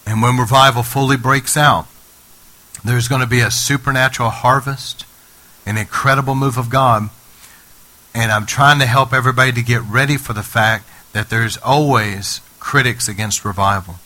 And 0.06 0.22
when 0.22 0.38
revival 0.38 0.82
fully 0.82 1.16
breaks 1.16 1.56
out, 1.56 1.86
there's 2.84 3.08
going 3.08 3.22
to 3.22 3.26
be 3.26 3.40
a 3.40 3.50
supernatural 3.50 4.30
harvest, 4.30 5.04
an 5.66 5.76
incredible 5.76 6.34
move 6.34 6.56
of 6.56 6.70
God. 6.70 7.10
And 8.14 8.30
I'm 8.30 8.46
trying 8.46 8.78
to 8.78 8.86
help 8.86 9.12
everybody 9.12 9.52
to 9.52 9.62
get 9.62 9.82
ready 9.82 10.16
for 10.16 10.32
the 10.32 10.44
fact 10.44 10.88
that 11.16 11.30
there's 11.30 11.56
always 11.58 12.42
critics 12.60 13.08
against 13.08 13.42
revival. 13.42 13.96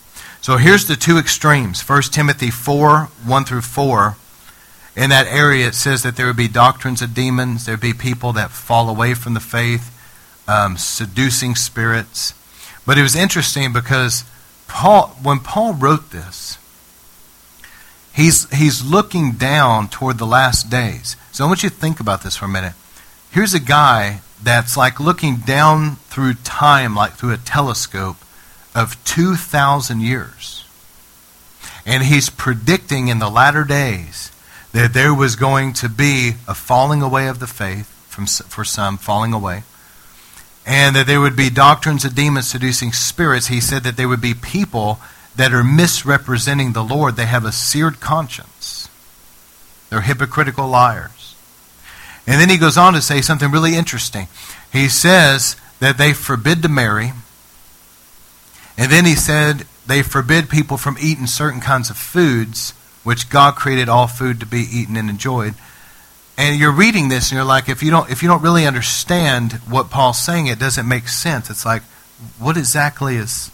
So 0.40 0.58
here's 0.58 0.86
the 0.86 0.94
two 0.94 1.18
extremes 1.18 1.82
1 1.82 2.02
Timothy 2.12 2.50
4 2.50 3.08
1 3.24 3.44
through 3.44 3.62
4. 3.62 4.16
In 4.94 5.11
that 5.11 5.26
area, 5.26 5.66
it 5.66 5.74
says 5.74 6.04
that 6.04 6.14
there 6.14 6.26
would 6.26 6.36
be 6.36 6.46
doctrines 6.46 7.02
of 7.02 7.12
demons, 7.12 7.66
there 7.66 7.74
would 7.74 7.80
be 7.80 7.92
people 7.92 8.32
that 8.34 8.52
fall 8.52 8.88
away 8.88 9.14
from 9.14 9.34
the 9.34 9.40
faith, 9.40 9.90
um, 10.46 10.76
seducing 10.76 11.56
spirits. 11.56 12.32
But 12.86 12.96
it 12.96 13.02
was 13.02 13.16
interesting 13.16 13.72
because 13.72 14.24
Paul, 14.68 15.08
when 15.20 15.40
Paul 15.40 15.74
wrote 15.74 16.12
this, 16.12 16.58
He's, 18.12 18.50
he's 18.50 18.84
looking 18.84 19.32
down 19.32 19.88
toward 19.88 20.18
the 20.18 20.26
last 20.26 20.68
days. 20.68 21.16
So 21.32 21.44
I 21.44 21.46
want 21.46 21.62
you 21.62 21.70
to 21.70 21.74
think 21.74 22.00
about 22.00 22.22
this 22.22 22.36
for 22.36 22.46
a 22.46 22.48
minute. 22.48 22.74
Here's 23.30 23.54
a 23.54 23.61
guy 23.61 24.20
that's 24.43 24.76
like 24.76 25.01
looking 25.01 25.36
down 25.36 25.97
through 25.97 26.34
time, 26.34 26.95
like 26.95 27.12
through 27.12 27.32
a 27.32 27.38
telescope 27.38 28.16
of 28.74 29.03
2,000 29.05 30.01
years. 30.01 30.64
And 31.84 32.05
he's 32.05 32.30
predicting 32.30 33.09
in 33.09 33.18
the 33.18 33.30
latter 33.30 33.64
days 33.64 34.32
that 34.72 34.95
there 34.95 35.14
was 35.14 35.36
going 35.36 35.72
to 35.74 35.88
be 35.88 36.32
a 36.47 36.55
falling 36.55 37.03
away 37.03 37.26
of 37.26 37.41
the 37.41 37.47
faith, 37.47 37.88
from, 38.09 38.26
for 38.26 38.64
some, 38.64 38.97
falling 38.97 39.32
away, 39.32 39.62
and 40.66 40.95
that 40.95 41.07
there 41.07 41.20
would 41.20 41.36
be 41.36 41.51
doctrines 41.51 42.05
of 42.05 42.14
demons 42.14 42.49
seducing 42.49 42.93
spirits. 42.93 43.49
He 43.49 43.61
said 43.61 43.82
that 43.82 43.97
there 43.97 44.09
would 44.09 44.20
be 44.20 44.34
people 44.34 45.01
that 45.34 45.53
are 45.53 45.64
misrepresenting 45.64 46.72
the 46.72 46.84
Lord. 46.84 47.16
They 47.16 47.26
have 47.26 47.45
a 47.45 47.53
seared 47.53 48.01
conscience, 48.01 48.88
they're 49.88 50.03
hypocritical 50.03 50.68
liars. 50.68 51.19
And 52.26 52.40
then 52.40 52.48
he 52.48 52.56
goes 52.56 52.76
on 52.76 52.92
to 52.92 53.02
say 53.02 53.20
something 53.20 53.50
really 53.50 53.74
interesting. 53.74 54.28
He 54.72 54.88
says 54.88 55.56
that 55.80 55.98
they 55.98 56.12
forbid 56.12 56.62
to 56.62 56.68
marry. 56.68 57.12
And 58.78 58.90
then 58.90 59.04
he 59.04 59.14
said 59.14 59.66
they 59.86 60.02
forbid 60.02 60.48
people 60.48 60.76
from 60.76 60.96
eating 61.00 61.26
certain 61.26 61.60
kinds 61.60 61.90
of 61.90 61.96
foods, 61.96 62.72
which 63.02 63.30
God 63.30 63.56
created 63.56 63.88
all 63.88 64.06
food 64.06 64.40
to 64.40 64.46
be 64.46 64.66
eaten 64.70 64.96
and 64.96 65.10
enjoyed. 65.10 65.54
And 66.38 66.58
you're 66.58 66.72
reading 66.72 67.08
this 67.08 67.30
and 67.30 67.36
you're 67.36 67.44
like, 67.44 67.68
if 67.68 67.82
you 67.82 67.90
don't 67.90 68.10
if 68.10 68.22
you 68.22 68.28
don't 68.28 68.42
really 68.42 68.66
understand 68.66 69.54
what 69.68 69.90
Paul's 69.90 70.18
saying, 70.18 70.46
it 70.46 70.58
doesn't 70.58 70.88
make 70.88 71.08
sense. 71.08 71.50
It's 71.50 71.66
like, 71.66 71.82
what 72.38 72.56
exactly 72.56 73.16
is 73.16 73.50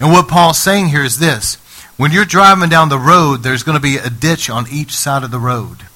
and 0.00 0.12
what 0.12 0.28
Paul's 0.28 0.58
saying 0.58 0.88
here 0.88 1.04
is 1.04 1.18
this 1.18 1.54
when 1.96 2.12
you're 2.12 2.24
driving 2.24 2.68
down 2.68 2.88
the 2.88 2.98
road, 2.98 3.42
there's 3.42 3.62
going 3.62 3.76
to 3.76 3.82
be 3.82 3.96
a 3.96 4.10
ditch 4.10 4.50
on 4.50 4.66
each 4.70 4.94
side 4.94 5.22
of 5.22 5.30
the 5.30 5.38
road. 5.38 5.86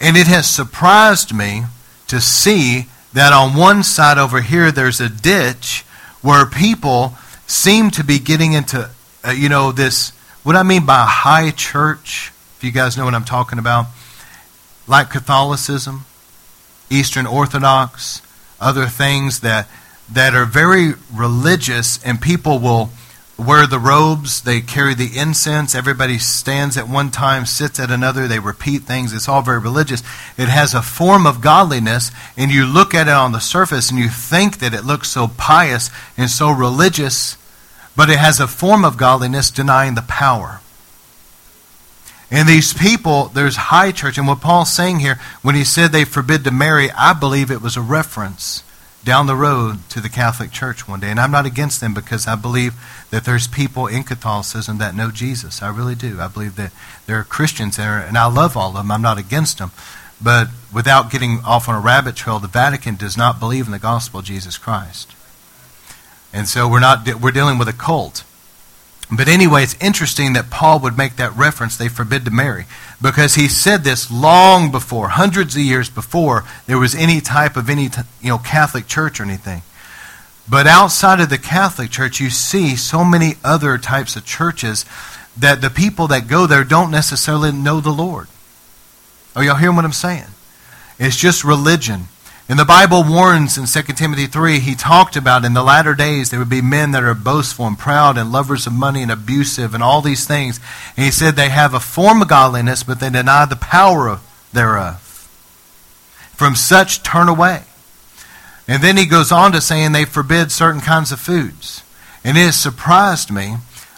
And 0.00 0.16
it 0.16 0.26
has 0.26 0.48
surprised 0.48 1.34
me 1.34 1.64
to 2.06 2.20
see 2.20 2.86
that 3.12 3.32
on 3.32 3.56
one 3.56 3.82
side 3.82 4.18
over 4.18 4.40
here, 4.40 4.70
there's 4.70 5.00
a 5.00 5.08
ditch 5.08 5.84
where 6.22 6.46
people 6.46 7.14
seem 7.46 7.90
to 7.90 8.04
be 8.04 8.18
getting 8.18 8.52
into, 8.52 8.90
uh, 9.24 9.30
you 9.30 9.48
know, 9.48 9.72
this, 9.72 10.10
what 10.42 10.56
I 10.56 10.62
mean 10.62 10.86
by 10.86 11.04
high 11.06 11.50
church, 11.50 12.32
if 12.56 12.64
you 12.64 12.70
guys 12.70 12.96
know 12.96 13.04
what 13.04 13.14
I'm 13.14 13.24
talking 13.24 13.58
about, 13.58 13.86
like 14.86 15.10
Catholicism, 15.10 16.04
Eastern 16.90 17.26
Orthodox, 17.26 18.22
other 18.60 18.86
things 18.86 19.40
that 19.40 19.68
that 20.10 20.34
are 20.34 20.46
very 20.46 20.94
religious, 21.12 22.02
and 22.02 22.20
people 22.20 22.58
will 22.58 22.90
wear 23.38 23.68
the 23.68 23.78
robes, 23.78 24.42
they 24.42 24.60
carry 24.60 24.94
the 24.94 25.16
incense, 25.16 25.74
everybody 25.74 26.18
stands 26.18 26.76
at 26.76 26.88
one 26.88 27.10
time, 27.10 27.46
sits 27.46 27.78
at 27.78 27.90
another, 27.90 28.26
they 28.26 28.40
repeat 28.40 28.82
things. 28.82 29.12
It's 29.12 29.28
all 29.28 29.42
very 29.42 29.60
religious. 29.60 30.02
It 30.36 30.48
has 30.48 30.74
a 30.74 30.82
form 30.82 31.24
of 31.24 31.40
godliness, 31.40 32.10
and 32.36 32.50
you 32.50 32.66
look 32.66 32.94
at 32.94 33.06
it 33.06 33.12
on 33.14 33.30
the 33.30 33.38
surface 33.38 33.90
and 33.90 33.98
you 33.98 34.08
think 34.08 34.58
that 34.58 34.74
it 34.74 34.84
looks 34.84 35.08
so 35.08 35.28
pious 35.28 35.88
and 36.16 36.28
so 36.28 36.50
religious, 36.50 37.36
but 37.94 38.10
it 38.10 38.18
has 38.18 38.40
a 38.40 38.48
form 38.48 38.84
of 38.84 38.96
godliness 38.96 39.52
denying 39.52 39.94
the 39.94 40.02
power. 40.02 40.60
And 42.30 42.48
these 42.48 42.74
people, 42.74 43.26
there's 43.28 43.56
high 43.56 43.92
church, 43.92 44.18
and 44.18 44.26
what 44.26 44.40
Paul's 44.40 44.72
saying 44.72 44.98
here, 44.98 45.18
when 45.42 45.54
he 45.54 45.64
said 45.64 45.92
they 45.92 46.04
forbid 46.04 46.42
to 46.44 46.50
marry, 46.50 46.90
I 46.90 47.12
believe 47.12 47.50
it 47.50 47.62
was 47.62 47.76
a 47.76 47.82
reference 47.82 48.64
down 49.08 49.26
the 49.26 49.34
road 49.34 49.78
to 49.88 50.02
the 50.02 50.08
Catholic 50.10 50.52
Church 50.52 50.86
one 50.86 51.00
day. 51.00 51.10
And 51.10 51.18
I'm 51.18 51.30
not 51.30 51.46
against 51.46 51.80
them 51.80 51.94
because 51.94 52.28
I 52.28 52.34
believe 52.34 52.74
that 53.10 53.24
there's 53.24 53.48
people 53.48 53.86
in 53.86 54.04
Catholicism 54.04 54.76
that 54.78 54.94
know 54.94 55.10
Jesus. 55.10 55.62
I 55.62 55.70
really 55.70 55.94
do. 55.94 56.20
I 56.20 56.28
believe 56.28 56.56
that 56.56 56.72
there 57.06 57.18
are 57.18 57.24
Christians 57.24 57.78
there, 57.78 57.98
and 57.98 58.18
I 58.18 58.26
love 58.26 58.54
all 58.54 58.68
of 58.68 58.74
them. 58.74 58.90
I'm 58.90 59.00
not 59.00 59.16
against 59.16 59.56
them. 59.56 59.72
But 60.20 60.48
without 60.74 61.10
getting 61.10 61.40
off 61.40 61.70
on 61.70 61.74
a 61.74 61.80
rabbit 61.80 62.16
trail, 62.16 62.38
the 62.38 62.48
Vatican 62.48 62.96
does 62.96 63.16
not 63.16 63.40
believe 63.40 63.64
in 63.64 63.72
the 63.72 63.78
gospel 63.78 64.20
of 64.20 64.26
Jesus 64.26 64.58
Christ. 64.58 65.14
And 66.30 66.46
so 66.46 66.68
we're 66.68 66.78
not 66.78 67.08
we're 67.18 67.30
dealing 67.30 67.56
with 67.56 67.68
a 67.68 67.72
cult. 67.72 68.24
But 69.10 69.26
anyway, 69.26 69.62
it's 69.62 69.76
interesting 69.80 70.34
that 70.34 70.50
Paul 70.50 70.80
would 70.80 70.98
make 70.98 71.16
that 71.16 71.34
reference, 71.34 71.78
they 71.78 71.88
forbid 71.88 72.26
to 72.26 72.30
marry, 72.30 72.66
because 73.00 73.34
he 73.34 73.48
said 73.48 73.84
this 73.84 74.10
long 74.10 74.70
before, 74.70 75.08
hundreds 75.08 75.54
of 75.54 75.62
years 75.62 75.88
before 75.88 76.44
there 76.66 76.78
was 76.78 76.94
any 76.94 77.20
type 77.20 77.56
of 77.56 77.70
any 77.70 77.84
you 78.20 78.28
know 78.30 78.38
Catholic 78.38 78.86
church 78.86 79.20
or 79.20 79.24
anything. 79.24 79.62
But 80.50 80.66
outside 80.66 81.20
of 81.20 81.28
the 81.28 81.38
Catholic 81.38 81.90
Church, 81.90 82.20
you 82.20 82.30
see 82.30 82.74
so 82.74 83.04
many 83.04 83.34
other 83.44 83.76
types 83.76 84.16
of 84.16 84.24
churches 84.24 84.86
that 85.36 85.60
the 85.60 85.70
people 85.70 86.06
that 86.08 86.26
go 86.26 86.46
there 86.46 86.64
don't 86.64 86.90
necessarily 86.90 87.52
know 87.52 87.80
the 87.80 87.90
Lord. 87.90 88.28
Are 89.36 89.44
y'all 89.44 89.56
hearing 89.56 89.76
what 89.76 89.84
I'm 89.84 89.92
saying? 89.92 90.24
It's 90.98 91.16
just 91.16 91.44
religion. 91.44 92.04
And 92.48 92.58
the 92.58 92.64
Bible 92.64 93.04
warns 93.04 93.58
in 93.58 93.66
2 93.66 93.92
Timothy 93.92 94.26
3, 94.26 94.60
he 94.60 94.74
talked 94.74 95.16
about 95.16 95.44
in 95.44 95.52
the 95.52 95.62
latter 95.62 95.94
days 95.94 96.30
there 96.30 96.38
would 96.38 96.48
be 96.48 96.62
men 96.62 96.92
that 96.92 97.02
are 97.02 97.12
boastful 97.12 97.66
and 97.66 97.78
proud 97.78 98.16
and 98.16 98.32
lovers 98.32 98.66
of 98.66 98.72
money 98.72 99.02
and 99.02 99.10
abusive 99.10 99.74
and 99.74 99.82
all 99.82 100.00
these 100.00 100.26
things. 100.26 100.58
And 100.96 101.04
he 101.04 101.10
said 101.10 101.36
they 101.36 101.50
have 101.50 101.74
a 101.74 101.80
form 101.80 102.22
of 102.22 102.28
godliness, 102.28 102.82
but 102.82 103.00
they 103.00 103.10
deny 103.10 103.44
the 103.44 103.56
power 103.56 104.20
thereof. 104.54 105.04
From 106.32 106.54
such 106.54 107.02
turn 107.02 107.28
away. 107.28 107.64
And 108.66 108.82
then 108.82 108.96
he 108.96 109.04
goes 109.04 109.30
on 109.30 109.52
to 109.52 109.60
saying 109.60 109.92
they 109.92 110.06
forbid 110.06 110.50
certain 110.50 110.80
kinds 110.80 111.12
of 111.12 111.20
foods. 111.20 111.82
And 112.24 112.38
it 112.38 112.42
has 112.42 112.56
surprised 112.56 113.30
me. 113.30 113.56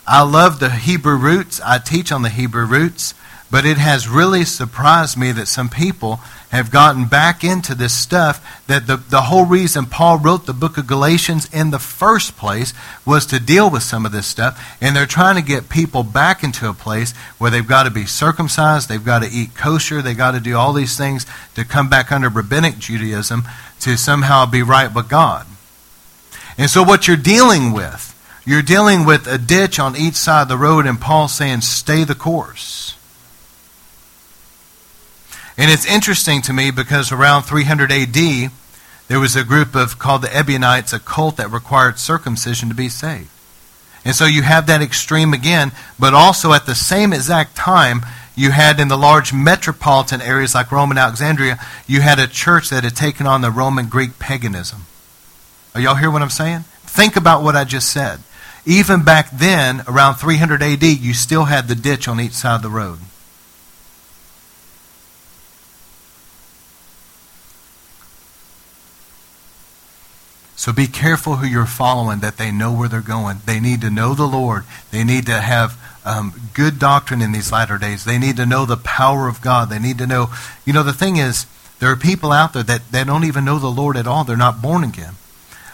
I 0.08 0.22
love 0.22 0.58
the 0.58 0.70
Hebrew 0.70 1.16
roots. 1.16 1.60
I 1.64 1.78
teach 1.78 2.10
on 2.10 2.22
the 2.22 2.28
Hebrew 2.28 2.66
roots. 2.66 3.14
But 3.50 3.66
it 3.66 3.78
has 3.78 4.08
really 4.08 4.44
surprised 4.44 5.18
me 5.18 5.32
that 5.32 5.48
some 5.48 5.68
people 5.68 6.20
have 6.50 6.70
gotten 6.70 7.06
back 7.06 7.44
into 7.44 7.74
this 7.74 7.96
stuff 7.96 8.64
that 8.66 8.86
the, 8.86 8.96
the 8.96 9.22
whole 9.22 9.44
reason 9.44 9.86
Paul 9.86 10.18
wrote 10.18 10.46
the 10.46 10.52
book 10.52 10.78
of 10.78 10.86
Galatians 10.86 11.48
in 11.52 11.70
the 11.70 11.78
first 11.78 12.36
place 12.36 12.74
was 13.04 13.26
to 13.26 13.40
deal 13.40 13.70
with 13.70 13.82
some 13.82 14.04
of 14.04 14.12
this 14.12 14.26
stuff. 14.26 14.76
And 14.80 14.94
they're 14.94 15.06
trying 15.06 15.36
to 15.36 15.42
get 15.42 15.68
people 15.68 16.02
back 16.02 16.42
into 16.42 16.68
a 16.68 16.74
place 16.74 17.12
where 17.38 17.50
they've 17.50 17.66
got 17.66 17.84
to 17.84 17.90
be 17.90 18.04
circumcised, 18.04 18.88
they've 18.88 19.04
got 19.04 19.22
to 19.22 19.30
eat 19.30 19.54
kosher, 19.54 20.02
they've 20.02 20.16
got 20.16 20.32
to 20.32 20.40
do 20.40 20.56
all 20.56 20.72
these 20.72 20.96
things 20.96 21.26
to 21.54 21.64
come 21.64 21.88
back 21.88 22.10
under 22.10 22.28
rabbinic 22.28 22.78
Judaism 22.78 23.44
to 23.80 23.96
somehow 23.96 24.46
be 24.46 24.62
right 24.62 24.92
with 24.92 25.08
God. 25.08 25.46
And 26.58 26.68
so 26.68 26.82
what 26.82 27.08
you're 27.08 27.16
dealing 27.16 27.72
with, 27.72 28.08
you're 28.44 28.62
dealing 28.62 29.04
with 29.04 29.26
a 29.26 29.38
ditch 29.38 29.78
on 29.78 29.96
each 29.96 30.14
side 30.14 30.42
of 30.42 30.48
the 30.48 30.56
road, 30.56 30.86
and 30.86 31.00
Paul's 31.00 31.34
saying, 31.34 31.60
stay 31.60 32.04
the 32.04 32.14
course. 32.14 32.96
And 35.60 35.70
it's 35.70 35.84
interesting 35.84 36.40
to 36.42 36.54
me 36.54 36.70
because 36.70 37.12
around 37.12 37.42
300 37.42 37.92
AD, 37.92 38.50
there 39.08 39.20
was 39.20 39.36
a 39.36 39.44
group 39.44 39.74
of 39.74 39.98
called 39.98 40.22
the 40.22 40.28
Ebionites, 40.28 40.94
a 40.94 40.98
cult 40.98 41.36
that 41.36 41.50
required 41.50 41.98
circumcision 41.98 42.70
to 42.70 42.74
be 42.74 42.88
saved. 42.88 43.28
And 44.02 44.14
so 44.14 44.24
you 44.24 44.40
have 44.40 44.66
that 44.68 44.80
extreme 44.80 45.34
again, 45.34 45.72
but 45.98 46.14
also 46.14 46.54
at 46.54 46.64
the 46.64 46.74
same 46.74 47.12
exact 47.12 47.56
time, 47.56 48.06
you 48.34 48.52
had 48.52 48.80
in 48.80 48.88
the 48.88 48.96
large 48.96 49.34
metropolitan 49.34 50.22
areas 50.22 50.54
like 50.54 50.72
Rome 50.72 50.92
and 50.92 50.98
Alexandria, 50.98 51.58
you 51.86 52.00
had 52.00 52.18
a 52.18 52.26
church 52.26 52.70
that 52.70 52.82
had 52.82 52.96
taken 52.96 53.26
on 53.26 53.42
the 53.42 53.50
Roman 53.50 53.90
Greek 53.90 54.18
paganism. 54.18 54.86
Are 55.74 55.80
y'all 55.82 55.96
hear 55.96 56.10
what 56.10 56.22
I'm 56.22 56.30
saying? 56.30 56.60
Think 56.84 57.16
about 57.16 57.42
what 57.42 57.54
I 57.54 57.64
just 57.64 57.90
said. 57.90 58.20
Even 58.64 59.04
back 59.04 59.30
then, 59.30 59.82
around 59.86 60.14
300 60.14 60.62
AD, 60.62 60.82
you 60.84 61.12
still 61.12 61.44
had 61.44 61.68
the 61.68 61.74
ditch 61.74 62.08
on 62.08 62.18
each 62.18 62.32
side 62.32 62.56
of 62.56 62.62
the 62.62 62.70
road. 62.70 63.00
So 70.60 70.74
be 70.74 70.88
careful 70.88 71.36
who 71.36 71.46
you're 71.46 71.64
following, 71.64 72.20
that 72.20 72.36
they 72.36 72.52
know 72.52 72.70
where 72.70 72.86
they're 72.86 73.00
going. 73.00 73.38
They 73.46 73.60
need 73.60 73.80
to 73.80 73.88
know 73.88 74.12
the 74.12 74.26
Lord. 74.26 74.64
They 74.90 75.04
need 75.04 75.24
to 75.24 75.40
have 75.40 75.80
um, 76.04 76.50
good 76.52 76.78
doctrine 76.78 77.22
in 77.22 77.32
these 77.32 77.50
latter 77.50 77.78
days. 77.78 78.04
They 78.04 78.18
need 78.18 78.36
to 78.36 78.44
know 78.44 78.66
the 78.66 78.76
power 78.76 79.26
of 79.26 79.40
God. 79.40 79.70
They 79.70 79.78
need 79.78 79.96
to 79.96 80.06
know. 80.06 80.28
You 80.66 80.74
know, 80.74 80.82
the 80.82 80.92
thing 80.92 81.16
is, 81.16 81.46
there 81.78 81.90
are 81.90 81.96
people 81.96 82.30
out 82.30 82.52
there 82.52 82.62
that 82.62 82.92
they 82.92 83.04
don't 83.04 83.24
even 83.24 83.46
know 83.46 83.58
the 83.58 83.68
Lord 83.68 83.96
at 83.96 84.06
all. 84.06 84.22
They're 84.22 84.36
not 84.36 84.60
born 84.60 84.84
again. 84.84 85.14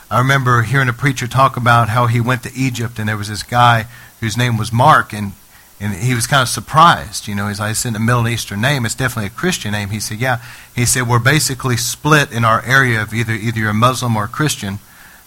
I 0.08 0.18
remember 0.20 0.62
hearing 0.62 0.88
a 0.88 0.92
preacher 0.92 1.26
talk 1.26 1.56
about 1.56 1.88
how 1.88 2.06
he 2.06 2.20
went 2.20 2.44
to 2.44 2.54
Egypt, 2.54 3.00
and 3.00 3.08
there 3.08 3.16
was 3.16 3.28
this 3.28 3.42
guy 3.42 3.86
whose 4.20 4.36
name 4.36 4.56
was 4.56 4.72
Mark, 4.72 5.12
and 5.12 5.32
and 5.78 5.92
he 5.94 6.14
was 6.14 6.26
kind 6.26 6.42
of 6.42 6.48
surprised. 6.48 7.28
You 7.28 7.34
know, 7.34 7.48
he's 7.48 7.60
like, 7.60 7.72
it's 7.72 7.84
in 7.84 7.94
a 7.94 8.00
Middle 8.00 8.28
Eastern 8.28 8.60
name. 8.62 8.86
It's 8.86 8.94
definitely 8.94 9.26
a 9.26 9.30
Christian 9.30 9.72
name. 9.72 9.90
He 9.90 10.00
said, 10.00 10.18
yeah. 10.18 10.42
He 10.74 10.86
said, 10.86 11.06
we're 11.06 11.18
basically 11.18 11.76
split 11.76 12.32
in 12.32 12.44
our 12.44 12.64
area 12.64 13.02
of 13.02 13.12
either, 13.12 13.34
either 13.34 13.58
you're 13.58 13.70
a 13.70 13.74
Muslim 13.74 14.16
or 14.16 14.24
a 14.24 14.28
Christian. 14.28 14.78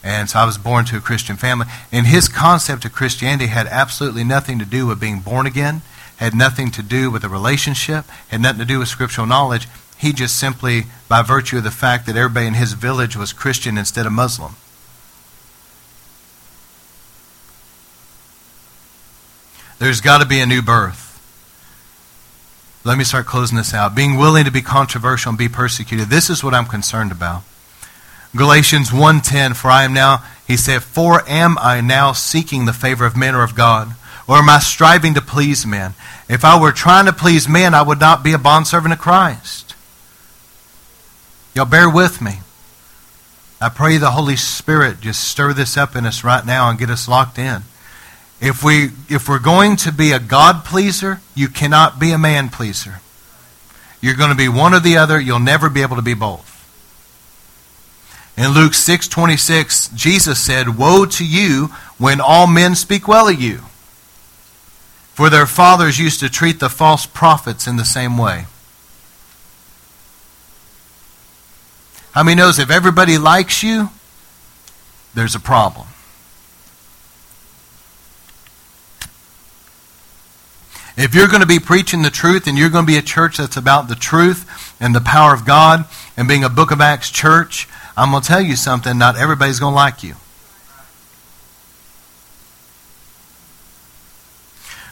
And 0.04 0.30
so 0.30 0.40
I 0.40 0.46
was 0.46 0.58
born 0.58 0.86
to 0.86 0.98
a 0.98 1.02
Christian 1.02 1.36
family. 1.36 1.68
And 1.92 2.08
his 2.08 2.28
concept 2.28 2.84
of 2.86 2.94
Christianity 2.94 3.48
had 3.48 3.68
absolutely 3.68 4.24
nothing 4.24 4.58
to 4.58 4.66
do 4.66 4.88
with 4.88 5.00
being 5.00 5.20
born 5.20 5.46
again, 5.46 5.82
had 6.18 6.34
nothing 6.34 6.72
to 6.72 6.82
do 6.82 7.12
with 7.12 7.24
a 7.24 7.30
relationship, 7.30 8.06
had 8.30 8.42
nothing 8.42 8.60
to 8.60 8.66
do 8.66 8.80
with 8.80 8.88
scriptural 8.88 9.28
knowledge. 9.28 9.68
He 9.98 10.14
just 10.14 10.40
simply, 10.40 10.84
by 11.08 11.22
virtue 11.22 11.58
of 11.58 11.64
the 11.64 11.72
fact 11.72 12.08
that 12.08 12.16
everybody 12.16 12.48
in 12.48 12.54
his 12.56 12.74
village 12.74 13.16
was 13.16 13.34
Christian 13.34 13.78
instead 13.78 14.06
of 14.06 14.14
Muslim. 14.14 14.56
There's 19.80 20.02
got 20.02 20.20
to 20.20 20.28
be 20.28 20.40
a 20.42 20.46
new 20.46 20.62
birth. 20.62 21.10
Let 22.84 22.98
me 22.98 23.04
start 23.04 23.26
closing 23.26 23.58
this 23.58 23.74
out. 23.74 23.96
Being 23.96 24.18
willing 24.18 24.46
to 24.46 24.52
be 24.52 24.62
controversial 24.62 25.30
and 25.30 25.38
be 25.38 25.50
persecuted. 25.50 26.10
This 26.10 26.30
is 26.30 26.44
what 26.44 26.54
I'm 26.54 26.66
concerned 26.66 27.12
about. 27.12 27.44
Galatians 28.36 28.92
1:10 28.92 29.56
For 29.56 29.70
I 29.70 29.84
am 29.84 29.94
now 29.94 30.24
he 30.48 30.56
said 30.56 30.84
for 30.84 31.28
am 31.28 31.58
I 31.60 31.82
now 31.82 32.12
seeking 32.12 32.66
the 32.66 32.74
favor 32.74 33.06
of 33.06 33.18
men 33.18 33.36
or 33.36 33.44
of 33.44 33.56
God 33.56 33.96
or 34.28 34.38
am 34.38 34.50
I 34.50 34.60
striving 34.60 35.14
to 35.16 35.22
please 35.22 35.66
men? 35.66 35.94
If 36.28 36.46
I 36.46 36.60
were 36.60 36.72
trying 36.72 37.06
to 37.06 37.14
please 37.14 37.50
men 37.50 37.74
I 37.74 37.82
would 37.82 38.00
not 38.00 38.24
be 38.24 38.34
a 38.34 38.38
bondservant 38.38 38.94
of 38.94 39.00
Christ. 39.00 39.76
Y'all 41.56 41.66
bear 41.66 41.90
with 41.90 42.22
me. 42.22 42.40
I 43.60 43.70
pray 43.70 43.98
the 43.98 44.12
Holy 44.12 44.36
Spirit 44.36 45.02
just 45.02 45.24
stir 45.24 45.54
this 45.54 45.76
up 45.76 45.96
in 45.96 46.06
us 46.06 46.24
right 46.24 46.46
now 46.46 46.70
and 46.70 46.80
get 46.80 46.90
us 46.90 47.08
locked 47.08 47.38
in. 47.38 47.64
If 48.42 48.64
we 48.64 48.92
if 49.10 49.28
we're 49.28 49.40
going 49.40 49.76
to 49.78 49.92
be 49.92 50.12
a 50.12 50.20
God 50.20 50.64
pleaser, 50.64 51.20
you 51.36 51.50
cannot 51.50 52.00
be 52.00 52.12
a 52.12 52.18
man 52.18 52.50
pleaser. 52.50 53.02
You're 54.02 54.16
going 54.16 54.30
to 54.30 54.36
be 54.36 54.48
one 54.48 54.74
or 54.74 54.80
the 54.80 54.98
other, 54.98 55.20
you'll 55.20 55.40
never 55.40 55.70
be 55.70 55.82
able 55.82 55.98
to 55.98 56.02
be 56.02 56.14
both. 56.14 56.46
In 58.38 58.52
Luke 58.52 58.72
6:26, 58.72 59.94
Jesus 59.94 60.40
said, 60.40 60.78
"Woe 60.78 61.06
to 61.06 61.26
you 61.26 61.74
when 61.98 62.22
all 62.22 62.48
men 62.48 62.76
speak 62.76 63.06
well 63.06 63.28
of 63.28 63.42
you, 63.42 63.66
for 65.14 65.30
their 65.30 65.46
fathers 65.46 66.00
used 66.00 66.22
to 66.22 66.30
treat 66.30 66.62
the 66.62 66.70
false 66.70 67.06
prophets 67.06 67.68
in 67.68 67.76
the 67.76 67.84
same 67.84 68.18
way." 68.18 68.48
How 72.14 72.24
many 72.24 72.36
knows 72.36 72.58
if 72.58 72.72
everybody 72.72 73.18
likes 73.18 73.62
you, 73.62 73.90
there's 75.14 75.36
a 75.36 75.40
problem? 75.40 75.89
If 81.02 81.16
you're 81.16 81.30
going 81.30 81.40
to 81.40 81.48
be 81.48 81.60
preaching 81.60 82.02
the 82.02 82.10
truth 82.10 82.46
and 82.46 82.58
you're 82.58 82.70
going 82.70 82.86
to 82.86 82.92
be 82.92 82.98
a 82.98 83.02
church 83.02 83.38
that's 83.38 83.56
about 83.56 83.88
the 83.88 83.96
truth 83.96 84.76
and 84.82 84.94
the 84.94 85.00
power 85.00 85.34
of 85.34 85.46
God 85.46 85.86
and 86.18 86.28
being 86.28 86.44
a 86.44 86.50
Book 86.50 86.72
of 86.72 86.82
Acts 86.82 87.10
church, 87.10 87.70
I'm 87.96 88.12
going 88.12 88.22
to 88.22 88.28
tell 88.28 88.42
you 88.42 88.58
something. 88.58 88.98
Not 88.98 89.16
everybody's 89.16 89.62
going 89.62 89.72
to 89.72 89.76
like 89.76 90.04
you. 90.04 90.16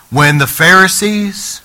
When 0.10 0.38
the 0.38 0.48
Pharisees, 0.48 1.60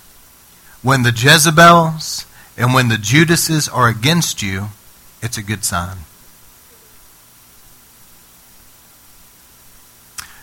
when 0.82 1.05
the 1.05 1.12
Jezebels, 1.12 2.26
and 2.59 2.74
when 2.74 2.88
the 2.88 2.99
Judases 2.99 3.68
are 3.68 3.88
against 3.88 4.43
you, 4.43 4.70
it's 5.22 5.38
a 5.38 5.43
good 5.45 5.64
sign. 5.64 5.99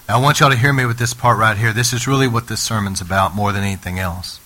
I 0.10 0.18
want 0.18 0.39
y'all 0.39 0.49
to 0.49 0.57
hear 0.57 0.74
me 0.74 0.88
with 0.88 0.97
this 0.97 1.14
part 1.14 1.38
right 1.38 1.55
here. 1.55 1.72
This 1.72 1.93
is 1.93 2.07
really 2.07 2.28
what 2.28 2.47
this 2.47 2.62
sermon's 2.62 2.99
about 2.99 3.36
more 3.36 3.51
than 3.51 3.64
anything 3.64 3.99
else. 3.99 4.39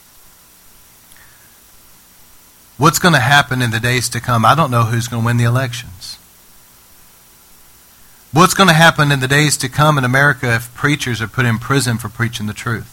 What's 2.77 2.99
going 2.99 3.13
to 3.13 3.21
happen 3.21 3.61
in 3.61 3.71
the 3.71 3.79
days 3.79 4.09
to 4.09 4.19
come? 4.19 4.43
I 4.43 4.55
don't 4.55 4.71
know 4.71 4.83
who's 4.83 5.07
going 5.07 5.23
to 5.23 5.25
win 5.25 5.37
the 5.37 5.45
elections. 5.45 6.17
What's 8.33 8.53
going 8.53 8.67
to 8.67 8.73
happen 8.73 9.09
in 9.09 9.21
the 9.21 9.27
days 9.27 9.55
to 9.57 9.69
come 9.69 9.97
in 9.97 10.03
America 10.03 10.53
if 10.53 10.73
preachers 10.75 11.21
are 11.21 11.27
put 11.27 11.45
in 11.45 11.59
prison 11.59 11.97
for 11.97 12.09
preaching 12.09 12.47
the 12.47 12.53
truth? 12.53 12.89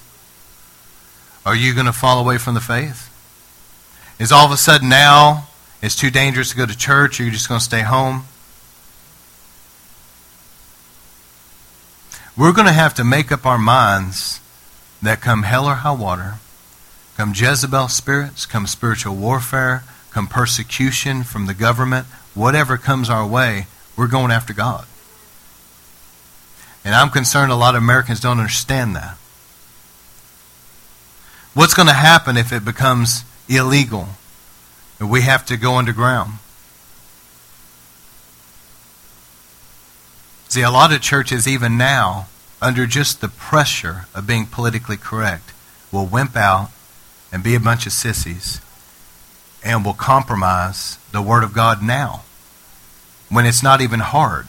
Are 1.44 1.56
you 1.56 1.74
going 1.74 1.86
to 1.86 1.92
fall 1.92 2.20
away 2.20 2.38
from 2.38 2.54
the 2.54 2.60
faith? 2.60 3.08
Is 4.20 4.30
all 4.30 4.46
of 4.46 4.52
a 4.52 4.56
sudden 4.56 4.88
now 4.88 5.48
it's 5.82 5.96
too 5.96 6.10
dangerous 6.10 6.50
to 6.50 6.56
go 6.56 6.66
to 6.66 6.76
church, 6.76 7.18
or 7.18 7.24
you're 7.24 7.32
just 7.32 7.48
going 7.48 7.58
to 7.58 7.64
stay 7.64 7.82
home? 7.82 8.26
We're 12.36 12.52
going 12.52 12.66
to 12.66 12.72
have 12.72 12.94
to 12.94 13.04
make 13.04 13.32
up 13.32 13.44
our 13.44 13.58
minds 13.58 14.40
that 15.02 15.20
come 15.20 15.42
hell 15.42 15.66
or 15.66 15.76
high 15.76 15.92
water, 15.92 16.34
come 17.16 17.32
Jezebel 17.34 17.88
spirits, 17.88 18.46
come 18.46 18.66
spiritual 18.66 19.16
warfare, 19.16 19.84
come 20.10 20.26
persecution 20.26 21.22
from 21.22 21.46
the 21.46 21.54
government, 21.54 22.06
whatever 22.34 22.76
comes 22.76 23.10
our 23.10 23.26
way, 23.26 23.66
we're 23.96 24.06
going 24.06 24.30
after 24.30 24.52
God. 24.52 24.86
And 26.84 26.94
I'm 26.94 27.10
concerned 27.10 27.52
a 27.52 27.56
lot 27.56 27.74
of 27.74 27.82
Americans 27.82 28.20
don't 28.20 28.38
understand 28.38 28.96
that. 28.96 29.16
What's 31.52 31.74
going 31.74 31.88
to 31.88 31.94
happen 31.94 32.36
if 32.36 32.52
it 32.52 32.64
becomes 32.64 33.24
illegal? 33.48 34.08
And 34.98 35.10
we 35.10 35.22
have 35.22 35.44
to 35.46 35.56
go 35.56 35.76
underground. 35.76 36.34
See, 40.50 40.62
a 40.62 40.70
lot 40.70 40.92
of 40.92 41.00
churches, 41.00 41.46
even 41.46 41.78
now, 41.78 42.26
under 42.60 42.84
just 42.84 43.20
the 43.20 43.28
pressure 43.28 44.06
of 44.12 44.26
being 44.26 44.46
politically 44.46 44.96
correct, 44.96 45.52
will 45.92 46.06
wimp 46.06 46.34
out 46.36 46.70
and 47.30 47.44
be 47.44 47.54
a 47.54 47.60
bunch 47.60 47.86
of 47.86 47.92
sissies 47.92 48.60
and 49.62 49.84
will 49.84 49.94
compromise 49.94 50.98
the 51.12 51.22
Word 51.22 51.44
of 51.44 51.52
God 51.54 51.84
now 51.84 52.22
when 53.28 53.46
it's 53.46 53.62
not 53.62 53.80
even 53.80 54.00
hard. 54.00 54.46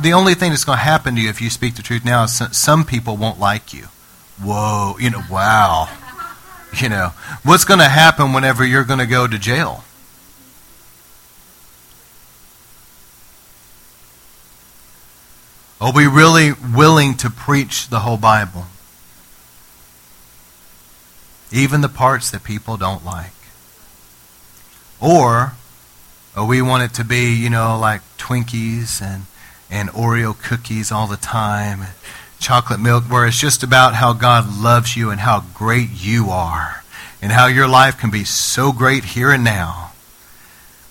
The 0.00 0.12
only 0.12 0.34
thing 0.34 0.50
that's 0.50 0.62
going 0.62 0.78
to 0.78 0.84
happen 0.84 1.16
to 1.16 1.20
you 1.20 1.28
if 1.28 1.40
you 1.40 1.50
speak 1.50 1.74
the 1.74 1.82
truth 1.82 2.04
now 2.04 2.22
is 2.22 2.40
some 2.52 2.84
people 2.84 3.16
won't 3.16 3.40
like 3.40 3.74
you. 3.74 3.86
Whoa, 4.40 4.94
you 5.00 5.10
know, 5.10 5.22
wow. 5.28 5.88
You 6.80 6.88
know, 6.88 7.08
what's 7.42 7.64
going 7.64 7.80
to 7.80 7.88
happen 7.88 8.32
whenever 8.32 8.64
you're 8.64 8.84
going 8.84 9.00
to 9.00 9.06
go 9.06 9.26
to 9.26 9.38
jail? 9.40 9.82
Are 15.80 15.92
we 15.92 16.06
really 16.06 16.52
willing 16.52 17.14
to 17.18 17.30
preach 17.30 17.88
the 17.88 18.00
whole 18.00 18.18
Bible? 18.18 18.66
Even 21.50 21.80
the 21.80 21.88
parts 21.88 22.30
that 22.30 22.44
people 22.44 22.76
don't 22.76 23.04
like? 23.04 23.32
Or, 25.00 25.54
or 26.36 26.46
we 26.46 26.60
want 26.60 26.82
it 26.82 26.94
to 26.94 27.04
be, 27.04 27.34
you 27.34 27.48
know, 27.48 27.78
like 27.78 28.02
Twinkies 28.18 29.00
and, 29.00 29.24
and 29.70 29.88
Oreo 29.90 30.38
cookies 30.38 30.92
all 30.92 31.06
the 31.06 31.16
time, 31.16 31.80
and 31.80 31.92
chocolate 32.38 32.78
milk, 32.78 33.04
where 33.04 33.26
it's 33.26 33.40
just 33.40 33.62
about 33.62 33.94
how 33.94 34.12
God 34.12 34.54
loves 34.54 34.98
you 34.98 35.08
and 35.10 35.20
how 35.20 35.44
great 35.54 35.88
you 35.94 36.28
are, 36.28 36.84
and 37.22 37.32
how 37.32 37.46
your 37.46 37.66
life 37.66 37.96
can 37.96 38.10
be 38.10 38.24
so 38.24 38.70
great 38.70 39.04
here 39.04 39.30
and 39.30 39.42
now? 39.42 39.92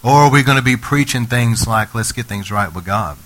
Or 0.02 0.14
are 0.14 0.32
we 0.32 0.42
going 0.42 0.58
to 0.58 0.64
be 0.64 0.78
preaching 0.78 1.28
things 1.28 1.68
like, 1.68 1.94
let's 1.94 2.12
get 2.12 2.26
things 2.26 2.50
right 2.50 2.74
with 2.74 2.86
God? 2.86 3.20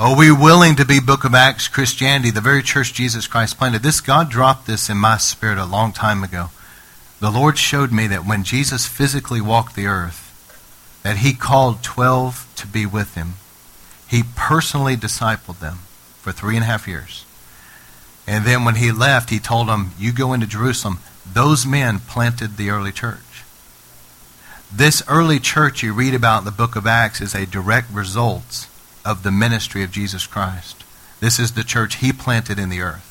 Are 0.00 0.16
we 0.16 0.32
willing 0.32 0.76
to 0.76 0.86
be 0.86 0.98
Book 0.98 1.24
of 1.24 1.34
Acts 1.34 1.68
Christianity, 1.68 2.30
the 2.30 2.40
very 2.40 2.62
church 2.62 2.94
Jesus 2.94 3.26
Christ 3.26 3.58
planted? 3.58 3.82
This 3.82 4.00
God 4.00 4.30
dropped 4.30 4.66
this 4.66 4.88
in 4.88 4.96
my 4.96 5.18
spirit 5.18 5.58
a 5.58 5.66
long 5.66 5.92
time 5.92 6.24
ago. 6.24 6.48
The 7.20 7.30
Lord 7.30 7.58
showed 7.58 7.92
me 7.92 8.06
that 8.06 8.24
when 8.24 8.42
Jesus 8.42 8.86
physically 8.86 9.42
walked 9.42 9.76
the 9.76 9.84
earth, 9.84 10.98
that 11.02 11.18
he 11.18 11.34
called 11.34 11.82
12 11.82 12.50
to 12.56 12.66
be 12.66 12.86
with 12.86 13.14
him. 13.14 13.34
He 14.08 14.22
personally 14.34 14.96
discipled 14.96 15.58
them 15.58 15.80
for 16.22 16.32
three 16.32 16.56
and 16.56 16.64
a 16.64 16.66
half 16.66 16.88
years. 16.88 17.26
And 18.26 18.46
then 18.46 18.64
when 18.64 18.76
he 18.76 18.92
left, 18.92 19.28
he 19.28 19.38
told 19.38 19.68
them, 19.68 19.90
You 19.98 20.12
go 20.12 20.32
into 20.32 20.46
Jerusalem. 20.46 21.00
Those 21.30 21.66
men 21.66 21.98
planted 21.98 22.56
the 22.56 22.70
early 22.70 22.92
church. 22.92 23.44
This 24.72 25.02
early 25.06 25.38
church 25.38 25.82
you 25.82 25.92
read 25.92 26.14
about 26.14 26.38
in 26.38 26.44
the 26.46 26.50
book 26.52 26.74
of 26.74 26.86
Acts 26.86 27.20
is 27.20 27.34
a 27.34 27.44
direct 27.44 27.92
result 27.92 28.66
of 29.04 29.22
the 29.22 29.30
ministry 29.30 29.82
of 29.82 29.90
Jesus 29.90 30.26
Christ. 30.26 30.84
This 31.20 31.38
is 31.38 31.52
the 31.52 31.64
church 31.64 31.96
he 31.96 32.12
planted 32.12 32.58
in 32.58 32.68
the 32.68 32.80
earth. 32.80 33.06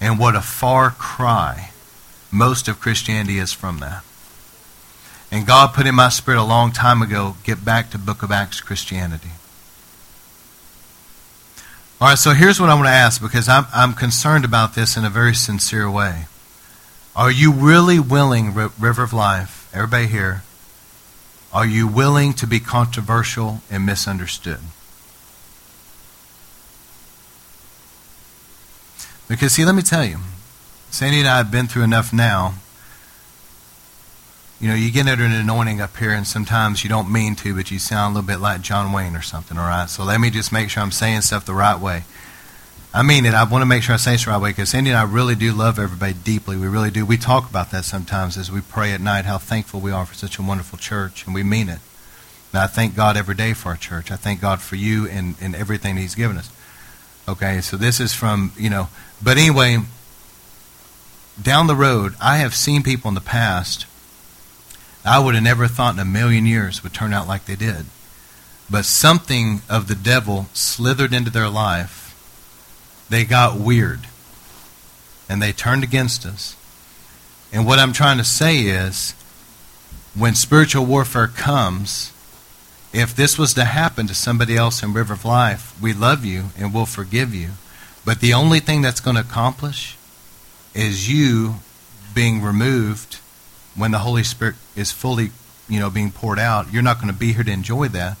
And 0.00 0.18
what 0.18 0.36
a 0.36 0.40
far 0.40 0.90
cry 0.90 1.70
most 2.30 2.68
of 2.68 2.80
Christianity 2.80 3.38
is 3.38 3.52
from 3.52 3.78
that. 3.78 4.04
And 5.30 5.46
God 5.46 5.74
put 5.74 5.86
in 5.86 5.94
my 5.94 6.08
spirit 6.08 6.40
a 6.40 6.44
long 6.44 6.70
time 6.70 7.02
ago, 7.02 7.36
get 7.42 7.64
back 7.64 7.90
to 7.90 7.98
Book 7.98 8.22
of 8.22 8.30
Acts 8.30 8.60
Christianity. 8.60 9.30
All 12.00 12.08
right, 12.08 12.18
so 12.18 12.32
here's 12.32 12.60
what 12.60 12.68
I 12.68 12.74
want 12.74 12.86
to 12.86 12.92
ask 12.92 13.20
because 13.20 13.48
I'm, 13.48 13.64
I'm 13.74 13.94
concerned 13.94 14.44
about 14.44 14.74
this 14.74 14.96
in 14.96 15.04
a 15.04 15.10
very 15.10 15.34
sincere 15.34 15.90
way. 15.90 16.26
Are 17.16 17.30
you 17.30 17.50
really 17.50 17.98
willing, 17.98 18.52
River 18.52 19.02
of 19.02 19.14
Life, 19.14 19.70
everybody 19.72 20.06
here, 20.06 20.42
are 21.52 21.66
you 21.66 21.86
willing 21.86 22.32
to 22.34 22.46
be 22.46 22.60
controversial 22.60 23.60
and 23.70 23.86
misunderstood? 23.86 24.60
Because, 29.28 29.52
see, 29.52 29.64
let 29.64 29.74
me 29.74 29.82
tell 29.82 30.04
you, 30.04 30.18
Sandy 30.90 31.18
and 31.18 31.28
I 31.28 31.38
have 31.38 31.50
been 31.50 31.66
through 31.66 31.82
enough 31.82 32.12
now. 32.12 32.54
You 34.60 34.68
know, 34.68 34.74
you 34.74 34.90
get 34.90 35.06
under 35.06 35.24
an 35.24 35.32
anointing 35.32 35.80
up 35.80 35.96
here, 35.96 36.12
and 36.12 36.26
sometimes 36.26 36.84
you 36.84 36.88
don't 36.88 37.12
mean 37.12 37.34
to, 37.36 37.54
but 37.54 37.70
you 37.70 37.78
sound 37.78 38.12
a 38.12 38.20
little 38.20 38.26
bit 38.26 38.40
like 38.40 38.62
John 38.62 38.92
Wayne 38.92 39.16
or 39.16 39.22
something, 39.22 39.58
all 39.58 39.66
right? 39.66 39.90
So 39.90 40.04
let 40.04 40.20
me 40.20 40.30
just 40.30 40.52
make 40.52 40.70
sure 40.70 40.82
I'm 40.82 40.92
saying 40.92 41.22
stuff 41.22 41.44
the 41.44 41.54
right 41.54 41.78
way. 41.78 42.04
I 42.94 43.02
mean 43.02 43.26
it. 43.26 43.34
I 43.34 43.44
want 43.44 43.62
to 43.62 43.66
make 43.66 43.82
sure 43.82 43.94
I 43.94 43.98
say 43.98 44.16
the 44.16 44.30
right 44.30 44.40
way 44.40 44.50
because 44.50 44.70
Cindy 44.70 44.90
and 44.90 44.98
I 44.98 45.04
really 45.04 45.34
do 45.34 45.52
love 45.52 45.78
everybody 45.78 46.14
deeply. 46.14 46.56
We 46.56 46.66
really 46.66 46.90
do. 46.90 47.04
We 47.04 47.18
talk 47.18 47.48
about 47.50 47.70
that 47.72 47.84
sometimes 47.84 48.38
as 48.38 48.50
we 48.50 48.60
pray 48.62 48.92
at 48.92 49.00
night, 49.00 49.26
how 49.26 49.38
thankful 49.38 49.80
we 49.80 49.90
are 49.90 50.06
for 50.06 50.14
such 50.14 50.38
a 50.38 50.42
wonderful 50.42 50.78
church, 50.78 51.26
and 51.26 51.34
we 51.34 51.42
mean 51.42 51.68
it. 51.68 51.80
And 52.52 52.62
I 52.62 52.66
thank 52.66 52.96
God 52.96 53.16
every 53.16 53.34
day 53.34 53.52
for 53.52 53.68
our 53.68 53.76
church. 53.76 54.10
I 54.10 54.16
thank 54.16 54.40
God 54.40 54.62
for 54.62 54.76
you 54.76 55.06
and, 55.08 55.34
and 55.40 55.54
everything 55.54 55.96
He's 55.96 56.14
given 56.14 56.38
us. 56.38 56.50
Okay, 57.28 57.60
so 57.60 57.76
this 57.76 58.00
is 58.00 58.14
from, 58.14 58.52
you 58.56 58.70
know, 58.70 58.88
but 59.22 59.36
anyway, 59.36 59.78
down 61.42 61.66
the 61.66 61.74
road, 61.74 62.14
I 62.20 62.38
have 62.38 62.54
seen 62.54 62.82
people 62.82 63.08
in 63.08 63.14
the 63.14 63.20
past 63.20 63.84
I 65.06 65.20
would 65.20 65.36
have 65.36 65.44
never 65.44 65.68
thought 65.68 65.94
in 65.94 66.00
a 66.00 66.04
million 66.04 66.46
years 66.46 66.82
would 66.82 66.92
turn 66.92 67.14
out 67.14 67.28
like 67.28 67.44
they 67.44 67.54
did. 67.54 67.86
But 68.68 68.84
something 68.84 69.62
of 69.70 69.86
the 69.86 69.94
devil 69.94 70.46
slithered 70.52 71.14
into 71.14 71.30
their 71.30 71.48
life. 71.48 72.05
They 73.08 73.24
got 73.24 73.58
weird. 73.58 74.00
And 75.28 75.42
they 75.42 75.52
turned 75.52 75.84
against 75.84 76.24
us. 76.24 76.56
And 77.52 77.66
what 77.66 77.78
I'm 77.78 77.92
trying 77.92 78.18
to 78.18 78.24
say 78.24 78.60
is 78.60 79.12
when 80.14 80.34
spiritual 80.34 80.84
warfare 80.84 81.28
comes, 81.28 82.12
if 82.92 83.14
this 83.14 83.38
was 83.38 83.54
to 83.54 83.64
happen 83.64 84.06
to 84.06 84.14
somebody 84.14 84.56
else 84.56 84.82
in 84.82 84.92
River 84.92 85.14
of 85.14 85.24
Life, 85.24 85.74
we 85.80 85.92
love 85.92 86.24
you 86.24 86.46
and 86.58 86.72
we'll 86.72 86.86
forgive 86.86 87.34
you. 87.34 87.50
But 88.04 88.20
the 88.20 88.32
only 88.32 88.60
thing 88.60 88.82
that's 88.82 89.00
going 89.00 89.16
to 89.16 89.22
accomplish 89.22 89.96
is 90.74 91.10
you 91.10 91.56
being 92.14 92.40
removed 92.40 93.18
when 93.74 93.90
the 93.90 93.98
Holy 93.98 94.22
Spirit 94.22 94.54
is 94.74 94.92
fully, 94.92 95.30
you 95.68 95.78
know, 95.78 95.90
being 95.90 96.10
poured 96.10 96.38
out. 96.38 96.72
You're 96.72 96.82
not 96.82 96.96
going 96.96 97.12
to 97.12 97.18
be 97.18 97.32
here 97.32 97.44
to 97.44 97.52
enjoy 97.52 97.88
that. 97.88 98.16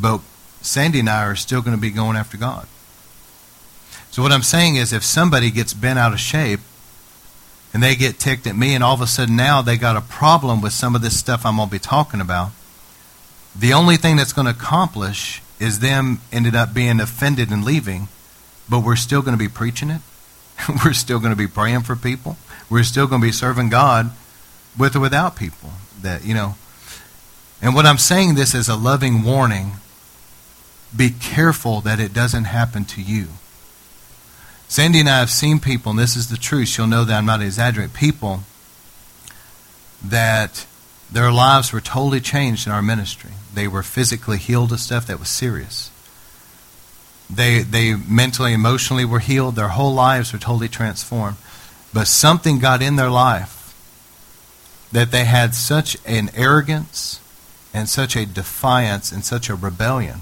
But 0.00 0.20
Sandy 0.62 1.00
and 1.00 1.10
I 1.10 1.24
are 1.24 1.36
still 1.36 1.60
going 1.60 1.76
to 1.76 1.80
be 1.80 1.90
going 1.90 2.16
after 2.16 2.36
God. 2.36 2.66
So 4.10 4.22
what 4.22 4.32
I'm 4.32 4.42
saying 4.42 4.76
is 4.76 4.92
if 4.92 5.04
somebody 5.04 5.50
gets 5.50 5.74
bent 5.74 5.98
out 5.98 6.12
of 6.12 6.20
shape 6.20 6.60
and 7.72 7.82
they 7.82 7.94
get 7.94 8.18
ticked 8.18 8.46
at 8.46 8.56
me 8.56 8.74
and 8.74 8.82
all 8.82 8.94
of 8.94 9.00
a 9.00 9.06
sudden 9.06 9.36
now 9.36 9.62
they 9.62 9.76
got 9.76 9.96
a 9.96 10.00
problem 10.00 10.60
with 10.60 10.72
some 10.72 10.94
of 10.94 11.02
this 11.02 11.18
stuff 11.18 11.44
I'm 11.44 11.56
going 11.56 11.68
to 11.68 11.72
be 11.72 11.78
talking 11.78 12.20
about, 12.20 12.50
the 13.56 13.72
only 13.72 13.96
thing 13.96 14.16
that's 14.16 14.32
going 14.32 14.46
to 14.46 14.52
accomplish 14.52 15.42
is 15.60 15.80
them 15.80 16.20
ended 16.32 16.54
up 16.54 16.72
being 16.72 17.00
offended 17.00 17.50
and 17.50 17.64
leaving, 17.64 18.08
but 18.68 18.80
we're 18.80 18.96
still 18.96 19.22
going 19.22 19.36
to 19.36 19.38
be 19.38 19.48
preaching 19.48 19.90
it. 19.90 20.00
we're 20.84 20.92
still 20.92 21.18
going 21.18 21.32
to 21.32 21.36
be 21.36 21.46
praying 21.46 21.82
for 21.82 21.96
people. 21.96 22.36
We're 22.70 22.84
still 22.84 23.06
going 23.06 23.20
to 23.20 23.26
be 23.26 23.32
serving 23.32 23.70
God 23.70 24.10
with 24.78 24.96
or 24.96 25.00
without 25.00 25.36
people. 25.36 25.70
That, 26.02 26.24
you 26.24 26.34
know. 26.34 26.54
And 27.60 27.74
what 27.74 27.86
I'm 27.86 27.98
saying 27.98 28.36
this 28.36 28.54
as 28.54 28.68
a 28.68 28.76
loving 28.76 29.22
warning 29.22 29.72
be 30.96 31.10
careful 31.10 31.80
that 31.82 32.00
it 32.00 32.14
doesn't 32.14 32.44
happen 32.44 32.84
to 32.86 33.02
you. 33.02 33.28
Sandy 34.68 35.00
and 35.00 35.08
I 35.08 35.20
have 35.20 35.30
seen 35.30 35.60
people, 35.60 35.90
and 35.90 35.98
this 35.98 36.14
is 36.14 36.28
the 36.28 36.36
truth, 36.36 36.68
she'll 36.68 36.86
know 36.86 37.04
that 37.04 37.16
I'm 37.16 37.24
not 37.24 37.40
exaggerating, 37.40 37.94
people 37.94 38.42
that 40.04 40.66
their 41.10 41.32
lives 41.32 41.72
were 41.72 41.80
totally 41.80 42.20
changed 42.20 42.66
in 42.66 42.72
our 42.72 42.82
ministry. 42.82 43.30
They 43.54 43.66
were 43.66 43.82
physically 43.82 44.36
healed 44.36 44.70
of 44.72 44.80
stuff 44.80 45.06
that 45.06 45.18
was 45.18 45.30
serious. 45.30 45.90
They, 47.30 47.62
they 47.62 47.94
mentally, 47.94 48.52
emotionally 48.52 49.06
were 49.06 49.20
healed. 49.20 49.56
Their 49.56 49.68
whole 49.68 49.94
lives 49.94 50.34
were 50.34 50.38
totally 50.38 50.68
transformed. 50.68 51.38
But 51.94 52.06
something 52.06 52.58
got 52.58 52.82
in 52.82 52.96
their 52.96 53.10
life 53.10 53.74
that 54.92 55.10
they 55.10 55.24
had 55.24 55.54
such 55.54 55.96
an 56.04 56.30
arrogance 56.34 57.20
and 57.72 57.88
such 57.88 58.16
a 58.16 58.26
defiance 58.26 59.12
and 59.12 59.24
such 59.24 59.48
a 59.48 59.54
rebellion 59.54 60.20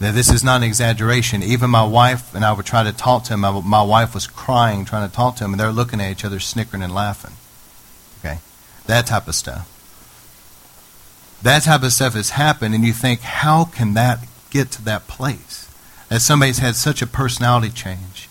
that 0.00 0.14
this 0.14 0.30
is 0.30 0.42
not 0.42 0.56
an 0.56 0.62
exaggeration. 0.62 1.42
Even 1.42 1.68
my 1.68 1.84
wife 1.84 2.34
and 2.34 2.42
I 2.42 2.52
would 2.52 2.64
try 2.64 2.82
to 2.82 2.92
talk 2.92 3.24
to 3.24 3.34
him. 3.34 3.40
My, 3.40 3.60
my 3.60 3.82
wife 3.82 4.14
was 4.14 4.26
crying 4.26 4.86
trying 4.86 5.08
to 5.08 5.14
talk 5.14 5.36
to 5.36 5.44
him, 5.44 5.52
and 5.52 5.60
they're 5.60 5.70
looking 5.70 6.00
at 6.00 6.10
each 6.10 6.24
other, 6.24 6.40
snickering 6.40 6.82
and 6.82 6.94
laughing. 6.94 7.34
Okay? 8.18 8.38
That 8.86 9.06
type 9.06 9.28
of 9.28 9.34
stuff. 9.34 9.68
That 11.42 11.64
type 11.64 11.82
of 11.82 11.92
stuff 11.92 12.14
has 12.14 12.30
happened, 12.30 12.74
and 12.74 12.84
you 12.84 12.94
think, 12.94 13.20
how 13.20 13.64
can 13.64 13.92
that 13.94 14.26
get 14.48 14.70
to 14.72 14.82
that 14.84 15.06
place? 15.06 15.70
That 16.08 16.20
somebody's 16.20 16.58
had 16.58 16.76
such 16.76 17.02
a 17.02 17.06
personality 17.06 17.70
change. 17.70 18.28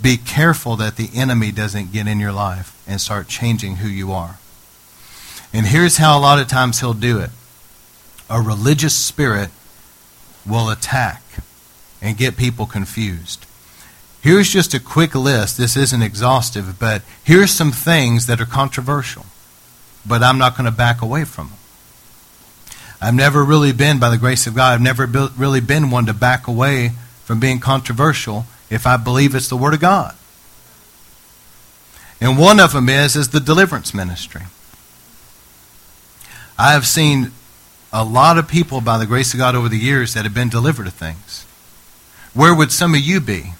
Be 0.00 0.16
careful 0.16 0.76
that 0.76 0.96
the 0.96 1.10
enemy 1.14 1.52
doesn't 1.52 1.92
get 1.92 2.06
in 2.06 2.18
your 2.18 2.32
life 2.32 2.82
and 2.88 2.98
start 2.98 3.28
changing 3.28 3.76
who 3.76 3.88
you 3.88 4.10
are. 4.10 4.38
And 5.52 5.66
here's 5.66 5.98
how 5.98 6.18
a 6.18 6.20
lot 6.20 6.38
of 6.38 6.48
times 6.48 6.80
he'll 6.80 6.94
do 6.94 7.18
it 7.18 7.30
a 8.30 8.40
religious 8.40 8.94
spirit 8.94 9.50
will 10.46 10.70
attack 10.70 11.22
and 12.02 12.16
get 12.16 12.36
people 12.36 12.66
confused. 12.66 13.46
Here's 14.22 14.50
just 14.50 14.74
a 14.74 14.80
quick 14.80 15.14
list. 15.14 15.56
This 15.56 15.76
isn't 15.76 16.02
exhaustive, 16.02 16.78
but 16.78 17.02
here's 17.24 17.50
some 17.50 17.72
things 17.72 18.26
that 18.26 18.40
are 18.40 18.46
controversial. 18.46 19.26
But 20.06 20.22
I'm 20.22 20.38
not 20.38 20.56
going 20.56 20.70
to 20.70 20.76
back 20.76 21.00
away 21.00 21.24
from 21.24 21.48
them. 21.48 21.56
I've 23.00 23.14
never 23.14 23.42
really 23.42 23.72
been, 23.72 23.98
by 23.98 24.10
the 24.10 24.18
grace 24.18 24.46
of 24.46 24.54
God, 24.54 24.74
I've 24.74 24.80
never 24.82 25.06
really 25.06 25.60
been 25.60 25.90
one 25.90 26.04
to 26.06 26.12
back 26.12 26.46
away 26.46 26.90
from 27.24 27.40
being 27.40 27.58
controversial 27.58 28.44
if 28.68 28.86
I 28.86 28.98
believe 28.98 29.34
it's 29.34 29.48
the 29.48 29.56
Word 29.56 29.72
of 29.72 29.80
God. 29.80 30.14
And 32.20 32.38
one 32.38 32.60
of 32.60 32.72
them 32.72 32.90
is, 32.90 33.16
is 33.16 33.30
the 33.30 33.40
deliverance 33.40 33.94
ministry. 33.94 34.42
I 36.58 36.72
have 36.72 36.86
seen 36.86 37.32
a 37.92 38.04
lot 38.04 38.38
of 38.38 38.48
people, 38.48 38.80
by 38.80 38.98
the 38.98 39.06
grace 39.06 39.34
of 39.34 39.38
God, 39.38 39.54
over 39.54 39.68
the 39.68 39.76
years 39.76 40.14
that 40.14 40.24
have 40.24 40.34
been 40.34 40.48
delivered 40.48 40.86
of 40.86 40.94
things. 40.94 41.46
Where 42.34 42.54
would 42.54 42.70
some 42.70 42.94
of 42.94 43.00
you 43.00 43.20
be? 43.20 43.54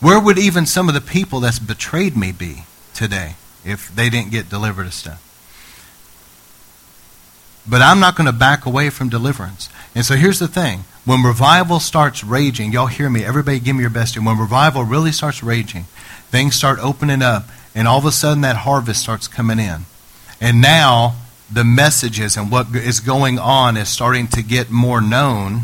Where 0.00 0.20
would 0.20 0.38
even 0.38 0.66
some 0.66 0.88
of 0.88 0.94
the 0.94 1.00
people 1.00 1.40
that's 1.40 1.58
betrayed 1.58 2.16
me 2.16 2.32
be 2.32 2.64
today 2.92 3.36
if 3.64 3.94
they 3.94 4.10
didn't 4.10 4.30
get 4.30 4.50
delivered 4.50 4.86
of 4.86 4.94
stuff? 4.94 5.22
But 7.68 7.82
I'm 7.82 7.98
not 7.98 8.14
going 8.14 8.26
to 8.26 8.32
back 8.32 8.66
away 8.66 8.90
from 8.90 9.08
deliverance. 9.08 9.68
And 9.94 10.04
so 10.04 10.14
here's 10.14 10.38
the 10.38 10.46
thing. 10.46 10.84
When 11.04 11.22
revival 11.22 11.80
starts 11.80 12.22
raging, 12.22 12.72
y'all 12.72 12.86
hear 12.86 13.08
me, 13.08 13.24
everybody 13.24 13.58
give 13.58 13.74
me 13.74 13.80
your 13.80 13.90
best. 13.90 14.16
And 14.16 14.26
When 14.26 14.38
revival 14.38 14.84
really 14.84 15.10
starts 15.10 15.42
raging, 15.42 15.84
things 16.30 16.54
start 16.54 16.78
opening 16.80 17.22
up, 17.22 17.46
and 17.74 17.88
all 17.88 17.98
of 17.98 18.04
a 18.04 18.12
sudden 18.12 18.42
that 18.42 18.56
harvest 18.56 19.00
starts 19.00 19.26
coming 19.26 19.58
in. 19.58 19.86
And 20.40 20.60
now 20.60 21.16
the 21.50 21.64
messages 21.64 22.36
and 22.36 22.50
what 22.50 22.74
is 22.74 23.00
going 23.00 23.38
on 23.38 23.76
is 23.76 23.88
starting 23.88 24.26
to 24.28 24.42
get 24.42 24.70
more 24.70 25.00
known. 25.00 25.62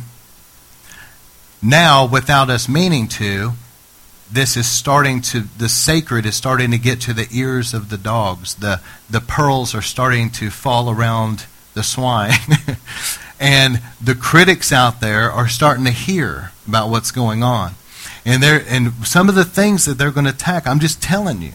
Now, 1.60 2.06
without 2.06 2.50
us 2.50 2.68
meaning 2.68 3.08
to, 3.08 3.52
this 4.30 4.56
is 4.56 4.66
starting 4.66 5.20
to, 5.22 5.40
the 5.58 5.68
sacred 5.68 6.24
is 6.24 6.36
starting 6.36 6.70
to 6.70 6.78
get 6.78 7.00
to 7.02 7.12
the 7.12 7.28
ears 7.30 7.74
of 7.74 7.90
the 7.90 7.98
dogs. 7.98 8.54
The, 8.54 8.80
the 9.10 9.20
pearls 9.20 9.74
are 9.74 9.82
starting 9.82 10.30
to 10.30 10.50
fall 10.50 10.90
around 10.90 11.46
the 11.74 11.82
swine. 11.82 12.32
and 13.40 13.82
the 14.00 14.14
critics 14.14 14.72
out 14.72 15.00
there 15.00 15.30
are 15.30 15.48
starting 15.48 15.84
to 15.84 15.90
hear 15.90 16.52
about 16.66 16.88
what's 16.88 17.10
going 17.10 17.42
on. 17.42 17.74
And, 18.24 18.42
and 18.44 18.92
some 19.06 19.28
of 19.28 19.34
the 19.34 19.44
things 19.44 19.84
that 19.84 19.98
they're 19.98 20.12
going 20.12 20.26
to 20.26 20.32
attack, 20.32 20.66
I'm 20.66 20.80
just 20.80 21.02
telling 21.02 21.42
you, 21.42 21.52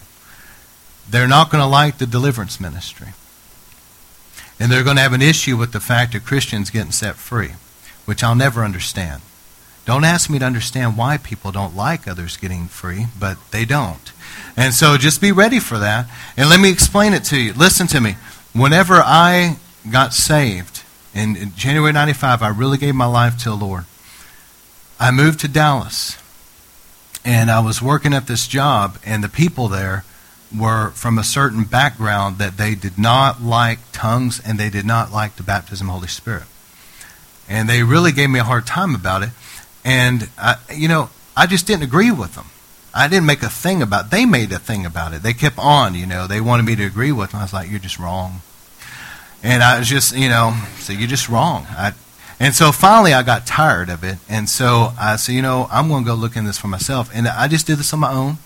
they're 1.09 1.28
not 1.28 1.49
going 1.49 1.63
to 1.63 1.67
like 1.67 1.97
the 1.97 2.05
deliverance 2.05 2.59
ministry. 2.59 3.13
And 4.59 4.71
they're 4.71 4.83
going 4.83 4.95
to 4.95 5.01
have 5.01 5.13
an 5.13 5.21
issue 5.21 5.55
with 5.55 5.71
the 5.71 5.79
fact 5.79 6.15
of 6.15 6.25
Christians 6.25 6.69
getting 6.69 6.91
set 6.91 7.15
free, 7.15 7.51
which 8.05 8.23
I'll 8.23 8.35
never 8.35 8.63
understand. 8.63 9.21
Don't 9.85 10.03
ask 10.03 10.29
me 10.29 10.39
to 10.39 10.45
understand 10.45 10.97
why 10.97 11.17
people 11.17 11.51
don't 11.51 11.75
like 11.75 12.07
others 12.07 12.35
getting 12.35 12.67
free, 12.67 13.05
but 13.17 13.37
they 13.51 13.63
don't. 13.63 14.11
And 14.57 14.73
so 14.73 14.97
just 14.97 15.21
be 15.21 15.31
ready 15.31 15.59
for 15.59 15.77
that. 15.77 16.09
And 16.35 16.49
let 16.49 16.59
me 16.59 16.69
explain 16.69 17.13
it 17.13 17.23
to 17.25 17.37
you. 17.37 17.53
Listen 17.53 17.87
to 17.87 18.01
me. 18.01 18.15
Whenever 18.53 18.95
I 18.95 19.57
got 19.89 20.13
saved 20.13 20.83
in 21.13 21.53
January 21.55 21.93
95, 21.93 22.41
I 22.41 22.49
really 22.49 22.77
gave 22.77 22.95
my 22.95 23.05
life 23.05 23.37
to 23.43 23.49
the 23.49 23.55
Lord. 23.55 23.85
I 24.99 25.11
moved 25.11 25.39
to 25.41 25.47
Dallas. 25.47 26.17
And 27.23 27.51
I 27.51 27.59
was 27.59 27.81
working 27.81 28.13
at 28.13 28.27
this 28.27 28.47
job, 28.47 28.97
and 29.05 29.21
the 29.21 29.29
people 29.29 29.67
there 29.67 30.05
were 30.55 30.91
from 30.91 31.17
a 31.17 31.23
certain 31.23 31.63
background 31.63 32.37
that 32.37 32.57
they 32.57 32.75
did 32.75 32.97
not 32.97 33.41
like 33.41 33.79
tongues 33.91 34.41
and 34.45 34.59
they 34.59 34.69
did 34.69 34.85
not 34.85 35.11
like 35.11 35.35
the 35.35 35.43
baptism 35.43 35.87
of 35.87 35.93
the 35.93 35.97
Holy 35.99 36.07
Spirit. 36.07 36.43
And 37.49 37.69
they 37.69 37.83
really 37.83 38.11
gave 38.11 38.29
me 38.29 38.39
a 38.39 38.43
hard 38.43 38.65
time 38.65 38.95
about 38.95 39.23
it. 39.23 39.29
And, 39.83 40.29
I, 40.37 40.57
you 40.73 40.87
know, 40.87 41.09
I 41.35 41.47
just 41.47 41.65
didn't 41.65 41.83
agree 41.83 42.11
with 42.11 42.35
them. 42.35 42.47
I 42.93 43.07
didn't 43.07 43.25
make 43.25 43.43
a 43.43 43.49
thing 43.49 43.81
about 43.81 44.05
it. 44.05 44.11
They 44.11 44.25
made 44.25 44.51
a 44.51 44.59
thing 44.59 44.85
about 44.85 45.13
it. 45.13 45.21
They 45.21 45.33
kept 45.33 45.57
on, 45.59 45.93
you 45.93 46.05
know. 46.05 46.27
They 46.27 46.41
wanted 46.41 46.63
me 46.63 46.75
to 46.75 46.83
agree 46.83 47.11
with 47.11 47.31
them. 47.31 47.39
I 47.39 47.43
was 47.43 47.53
like, 47.53 47.69
you're 47.69 47.79
just 47.79 47.99
wrong. 47.99 48.41
And 49.43 49.61
I 49.61 49.79
was 49.79 49.87
just, 49.87 50.15
you 50.15 50.29
know, 50.29 50.59
so 50.77 50.93
you're 50.93 51.07
just 51.07 51.29
wrong. 51.29 51.67
I, 51.69 51.93
and 52.39 52.53
so 52.53 52.71
finally 52.71 53.13
I 53.13 53.23
got 53.23 53.45
tired 53.45 53.89
of 53.89 54.03
it. 54.03 54.17
And 54.27 54.49
so 54.49 54.93
I 54.99 55.15
said, 55.15 55.33
you 55.33 55.41
know, 55.41 55.67
I'm 55.71 55.87
going 55.89 56.03
to 56.03 56.07
go 56.07 56.15
look 56.15 56.35
in 56.35 56.45
this 56.45 56.57
for 56.57 56.67
myself. 56.67 57.09
And 57.13 57.27
I 57.27 57.47
just 57.47 57.67
did 57.67 57.77
this 57.77 57.93
on 57.93 57.99
my 57.99 58.11
own. 58.11 58.37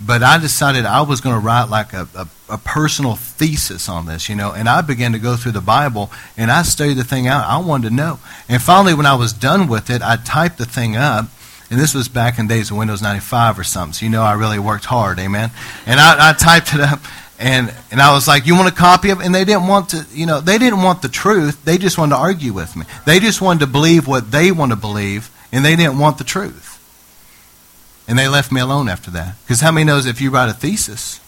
But 0.00 0.22
I 0.22 0.38
decided 0.38 0.86
I 0.86 1.02
was 1.02 1.20
going 1.20 1.38
to 1.40 1.44
write 1.44 1.64
like 1.64 1.92
a, 1.92 2.08
a, 2.16 2.28
a, 2.48 2.58
personal 2.58 3.14
thesis 3.14 3.88
on 3.88 4.06
this, 4.06 4.28
you 4.28 4.34
know. 4.34 4.52
And 4.52 4.68
I 4.68 4.80
began 4.80 5.12
to 5.12 5.18
go 5.18 5.36
through 5.36 5.52
the 5.52 5.60
Bible 5.60 6.10
and 6.36 6.50
I 6.50 6.62
studied 6.62 6.94
the 6.94 7.04
thing 7.04 7.28
out. 7.28 7.44
I 7.46 7.58
wanted 7.64 7.90
to 7.90 7.94
know. 7.94 8.18
And 8.48 8.60
finally, 8.60 8.92
when 8.92 9.06
I 9.06 9.14
was 9.14 9.32
done 9.32 9.68
with 9.68 9.90
it, 9.90 10.02
I 10.02 10.16
typed 10.16 10.58
the 10.58 10.66
thing 10.66 10.96
up. 10.96 11.26
And 11.70 11.80
this 11.80 11.94
was 11.94 12.08
back 12.08 12.38
in 12.38 12.46
days 12.46 12.70
of 12.70 12.76
Windows 12.76 13.02
95 13.02 13.58
or 13.58 13.64
something. 13.64 13.92
So 13.94 14.04
you 14.04 14.10
know 14.10 14.22
I 14.22 14.34
really 14.34 14.58
worked 14.58 14.84
hard, 14.84 15.18
amen. 15.18 15.50
And 15.86 15.98
I, 15.98 16.30
I 16.30 16.32
typed 16.32 16.74
it 16.74 16.80
up. 16.80 17.00
And, 17.38 17.74
and 17.90 18.00
I 18.00 18.14
was 18.14 18.28
like, 18.28 18.46
you 18.46 18.54
want 18.54 18.68
a 18.68 18.76
copy 18.76 19.10
of 19.10 19.20
it? 19.20 19.26
And 19.26 19.34
they 19.34 19.44
didn't 19.44 19.66
want 19.66 19.90
to, 19.90 20.06
you 20.12 20.26
know, 20.26 20.40
they 20.40 20.58
didn't 20.58 20.82
want 20.82 21.02
the 21.02 21.08
truth. 21.08 21.64
They 21.64 21.78
just 21.78 21.98
wanted 21.98 22.14
to 22.14 22.20
argue 22.20 22.52
with 22.52 22.76
me. 22.76 22.86
They 23.06 23.18
just 23.20 23.40
wanted 23.40 23.60
to 23.60 23.66
believe 23.66 24.06
what 24.06 24.30
they 24.30 24.52
want 24.52 24.70
to 24.72 24.76
believe, 24.76 25.30
and 25.50 25.64
they 25.64 25.76
didn't 25.76 25.98
want 25.98 26.18
the 26.18 26.24
truth. 26.24 26.73
And 28.06 28.18
they 28.18 28.28
left 28.28 28.52
me 28.52 28.60
alone 28.60 28.88
after 28.88 29.10
that. 29.12 29.36
Because 29.44 29.60
how 29.60 29.72
many 29.72 29.84
knows 29.84 30.06
if 30.06 30.20
you 30.20 30.30
write 30.30 30.48
a 30.48 30.52
thesis? 30.52 31.20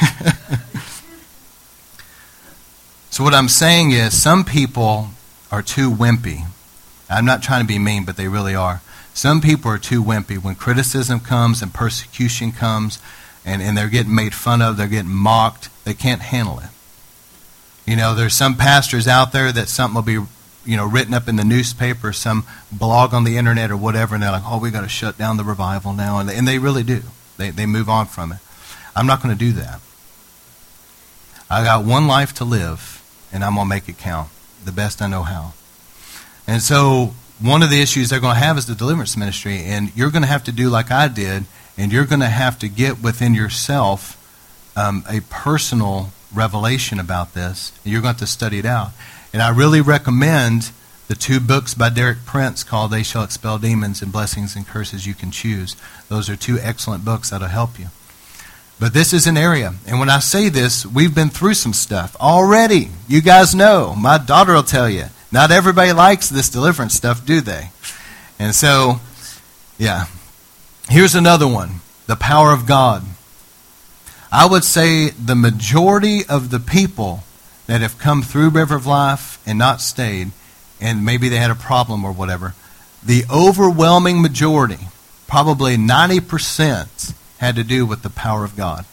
so 3.10 3.22
what 3.22 3.34
I'm 3.34 3.48
saying 3.48 3.92
is 3.92 4.20
some 4.20 4.44
people 4.44 5.10
are 5.52 5.62
too 5.62 5.90
wimpy. 5.90 6.46
I'm 7.08 7.24
not 7.24 7.42
trying 7.42 7.60
to 7.60 7.66
be 7.66 7.78
mean, 7.78 8.04
but 8.04 8.16
they 8.16 8.28
really 8.28 8.54
are. 8.54 8.82
Some 9.12 9.40
people 9.40 9.70
are 9.70 9.78
too 9.78 10.02
wimpy. 10.02 10.42
When 10.42 10.56
criticism 10.56 11.20
comes 11.20 11.62
and 11.62 11.72
persecution 11.72 12.50
comes 12.50 12.98
and, 13.44 13.62
and 13.62 13.78
they're 13.78 13.88
getting 13.88 14.14
made 14.14 14.34
fun 14.34 14.60
of, 14.60 14.76
they're 14.76 14.88
getting 14.88 15.12
mocked, 15.12 15.68
they 15.84 15.94
can't 15.94 16.22
handle 16.22 16.58
it. 16.58 16.70
You 17.86 17.96
know, 17.96 18.14
there's 18.14 18.34
some 18.34 18.56
pastors 18.56 19.06
out 19.06 19.32
there 19.32 19.52
that 19.52 19.68
something 19.68 19.94
will 19.94 20.02
be, 20.02 20.18
you 20.64 20.76
know, 20.76 20.86
written 20.86 21.14
up 21.14 21.28
in 21.28 21.36
the 21.36 21.44
newspaper, 21.44 22.12
some 22.12 22.46
blog 22.72 23.12
on 23.12 23.24
the 23.24 23.36
internet 23.36 23.70
or 23.70 23.76
whatever, 23.76 24.14
and 24.14 24.22
they're 24.22 24.30
like, 24.30 24.42
oh, 24.44 24.58
we 24.58 24.70
got 24.70 24.82
to 24.82 24.88
shut 24.88 25.18
down 25.18 25.36
the 25.36 25.44
revival 25.44 25.92
now. 25.92 26.18
And 26.18 26.28
they, 26.28 26.36
and 26.36 26.46
they 26.46 26.58
really 26.58 26.82
do. 26.82 27.02
They, 27.36 27.50
they 27.50 27.66
move 27.66 27.88
on 27.88 28.06
from 28.06 28.32
it. 28.32 28.38
I'm 28.96 29.06
not 29.06 29.22
going 29.22 29.36
to 29.36 29.38
do 29.38 29.52
that. 29.52 29.80
I 31.50 31.64
got 31.64 31.84
one 31.84 32.06
life 32.06 32.32
to 32.34 32.44
live, 32.44 33.02
and 33.32 33.44
I'm 33.44 33.54
going 33.54 33.66
to 33.66 33.68
make 33.68 33.88
it 33.88 33.98
count 33.98 34.30
the 34.64 34.72
best 34.72 35.02
I 35.02 35.06
know 35.06 35.22
how. 35.22 35.52
And 36.46 36.62
so 36.62 37.14
one 37.40 37.62
of 37.62 37.70
the 37.70 37.80
issues 37.80 38.10
they're 38.10 38.20
going 38.20 38.36
to 38.36 38.40
have 38.40 38.56
is 38.56 38.66
the 38.66 38.74
deliverance 38.74 39.16
ministry, 39.16 39.62
and 39.64 39.94
you're 39.96 40.10
going 40.10 40.22
to 40.22 40.28
have 40.28 40.44
to 40.44 40.52
do 40.52 40.68
like 40.68 40.90
I 40.90 41.08
did, 41.08 41.44
and 41.76 41.92
you're 41.92 42.06
going 42.06 42.20
to 42.20 42.26
have 42.26 42.58
to 42.60 42.68
get 42.68 43.02
within 43.02 43.34
yourself 43.34 44.20
um, 44.76 45.04
a 45.08 45.20
personal 45.30 46.10
revelation 46.32 46.98
about 46.98 47.34
this. 47.34 47.72
You're 47.84 48.02
going 48.02 48.14
to, 48.14 48.20
to 48.20 48.26
study 48.26 48.58
it 48.58 48.64
out. 48.64 48.90
And 49.34 49.42
I 49.42 49.48
really 49.48 49.80
recommend 49.80 50.70
the 51.08 51.16
two 51.16 51.40
books 51.40 51.74
by 51.74 51.88
Derek 51.90 52.24
Prince 52.24 52.62
called 52.62 52.92
They 52.92 53.02
Shall 53.02 53.24
Expel 53.24 53.58
Demons 53.58 54.00
and 54.00 54.12
Blessings 54.12 54.54
and 54.54 54.64
Curses 54.64 55.08
You 55.08 55.14
Can 55.14 55.32
Choose. 55.32 55.74
Those 56.08 56.30
are 56.30 56.36
two 56.36 56.56
excellent 56.60 57.04
books 57.04 57.30
that'll 57.30 57.48
help 57.48 57.76
you. 57.76 57.86
But 58.78 58.94
this 58.94 59.12
is 59.12 59.26
an 59.26 59.36
area. 59.36 59.74
And 59.88 59.98
when 59.98 60.08
I 60.08 60.20
say 60.20 60.50
this, 60.50 60.86
we've 60.86 61.16
been 61.16 61.30
through 61.30 61.54
some 61.54 61.72
stuff 61.72 62.14
already. 62.20 62.90
You 63.08 63.20
guys 63.22 63.56
know. 63.56 63.96
My 63.96 64.18
daughter 64.18 64.54
will 64.54 64.62
tell 64.62 64.88
you. 64.88 65.06
Not 65.32 65.50
everybody 65.50 65.92
likes 65.92 66.28
this 66.28 66.48
deliverance 66.48 66.94
stuff, 66.94 67.26
do 67.26 67.40
they? 67.40 67.70
And 68.38 68.54
so, 68.54 69.00
yeah. 69.78 70.04
Here's 70.88 71.16
another 71.16 71.48
one 71.48 71.80
the 72.06 72.14
power 72.14 72.52
of 72.52 72.66
God. 72.66 73.02
I 74.30 74.46
would 74.46 74.62
say 74.62 75.08
the 75.10 75.34
majority 75.34 76.24
of 76.24 76.50
the 76.50 76.60
people 76.60 77.24
that 77.66 77.80
have 77.80 77.98
come 77.98 78.22
through 78.22 78.50
River 78.50 78.76
of 78.76 78.86
Life 78.86 79.38
and 79.46 79.58
not 79.58 79.80
stayed, 79.80 80.30
and 80.80 81.04
maybe 81.04 81.28
they 81.28 81.36
had 81.36 81.50
a 81.50 81.56
problem 81.56 82.04
or 82.04 82.12
whatever, 82.12 82.54
the 83.02 83.24
overwhelming 83.30 84.20
majority, 84.20 84.88
probably 85.26 85.76
90%, 85.76 87.14
had 87.38 87.56
to 87.56 87.64
do 87.64 87.84
with 87.84 88.02
the 88.02 88.10
power 88.10 88.44
of 88.44 88.56
God. 88.56 88.84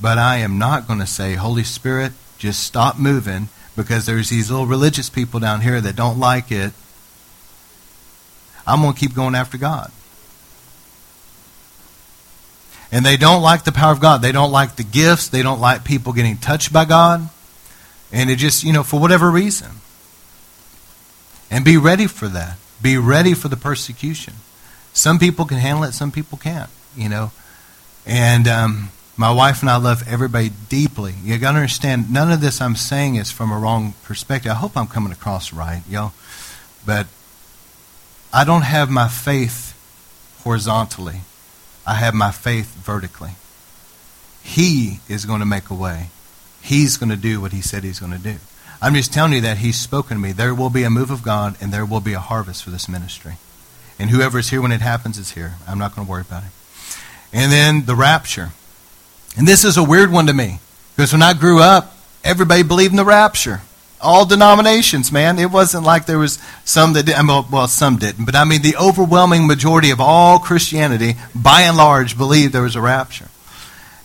But 0.00 0.18
I 0.18 0.38
am 0.38 0.58
not 0.58 0.86
going 0.86 0.98
to 0.98 1.06
say, 1.06 1.34
Holy 1.34 1.64
Spirit, 1.64 2.12
just 2.38 2.62
stop 2.62 2.98
moving 2.98 3.48
because 3.76 4.06
there's 4.06 4.30
these 4.30 4.50
little 4.50 4.66
religious 4.66 5.08
people 5.08 5.38
down 5.38 5.60
here 5.60 5.80
that 5.80 5.96
don't 5.96 6.18
like 6.18 6.50
it. 6.50 6.72
I'm 8.66 8.82
going 8.82 8.94
to 8.94 8.98
keep 8.98 9.14
going 9.14 9.34
after 9.34 9.58
God 9.58 9.92
and 12.92 13.06
they 13.06 13.16
don't 13.16 13.42
like 13.42 13.64
the 13.64 13.72
power 13.72 13.90
of 13.90 14.00
God. 14.00 14.20
They 14.20 14.32
don't 14.32 14.52
like 14.52 14.76
the 14.76 14.84
gifts. 14.84 15.28
They 15.28 15.42
don't 15.42 15.60
like 15.60 15.82
people 15.82 16.12
getting 16.12 16.36
touched 16.36 16.74
by 16.74 16.84
God. 16.84 17.26
And 18.12 18.28
it 18.28 18.36
just, 18.36 18.62
you 18.62 18.72
know, 18.74 18.82
for 18.82 19.00
whatever 19.00 19.30
reason. 19.30 19.70
And 21.50 21.64
be 21.64 21.78
ready 21.78 22.06
for 22.06 22.28
that. 22.28 22.58
Be 22.82 22.98
ready 22.98 23.32
for 23.32 23.48
the 23.48 23.56
persecution. 23.56 24.34
Some 24.92 25.18
people 25.18 25.46
can 25.46 25.56
handle 25.56 25.84
it, 25.84 25.92
some 25.92 26.12
people 26.12 26.36
can't, 26.36 26.68
you 26.94 27.08
know. 27.08 27.32
And 28.04 28.46
um, 28.46 28.90
my 29.16 29.32
wife 29.32 29.62
and 29.62 29.70
I 29.70 29.76
love 29.76 30.06
everybody 30.06 30.50
deeply. 30.68 31.14
You 31.22 31.38
got 31.38 31.52
to 31.52 31.58
understand, 31.58 32.12
none 32.12 32.30
of 32.30 32.42
this 32.42 32.60
I'm 32.60 32.76
saying 32.76 33.14
is 33.14 33.30
from 33.30 33.50
a 33.50 33.58
wrong 33.58 33.94
perspective. 34.02 34.52
I 34.52 34.56
hope 34.56 34.76
I'm 34.76 34.86
coming 34.86 35.12
across 35.12 35.50
right, 35.50 35.82
yo. 35.88 36.12
But 36.84 37.06
I 38.34 38.44
don't 38.44 38.62
have 38.62 38.90
my 38.90 39.08
faith 39.08 39.78
horizontally. 40.42 41.20
I 41.86 41.94
have 41.94 42.14
my 42.14 42.30
faith 42.30 42.74
vertically. 42.74 43.32
He 44.42 45.00
is 45.08 45.24
going 45.24 45.40
to 45.40 45.46
make 45.46 45.70
a 45.70 45.74
way. 45.74 46.08
He's 46.60 46.96
going 46.96 47.10
to 47.10 47.16
do 47.16 47.40
what 47.40 47.52
he 47.52 47.60
said 47.60 47.84
he's 47.84 48.00
going 48.00 48.12
to 48.12 48.18
do. 48.18 48.36
I'm 48.80 48.94
just 48.94 49.12
telling 49.12 49.32
you 49.32 49.40
that 49.42 49.58
he's 49.58 49.78
spoken 49.78 50.16
to 50.16 50.22
me. 50.22 50.32
There 50.32 50.54
will 50.54 50.70
be 50.70 50.82
a 50.82 50.90
move 50.90 51.10
of 51.10 51.22
God 51.22 51.56
and 51.60 51.72
there 51.72 51.86
will 51.86 52.00
be 52.00 52.14
a 52.14 52.18
harvest 52.18 52.64
for 52.64 52.70
this 52.70 52.88
ministry. 52.88 53.34
And 53.98 54.10
whoever 54.10 54.38
is 54.38 54.50
here 54.50 54.60
when 54.60 54.72
it 54.72 54.80
happens 54.80 55.18
is 55.18 55.32
here. 55.32 55.54
I'm 55.68 55.78
not 55.78 55.94
going 55.94 56.06
to 56.06 56.10
worry 56.10 56.22
about 56.22 56.42
it. 56.44 56.50
And 57.32 57.52
then 57.52 57.86
the 57.86 57.94
rapture. 57.94 58.50
And 59.36 59.46
this 59.46 59.64
is 59.64 59.76
a 59.76 59.84
weird 59.84 60.10
one 60.10 60.26
to 60.26 60.32
me 60.32 60.58
because 60.96 61.12
when 61.12 61.22
I 61.22 61.32
grew 61.32 61.60
up, 61.60 61.96
everybody 62.24 62.62
believed 62.62 62.92
in 62.92 62.96
the 62.96 63.04
rapture 63.04 63.60
all 64.02 64.26
denominations, 64.26 65.10
man. 65.12 65.38
It 65.38 65.50
wasn't 65.50 65.84
like 65.84 66.06
there 66.06 66.18
was 66.18 66.38
some 66.64 66.92
that 66.94 67.06
did, 67.06 67.14
I 67.14 67.22
mean, 67.22 67.44
well, 67.50 67.68
some 67.68 67.96
didn't, 67.96 68.24
but 68.24 68.34
I 68.34 68.44
mean, 68.44 68.62
the 68.62 68.76
overwhelming 68.76 69.46
majority 69.46 69.90
of 69.90 70.00
all 70.00 70.38
Christianity, 70.38 71.14
by 71.34 71.62
and 71.62 71.76
large, 71.76 72.18
believed 72.18 72.52
there 72.52 72.62
was 72.62 72.76
a 72.76 72.80
rapture. 72.80 73.28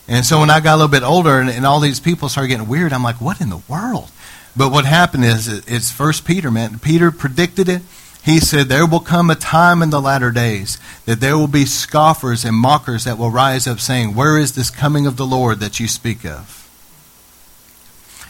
And 0.07 0.25
so 0.25 0.39
when 0.39 0.49
I 0.49 0.61
got 0.61 0.75
a 0.75 0.77
little 0.77 0.91
bit 0.91 1.03
older 1.03 1.39
and, 1.39 1.49
and 1.49 1.65
all 1.65 1.79
these 1.79 1.99
people 1.99 2.29
started 2.29 2.47
getting 2.47 2.67
weird, 2.67 2.93
I'm 2.93 3.03
like, 3.03 3.19
what 3.19 3.41
in 3.41 3.49
the 3.49 3.61
world? 3.67 4.09
But 4.55 4.71
what 4.71 4.85
happened 4.85 5.25
is, 5.25 5.47
it's 5.47 5.91
First 5.91 6.25
Peter, 6.25 6.49
man. 6.49 6.79
Peter 6.79 7.11
predicted 7.11 7.69
it. 7.69 7.81
He 8.23 8.39
said, 8.39 8.67
There 8.67 8.87
will 8.87 8.99
come 8.99 9.29
a 9.29 9.35
time 9.35 9.81
in 9.81 9.91
the 9.91 10.01
latter 10.01 10.31
days 10.31 10.79
that 11.05 11.19
there 11.19 11.37
will 11.37 11.47
be 11.47 11.65
scoffers 11.65 12.43
and 12.43 12.55
mockers 12.55 13.03
that 13.03 13.17
will 13.17 13.29
rise 13.29 13.67
up, 13.67 13.79
saying, 13.79 14.15
Where 14.15 14.37
is 14.37 14.55
this 14.55 14.69
coming 14.71 15.05
of 15.05 15.15
the 15.15 15.25
Lord 15.25 15.59
that 15.59 15.79
you 15.79 15.87
speak 15.87 16.25
of? 16.25 16.56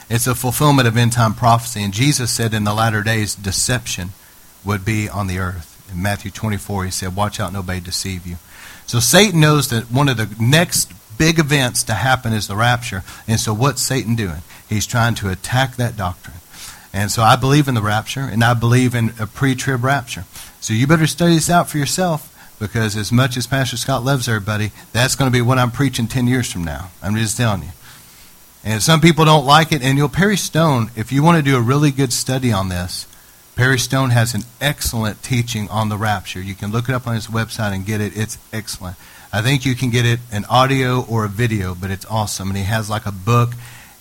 It's 0.09 0.27
a 0.27 0.35
fulfillment 0.35 0.87
of 0.87 0.95
end 0.95 1.13
time 1.13 1.33
prophecy. 1.33 1.83
And 1.83 1.93
Jesus 1.93 2.31
said 2.31 2.53
in 2.53 2.63
the 2.63 2.73
latter 2.73 3.03
days, 3.03 3.35
deception 3.35 4.09
would 4.63 4.85
be 4.85 5.09
on 5.09 5.27
the 5.27 5.39
earth. 5.39 5.73
In 5.91 6.01
Matthew 6.01 6.31
24, 6.31 6.85
he 6.85 6.91
said, 6.91 7.15
Watch 7.15 7.39
out, 7.39 7.53
nobody 7.53 7.79
deceive 7.79 8.25
you. 8.25 8.37
So 8.85 8.99
Satan 8.99 9.39
knows 9.39 9.69
that 9.69 9.91
one 9.91 10.09
of 10.09 10.17
the 10.17 10.33
next 10.39 10.91
big 11.17 11.39
events 11.39 11.83
to 11.83 11.93
happen 11.93 12.33
is 12.33 12.47
the 12.47 12.55
rapture. 12.55 13.03
And 13.27 13.39
so 13.39 13.53
what's 13.53 13.81
Satan 13.81 14.15
doing? 14.15 14.41
He's 14.69 14.85
trying 14.85 15.15
to 15.15 15.29
attack 15.29 15.75
that 15.75 15.97
doctrine. 15.97 16.37
And 16.93 17.11
so 17.11 17.21
I 17.21 17.35
believe 17.35 17.67
in 17.67 17.75
the 17.75 17.81
rapture, 17.81 18.21
and 18.21 18.43
I 18.43 18.53
believe 18.53 18.95
in 18.95 19.13
a 19.19 19.27
pre 19.27 19.55
trib 19.55 19.83
rapture. 19.83 20.25
So 20.61 20.73
you 20.73 20.87
better 20.87 21.07
study 21.07 21.35
this 21.35 21.49
out 21.49 21.69
for 21.69 21.77
yourself 21.77 22.33
because 22.59 22.95
as 22.95 23.11
much 23.11 23.37
as 23.37 23.45
Pastor 23.45 23.77
Scott 23.77 24.03
loves 24.03 24.27
everybody, 24.27 24.71
that's 24.93 25.15
going 25.15 25.31
to 25.31 25.35
be 25.35 25.41
what 25.41 25.59
I'm 25.59 25.71
preaching 25.71 26.07
10 26.07 26.27
years 26.27 26.51
from 26.51 26.63
now. 26.63 26.91
I'm 27.01 27.15
just 27.15 27.37
telling 27.37 27.63
you. 27.63 27.69
And 28.67 28.83
some 28.83 28.99
people 28.99 29.23
don't 29.23 29.45
like 29.45 29.71
it. 29.71 29.81
And 29.81 29.97
you'll 29.97 30.09
Perry 30.09 30.35
Stone, 30.35 30.91
if 30.97 31.13
you 31.13 31.23
want 31.23 31.37
to 31.37 31.41
do 31.41 31.55
a 31.55 31.61
really 31.61 31.89
good 31.89 32.11
study 32.11 32.51
on 32.51 32.67
this, 32.67 33.07
Perry 33.55 33.79
Stone 33.79 34.09
has 34.09 34.35
an 34.35 34.41
excellent 34.59 35.23
teaching 35.23 35.69
on 35.69 35.87
the 35.87 35.95
rapture. 35.95 36.41
You 36.41 36.53
can 36.53 36.73
look 36.73 36.89
it 36.89 36.93
up 36.93 37.07
on 37.07 37.15
his 37.15 37.27
website 37.27 37.73
and 37.73 37.85
get 37.85 38.01
it. 38.01 38.17
It's 38.17 38.37
excellent. 38.51 38.97
I 39.31 39.41
think 39.41 39.65
you 39.65 39.73
can 39.73 39.89
get 39.89 40.05
it 40.05 40.19
an 40.33 40.43
audio 40.49 41.01
or 41.05 41.23
a 41.23 41.29
video, 41.29 41.75
but 41.75 41.91
it's 41.91 42.05
awesome. 42.07 42.49
And 42.49 42.57
he 42.57 42.65
has 42.65 42.89
like 42.89 43.05
a 43.05 43.11
book. 43.13 43.53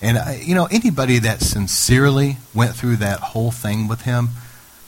And, 0.03 0.19
uh, 0.19 0.33
you 0.43 0.57
know, 0.57 0.67
anybody 0.67 1.21
that 1.21 1.43
sincerely 1.43 2.39
went 2.53 2.75
through 2.75 2.97
that 2.97 3.21
whole 3.21 3.53
thing 3.53 3.87
with 3.87 4.03
him, 4.03 4.31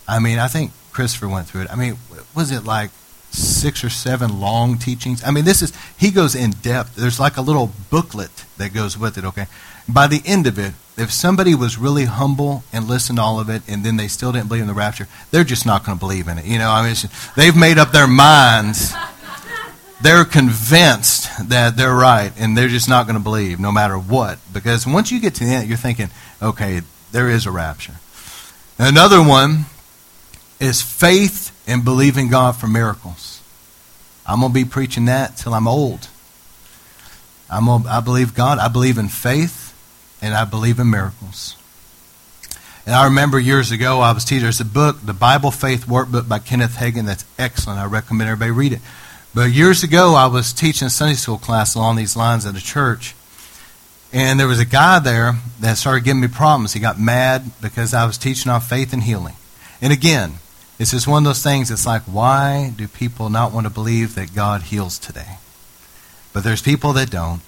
I 0.08 0.18
mean, 0.18 0.40
I 0.40 0.48
think 0.48 0.72
Christopher 0.90 1.28
went 1.28 1.46
through 1.46 1.62
it. 1.62 1.72
I 1.72 1.76
mean, 1.76 1.98
was 2.34 2.50
it 2.50 2.64
like 2.64 2.90
six 3.38 3.84
or 3.84 3.90
seven 3.90 4.40
long 4.40 4.78
teachings? 4.78 5.22
I 5.24 5.30
mean, 5.30 5.44
this 5.44 5.62
is, 5.62 5.72
he 5.96 6.10
goes 6.10 6.34
in 6.34 6.50
depth. 6.50 6.96
There's 6.96 7.20
like 7.20 7.36
a 7.36 7.42
little 7.42 7.72
booklet 7.90 8.44
that 8.58 8.74
goes 8.74 8.98
with 8.98 9.18
it, 9.18 9.24
okay? 9.24 9.46
by 9.88 10.06
the 10.06 10.22
end 10.26 10.46
of 10.46 10.58
it, 10.58 10.74
if 10.96 11.10
somebody 11.10 11.54
was 11.54 11.78
really 11.78 12.04
humble 12.04 12.62
and 12.72 12.86
listened 12.86 13.18
to 13.18 13.22
all 13.22 13.40
of 13.40 13.48
it 13.48 13.62
and 13.66 13.84
then 13.84 13.96
they 13.96 14.08
still 14.08 14.32
didn't 14.32 14.48
believe 14.48 14.62
in 14.62 14.68
the 14.68 14.74
rapture, 14.74 15.08
they're 15.30 15.44
just 15.44 15.64
not 15.64 15.84
going 15.84 15.96
to 15.96 16.00
believe 16.00 16.28
in 16.28 16.38
it. 16.38 16.44
You 16.44 16.58
know, 16.58 16.70
I 16.70 16.82
mean, 16.82 16.94
they've 17.36 17.56
made 17.56 17.78
up 17.78 17.92
their 17.92 18.06
minds. 18.06 18.92
They're 20.00 20.24
convinced 20.24 21.48
that 21.48 21.76
they're 21.76 21.94
right 21.94 22.32
and 22.38 22.56
they're 22.56 22.68
just 22.68 22.88
not 22.88 23.06
going 23.06 23.18
to 23.18 23.22
believe 23.22 23.58
no 23.58 23.72
matter 23.72 23.96
what. 23.96 24.38
Because 24.52 24.86
once 24.86 25.10
you 25.10 25.20
get 25.20 25.34
to 25.36 25.44
the 25.44 25.50
end, 25.50 25.68
you're 25.68 25.78
thinking, 25.78 26.10
okay, 26.42 26.82
there 27.10 27.30
is 27.30 27.46
a 27.46 27.50
rapture. 27.50 27.94
Another 28.78 29.22
one 29.22 29.64
is 30.60 30.82
faith 30.82 31.57
and 31.68 31.84
believing 31.84 32.28
God 32.28 32.56
for 32.56 32.66
miracles. 32.66 33.40
I'm 34.26 34.40
going 34.40 34.50
to 34.50 34.54
be 34.54 34.64
preaching 34.64 35.04
that 35.04 35.36
till 35.36 35.54
I'm 35.54 35.68
old. 35.68 36.08
I'm 37.50 37.68
I 37.86 38.00
believe 38.00 38.34
God. 38.34 38.58
I 38.58 38.68
believe 38.68 38.98
in 38.98 39.08
faith 39.08 39.74
and 40.20 40.34
I 40.34 40.44
believe 40.44 40.80
in 40.80 40.90
miracles. 40.90 41.54
And 42.84 42.94
I 42.94 43.04
remember 43.04 43.38
years 43.38 43.70
ago, 43.70 44.00
I 44.00 44.12
was 44.12 44.24
teaching, 44.24 44.44
there's 44.44 44.60
a 44.60 44.64
book, 44.64 44.96
the 45.04 45.12
Bible 45.12 45.50
Faith 45.50 45.86
Workbook 45.86 46.26
by 46.26 46.38
Kenneth 46.38 46.76
Hagin, 46.76 47.04
that's 47.04 47.26
excellent. 47.38 47.78
I 47.78 47.84
recommend 47.84 48.30
everybody 48.30 48.50
read 48.50 48.72
it. 48.72 48.80
But 49.34 49.50
years 49.50 49.82
ago, 49.82 50.14
I 50.14 50.26
was 50.26 50.54
teaching 50.54 50.86
a 50.86 50.90
Sunday 50.90 51.14
school 51.14 51.36
class 51.36 51.74
along 51.74 51.96
these 51.96 52.16
lines 52.16 52.46
at 52.46 52.56
a 52.56 52.64
church. 52.64 53.14
And 54.10 54.40
there 54.40 54.48
was 54.48 54.58
a 54.58 54.64
guy 54.64 55.00
there 55.00 55.34
that 55.60 55.76
started 55.76 56.04
giving 56.04 56.22
me 56.22 56.28
problems. 56.28 56.72
He 56.72 56.80
got 56.80 56.98
mad 56.98 57.50
because 57.60 57.92
I 57.92 58.06
was 58.06 58.16
teaching 58.16 58.50
on 58.50 58.62
faith 58.62 58.94
and 58.94 59.02
healing. 59.02 59.34
And 59.82 59.92
again, 59.92 60.36
It's 60.78 60.92
just 60.92 61.08
one 61.08 61.24
of 61.24 61.28
those 61.28 61.42
things. 61.42 61.70
It's 61.70 61.86
like, 61.86 62.02
why 62.02 62.72
do 62.76 62.86
people 62.86 63.30
not 63.30 63.52
want 63.52 63.66
to 63.66 63.72
believe 63.72 64.14
that 64.14 64.34
God 64.34 64.62
heals 64.62 64.98
today? 64.98 65.38
But 66.32 66.44
there's 66.44 66.62
people 66.62 66.92
that 66.92 67.10
don't. 67.10 67.40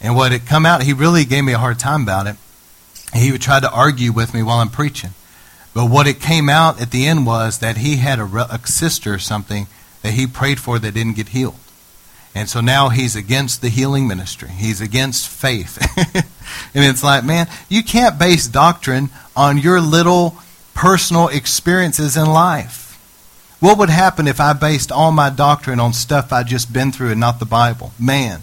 And 0.00 0.14
what 0.14 0.32
it 0.32 0.46
come 0.46 0.64
out, 0.64 0.84
he 0.84 0.92
really 0.92 1.24
gave 1.24 1.44
me 1.44 1.52
a 1.52 1.58
hard 1.58 1.78
time 1.78 2.02
about 2.02 2.28
it. 2.28 2.36
He 3.14 3.32
would 3.32 3.42
try 3.42 3.58
to 3.58 3.70
argue 3.70 4.12
with 4.12 4.32
me 4.32 4.42
while 4.42 4.58
I'm 4.58 4.68
preaching. 4.68 5.10
But 5.74 5.86
what 5.90 6.06
it 6.06 6.20
came 6.20 6.48
out 6.48 6.80
at 6.80 6.90
the 6.90 7.06
end 7.06 7.26
was 7.26 7.58
that 7.58 7.78
he 7.78 7.96
had 7.96 8.18
a, 8.18 8.24
a 8.24 8.60
sister 8.66 9.14
or 9.14 9.18
something 9.18 9.66
that 10.02 10.12
he 10.12 10.26
prayed 10.26 10.60
for 10.60 10.78
that 10.78 10.94
didn't 10.94 11.16
get 11.16 11.30
healed. 11.30 11.56
And 12.34 12.48
so 12.48 12.60
now 12.60 12.90
he's 12.90 13.16
against 13.16 13.62
the 13.62 13.68
healing 13.68 14.06
ministry. 14.06 14.50
He's 14.50 14.80
against 14.80 15.28
faith. 15.28 15.78
and 16.74 16.84
it's 16.84 17.02
like, 17.02 17.24
man, 17.24 17.48
you 17.68 17.82
can't 17.82 18.18
base 18.18 18.46
doctrine 18.46 19.10
on 19.34 19.58
your 19.58 19.80
little 19.80 20.36
personal 20.78 21.26
experiences 21.26 22.16
in 22.16 22.24
life. 22.24 22.94
What 23.58 23.78
would 23.78 23.90
happen 23.90 24.28
if 24.28 24.38
I 24.38 24.52
based 24.52 24.92
all 24.92 25.10
my 25.10 25.28
doctrine 25.28 25.80
on 25.80 25.92
stuff 25.92 26.32
I'd 26.32 26.46
just 26.46 26.72
been 26.72 26.92
through 26.92 27.10
and 27.10 27.18
not 27.18 27.40
the 27.40 27.44
Bible? 27.44 27.90
Man, 27.98 28.42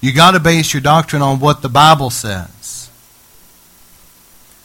you 0.00 0.12
got 0.12 0.32
to 0.32 0.40
base 0.40 0.74
your 0.74 0.80
doctrine 0.80 1.22
on 1.22 1.38
what 1.38 1.62
the 1.62 1.68
Bible 1.68 2.10
says. 2.10 2.90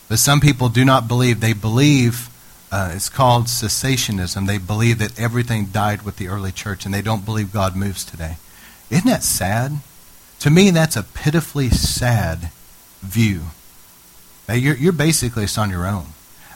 But 0.09 0.17
some 0.17 0.39
people 0.39 0.67
do 0.67 0.83
not 0.83 1.07
believe. 1.07 1.41
They 1.41 1.53
believe, 1.53 2.27
uh, 2.71 2.93
it's 2.95 3.09
called 3.09 3.45
cessationism. 3.45 4.47
They 4.47 4.57
believe 4.57 4.97
that 4.97 5.19
everything 5.19 5.65
died 5.65 6.01
with 6.01 6.17
the 6.17 6.27
early 6.27 6.51
church, 6.51 6.85
and 6.85 6.93
they 6.93 7.03
don't 7.03 7.23
believe 7.23 7.53
God 7.53 7.75
moves 7.75 8.03
today. 8.03 8.37
Isn't 8.89 9.05
that 9.05 9.21
sad? 9.21 9.73
To 10.39 10.49
me, 10.49 10.71
that's 10.71 10.95
a 10.95 11.03
pitifully 11.03 11.69
sad 11.69 12.49
view. 13.01 13.41
You're, 14.51 14.75
you're 14.75 14.91
basically 14.91 15.45
on 15.55 15.69
your 15.69 15.85
own. 15.85 16.14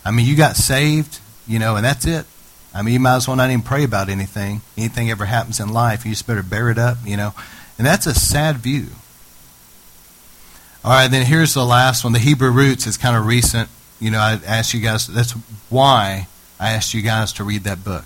I 0.09 0.11
mean, 0.11 0.25
you 0.25 0.35
got 0.35 0.55
saved, 0.55 1.19
you 1.47 1.59
know, 1.59 1.75
and 1.75 1.85
that's 1.85 2.03
it. 2.07 2.25
I 2.73 2.81
mean, 2.81 2.95
you 2.95 2.99
might 2.99 3.17
as 3.17 3.27
well 3.27 3.37
not 3.37 3.51
even 3.51 3.61
pray 3.61 3.83
about 3.83 4.09
anything. 4.09 4.61
Anything 4.75 5.11
ever 5.11 5.25
happens 5.25 5.59
in 5.59 5.69
life, 5.69 6.03
you 6.03 6.09
just 6.09 6.25
better 6.25 6.41
bear 6.41 6.71
it 6.71 6.79
up, 6.79 6.97
you 7.05 7.15
know. 7.15 7.35
And 7.77 7.85
that's 7.85 8.07
a 8.07 8.15
sad 8.15 8.55
view. 8.57 8.87
All 10.83 10.89
right, 10.89 11.11
then 11.11 11.27
here's 11.27 11.53
the 11.53 11.63
last 11.63 12.03
one. 12.03 12.13
The 12.13 12.19
Hebrew 12.19 12.49
roots 12.49 12.87
is 12.87 12.97
kind 12.97 13.15
of 13.15 13.27
recent. 13.27 13.69
You 13.99 14.09
know, 14.09 14.17
I 14.17 14.39
asked 14.47 14.73
you 14.73 14.79
guys, 14.79 15.05
that's 15.05 15.33
why 15.69 16.27
I 16.59 16.71
asked 16.71 16.95
you 16.95 17.03
guys 17.03 17.31
to 17.33 17.43
read 17.43 17.63
that 17.65 17.83
book. 17.83 18.05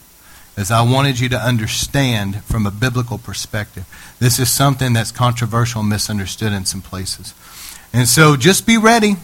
As 0.57 0.71
I 0.71 0.81
wanted 0.81 1.21
you 1.21 1.29
to 1.29 1.39
understand 1.39 2.43
from 2.43 2.67
a 2.67 2.71
biblical 2.71 3.17
perspective. 3.17 3.87
This 4.19 4.39
is 4.39 4.51
something 4.51 4.91
that's 4.91 5.13
controversial 5.13 5.79
and 5.79 5.89
misunderstood 5.89 6.51
in 6.51 6.65
some 6.65 6.81
places. 6.81 7.33
And 7.93 8.09
so 8.09 8.35
just 8.35 8.67
be 8.67 8.77
ready. 8.77 9.15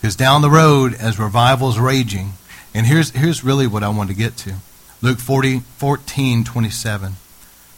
Because 0.00 0.16
down 0.16 0.40
the 0.40 0.50
road, 0.50 0.94
as 0.94 1.18
revival's 1.18 1.78
raging, 1.78 2.32
and 2.74 2.86
here's, 2.86 3.10
here's 3.10 3.44
really 3.44 3.66
what 3.66 3.82
I 3.82 3.90
want 3.90 4.08
to 4.08 4.16
get 4.16 4.36
to 4.38 4.54
Luke 5.02 5.18
40, 5.18 5.60
14, 5.60 6.44
27. 6.44 7.16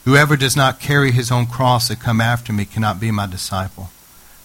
Whoever 0.05 0.35
does 0.37 0.55
not 0.55 0.79
carry 0.79 1.11
his 1.11 1.31
own 1.31 1.47
cross 1.47 1.89
and 1.89 1.99
come 1.99 2.21
after 2.21 2.51
me 2.51 2.65
cannot 2.65 2.99
be 2.99 3.11
my 3.11 3.25
disciple. 3.25 3.89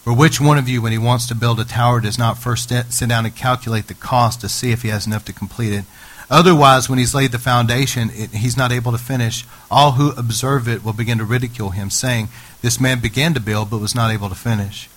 For 0.03 0.13
which 0.13 0.41
one 0.41 0.57
of 0.57 0.67
you, 0.67 0.81
when 0.81 0.93
he 0.93 0.97
wants 0.97 1.27
to 1.27 1.35
build 1.35 1.59
a 1.59 1.65
tower, 1.65 1.99
does 1.99 2.17
not 2.17 2.37
first 2.37 2.69
sit 2.69 3.09
down 3.09 3.25
and 3.25 3.35
calculate 3.35 3.87
the 3.87 3.93
cost 3.93 4.41
to 4.41 4.49
see 4.49 4.71
if 4.71 4.81
he 4.81 4.89
has 4.89 5.05
enough 5.05 5.25
to 5.25 5.33
complete 5.33 5.73
it? 5.73 5.85
Otherwise, 6.29 6.89
when 6.89 6.99
he's 6.99 7.15
laid 7.15 7.31
the 7.31 7.39
foundation, 7.39 8.09
it, 8.13 8.31
he's 8.31 8.55
not 8.55 8.71
able 8.71 8.91
to 8.91 8.97
finish. 8.97 9.45
All 9.69 9.93
who 9.93 10.11
observe 10.11 10.67
it 10.67 10.83
will 10.83 10.93
begin 10.93 11.17
to 11.17 11.25
ridicule 11.25 11.71
him, 11.71 11.89
saying, 11.89 12.29
This 12.61 12.79
man 12.79 12.99
began 13.01 13.33
to 13.33 13.39
build, 13.39 13.69
but 13.69 13.79
was 13.79 13.95
not 13.95 14.11
able 14.11 14.29
to 14.29 14.35
finish. 14.35 14.89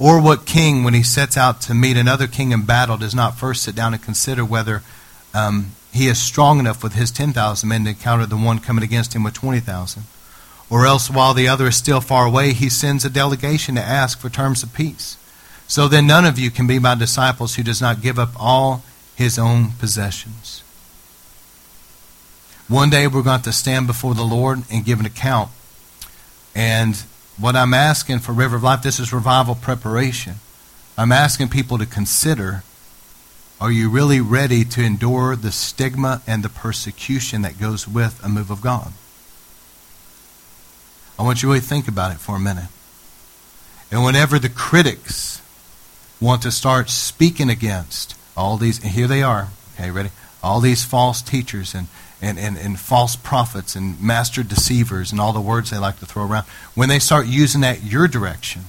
Or 0.00 0.18
what 0.18 0.46
king, 0.46 0.82
when 0.82 0.94
he 0.94 1.02
sets 1.02 1.36
out 1.36 1.60
to 1.62 1.74
meet 1.74 1.98
another 1.98 2.26
king 2.26 2.52
in 2.52 2.62
battle, 2.62 2.96
does 2.96 3.14
not 3.14 3.36
first 3.36 3.62
sit 3.62 3.74
down 3.74 3.92
and 3.92 4.02
consider 4.02 4.46
whether 4.46 4.82
um, 5.34 5.72
he 5.92 6.06
is 6.06 6.18
strong 6.18 6.58
enough 6.58 6.82
with 6.82 6.94
his 6.94 7.10
10,000 7.10 7.68
men 7.68 7.84
to 7.84 7.90
encounter 7.90 8.24
the 8.24 8.38
one 8.38 8.60
coming 8.60 8.82
against 8.82 9.14
him 9.14 9.24
with 9.24 9.34
20,000? 9.34 10.04
Or 10.70 10.86
else, 10.86 11.10
while 11.10 11.34
the 11.34 11.48
other 11.48 11.66
is 11.66 11.76
still 11.76 12.00
far 12.00 12.24
away, 12.24 12.54
he 12.54 12.70
sends 12.70 13.04
a 13.04 13.10
delegation 13.10 13.74
to 13.74 13.82
ask 13.82 14.18
for 14.18 14.30
terms 14.30 14.62
of 14.62 14.72
peace. 14.72 15.18
So 15.68 15.86
then, 15.86 16.06
none 16.06 16.24
of 16.24 16.38
you 16.38 16.50
can 16.50 16.66
be 16.66 16.78
my 16.78 16.94
disciples 16.94 17.56
who 17.56 17.62
does 17.62 17.82
not 17.82 18.00
give 18.00 18.18
up 18.18 18.30
all 18.38 18.82
his 19.16 19.38
own 19.38 19.72
possessions. 19.72 20.62
One 22.68 22.88
day 22.88 23.06
we're 23.06 23.22
going 23.22 23.42
to 23.42 23.52
stand 23.52 23.86
before 23.86 24.14
the 24.14 24.22
Lord 24.22 24.62
and 24.70 24.82
give 24.82 24.98
an 24.98 25.04
account. 25.04 25.50
And 26.54 27.04
what 27.40 27.56
I'm 27.56 27.72
asking 27.72 28.18
for 28.18 28.32
River 28.32 28.56
of 28.56 28.62
Life, 28.62 28.82
this 28.82 29.00
is 29.00 29.12
revival 29.12 29.54
preparation. 29.54 30.34
I'm 30.98 31.10
asking 31.10 31.48
people 31.48 31.78
to 31.78 31.86
consider 31.86 32.62
are 33.60 33.70
you 33.70 33.90
really 33.90 34.22
ready 34.22 34.64
to 34.64 34.82
endure 34.82 35.36
the 35.36 35.52
stigma 35.52 36.22
and 36.26 36.42
the 36.42 36.48
persecution 36.48 37.42
that 37.42 37.60
goes 37.60 37.86
with 37.86 38.18
a 38.24 38.28
move 38.28 38.50
of 38.50 38.62
God? 38.62 38.92
I 41.18 41.22
want 41.22 41.42
you 41.42 41.48
to 41.48 41.52
really 41.52 41.60
think 41.60 41.86
about 41.86 42.10
it 42.10 42.18
for 42.18 42.36
a 42.36 42.40
minute. 42.40 42.68
And 43.90 44.02
whenever 44.02 44.38
the 44.38 44.48
critics 44.48 45.42
want 46.22 46.40
to 46.42 46.50
start 46.50 46.88
speaking 46.88 47.50
against 47.50 48.16
all 48.34 48.56
these, 48.56 48.78
here 48.78 49.06
they 49.06 49.22
are, 49.22 49.48
okay, 49.74 49.90
ready? 49.90 50.10
All 50.42 50.60
these 50.60 50.82
false 50.82 51.20
teachers 51.20 51.74
and, 51.74 51.88
and, 52.22 52.38
and, 52.38 52.56
and 52.56 52.78
false 52.78 53.16
prophets 53.16 53.74
and 53.74 54.00
master 54.00 54.42
deceivers 54.42 55.12
and 55.12 55.20
all 55.20 55.32
the 55.32 55.40
words 55.40 55.70
they 55.70 55.78
like 55.78 55.98
to 56.00 56.06
throw 56.06 56.26
around, 56.26 56.44
when 56.74 56.88
they 56.88 56.98
start 56.98 57.26
using 57.26 57.60
that 57.62 57.82
your 57.82 58.06
direction, 58.08 58.62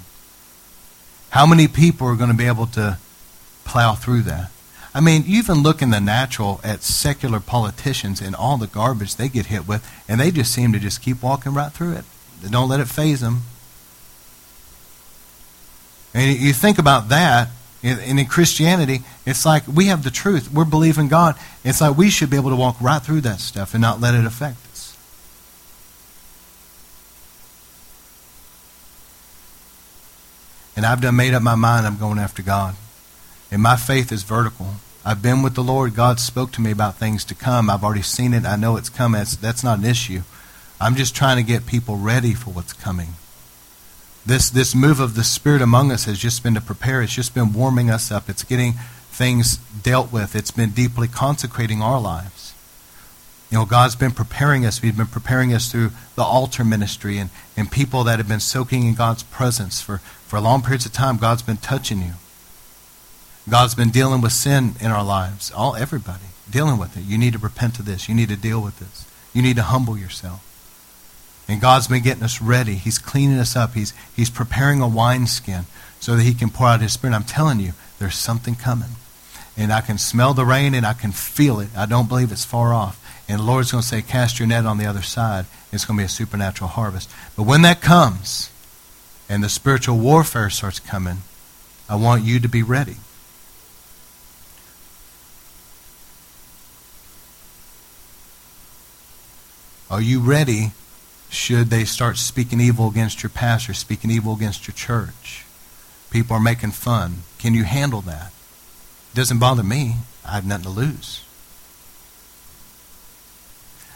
how 1.31 1.45
many 1.45 1.67
people 1.67 2.07
are 2.07 2.15
going 2.15 2.29
to 2.29 2.35
be 2.35 2.47
able 2.47 2.67
to 2.67 2.97
plow 3.65 3.93
through 3.93 4.21
that? 4.23 4.51
I 4.93 4.99
mean, 4.99 5.23
you 5.25 5.39
even 5.39 5.63
look 5.63 5.81
in 5.81 5.89
the 5.89 6.01
natural 6.01 6.59
at 6.63 6.83
secular 6.83 7.39
politicians 7.39 8.19
and 8.19 8.35
all 8.35 8.57
the 8.57 8.67
garbage 8.67 9.15
they 9.15 9.29
get 9.29 9.45
hit 9.45 9.67
with, 9.67 9.89
and 10.07 10.19
they 10.19 10.31
just 10.31 10.51
seem 10.51 10.73
to 10.73 10.79
just 10.79 11.01
keep 11.01 11.23
walking 11.23 11.53
right 11.53 11.71
through 11.71 11.93
it. 11.93 12.03
They 12.41 12.49
don't 12.49 12.67
let 12.67 12.81
it 12.81 12.87
phase 12.87 13.21
them. 13.21 13.43
And 16.13 16.37
you 16.37 16.51
think 16.51 16.77
about 16.77 17.07
that, 17.07 17.49
and 17.83 18.19
in 18.19 18.25
Christianity, 18.27 18.99
it's 19.25 19.45
like 19.45 19.67
we 19.67 19.87
have 19.87 20.03
the 20.03 20.11
truth. 20.11 20.51
We're 20.51 20.65
believing 20.65 21.07
God. 21.07 21.35
It's 21.63 21.81
like 21.81 21.97
we 21.97 22.09
should 22.09 22.29
be 22.29 22.37
able 22.37 22.51
to 22.51 22.55
walk 22.55 22.79
right 22.79 23.01
through 23.01 23.21
that 23.21 23.39
stuff 23.39 23.73
and 23.73 23.81
not 23.81 23.99
let 23.99 24.13
it 24.13 24.25
affect 24.25 24.57
us. 24.67 24.97
And 30.75 30.85
I've 30.85 31.01
done 31.01 31.15
made 31.15 31.33
up 31.33 31.41
my 31.41 31.55
mind 31.55 31.87
I'm 31.87 31.97
going 31.97 32.19
after 32.19 32.43
God. 32.43 32.75
And 33.51 33.61
my 33.61 33.75
faith 33.75 34.11
is 34.11 34.23
vertical. 34.23 34.75
I've 35.03 35.21
been 35.21 35.41
with 35.41 35.55
the 35.55 35.63
Lord. 35.63 35.95
God 35.95 36.19
spoke 36.19 36.51
to 36.53 36.61
me 36.61 36.71
about 36.71 36.95
things 36.95 37.25
to 37.25 37.35
come. 37.35 37.69
I've 37.69 37.83
already 37.83 38.03
seen 38.03 38.33
it. 38.33 38.45
I 38.45 38.55
know 38.55 38.77
it's 38.77 38.89
coming. 38.89 39.19
That's, 39.19 39.35
that's 39.35 39.63
not 39.63 39.79
an 39.79 39.85
issue. 39.85 40.21
I'm 40.79 40.95
just 40.95 41.15
trying 41.15 41.37
to 41.37 41.43
get 41.43 41.65
people 41.65 41.97
ready 41.97 42.33
for 42.33 42.51
what's 42.51 42.73
coming. 42.73 43.15
This, 44.25 44.49
this 44.49 44.75
move 44.75 44.99
of 44.99 45.15
the 45.15 45.23
Spirit 45.23 45.61
among 45.61 45.91
us 45.91 46.05
has 46.05 46.19
just 46.19 46.43
been 46.43 46.53
to 46.53 46.61
prepare. 46.61 47.01
It's 47.01 47.13
just 47.13 47.33
been 47.33 47.53
warming 47.53 47.89
us 47.89 48.11
up. 48.11 48.29
It's 48.29 48.43
getting 48.43 48.73
things 49.09 49.57
dealt 49.57 50.11
with. 50.11 50.35
It's 50.35 50.51
been 50.51 50.71
deeply 50.71 51.07
consecrating 51.07 51.81
our 51.81 51.99
lives. 51.99 52.53
You 53.49 53.57
know, 53.57 53.65
God's 53.65 53.95
been 53.95 54.11
preparing 54.11 54.65
us. 54.65 54.81
We've 54.81 54.95
been 54.95 55.07
preparing 55.07 55.53
us 55.53 55.69
through 55.71 55.91
the 56.15 56.23
altar 56.23 56.63
ministry 56.63 57.17
and, 57.17 57.29
and 57.57 57.69
people 57.69 58.03
that 58.05 58.17
have 58.17 58.27
been 58.27 58.39
soaking 58.39 58.87
in 58.87 58.95
God's 58.95 59.23
presence 59.23 59.81
for, 59.81 59.97
for 59.97 60.39
long 60.39 60.61
periods 60.61 60.85
of 60.85 60.93
time. 60.93 61.17
God's 61.17 61.41
been 61.41 61.57
touching 61.57 61.99
you. 61.99 62.13
God's 63.49 63.75
been 63.75 63.89
dealing 63.89 64.21
with 64.21 64.31
sin 64.31 64.75
in 64.79 64.91
our 64.91 65.03
lives. 65.03 65.51
All 65.51 65.75
everybody 65.75 66.25
dealing 66.49 66.77
with 66.77 66.95
it. 66.95 67.01
You 67.01 67.17
need 67.17 67.33
to 67.33 67.39
repent 67.39 67.79
of 67.79 67.85
this. 67.85 68.07
You 68.07 68.15
need 68.15 68.29
to 68.29 68.37
deal 68.37 68.61
with 68.61 68.79
this. 68.79 69.09
You 69.33 69.41
need 69.41 69.55
to 69.55 69.63
humble 69.63 69.97
yourself. 69.97 70.47
And 71.47 71.59
God's 71.59 71.87
been 71.87 72.03
getting 72.03 72.23
us 72.23 72.41
ready. 72.41 72.75
He's 72.75 72.97
cleaning 72.97 73.39
us 73.39 73.55
up. 73.55 73.73
He's, 73.73 73.93
he's 74.15 74.29
preparing 74.29 74.81
a 74.81 74.87
wineskin 74.87 75.65
so 75.99 76.15
that 76.15 76.23
He 76.23 76.33
can 76.33 76.49
pour 76.49 76.67
out 76.67 76.81
His 76.81 76.93
Spirit. 76.93 77.13
I'm 77.13 77.23
telling 77.23 77.59
you, 77.59 77.73
there's 77.99 78.15
something 78.15 78.55
coming. 78.55 78.91
And 79.57 79.71
I 79.71 79.81
can 79.81 79.97
smell 79.97 80.33
the 80.33 80.45
rain 80.45 80.73
and 80.73 80.85
I 80.85 80.93
can 80.93 81.11
feel 81.11 81.59
it. 81.59 81.69
I 81.75 81.85
don't 81.85 82.07
believe 82.07 82.31
it's 82.31 82.45
far 82.45 82.73
off. 82.73 82.97
And 83.27 83.39
the 83.39 83.43
Lord's 83.43 83.71
going 83.71 83.81
to 83.81 83.87
say, 83.87 84.01
Cast 84.01 84.39
your 84.39 84.47
net 84.47 84.65
on 84.65 84.77
the 84.77 84.85
other 84.85 85.01
side. 85.01 85.45
It's 85.71 85.85
going 85.85 85.97
to 85.97 86.01
be 86.01 86.05
a 86.05 86.09
supernatural 86.09 86.69
harvest. 86.69 87.09
But 87.35 87.43
when 87.43 87.61
that 87.61 87.81
comes 87.81 88.49
and 89.29 89.43
the 89.43 89.49
spiritual 89.49 89.97
warfare 89.97 90.49
starts 90.49 90.79
coming, 90.79 91.17
I 91.89 91.95
want 91.95 92.23
you 92.23 92.39
to 92.39 92.47
be 92.47 92.63
ready. 92.63 92.95
Are 99.89 100.01
you 100.01 100.21
ready 100.21 100.71
should 101.31 101.69
they 101.69 101.85
start 101.85 102.17
speaking 102.17 102.59
evil 102.59 102.89
against 102.89 103.23
your 103.23 103.29
pastor, 103.29 103.73
speaking 103.73 104.11
evil 104.11 104.33
against 104.33 104.67
your 104.67 104.75
church. 104.75 105.45
People 106.11 106.35
are 106.35 106.41
making 106.41 106.71
fun. 106.71 107.23
Can 107.39 107.53
you 107.53 107.63
handle 107.63 108.01
that? 108.01 108.33
It 109.13 109.15
doesn't 109.15 109.39
bother 109.39 109.63
me. 109.63 109.95
I 110.25 110.33
have 110.33 110.45
nothing 110.45 110.65
to 110.65 110.69
lose. 110.69 111.23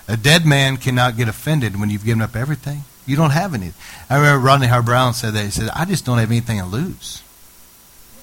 A 0.08 0.16
dead 0.16 0.46
man 0.46 0.78
cannot 0.78 1.18
get 1.18 1.28
offended 1.28 1.78
when 1.80 1.90
you've 1.90 2.06
given 2.06 2.22
up 2.22 2.36
everything. 2.36 2.86
You 3.06 3.18
don't 3.18 3.32
have 3.32 3.54
anything. 3.54 3.82
I 4.10 4.16
remember 4.16 4.46
Rodney 4.46 4.68
Howard-Browne 4.68 5.14
said 5.14 5.34
that. 5.34 5.44
He 5.44 5.52
said, 5.52 5.70
I 5.76 5.84
just 5.86 6.06
don't 6.06 6.20
have 6.20 6.32
anything 6.32 6.60
to 6.60 6.66
lose. 6.66 7.22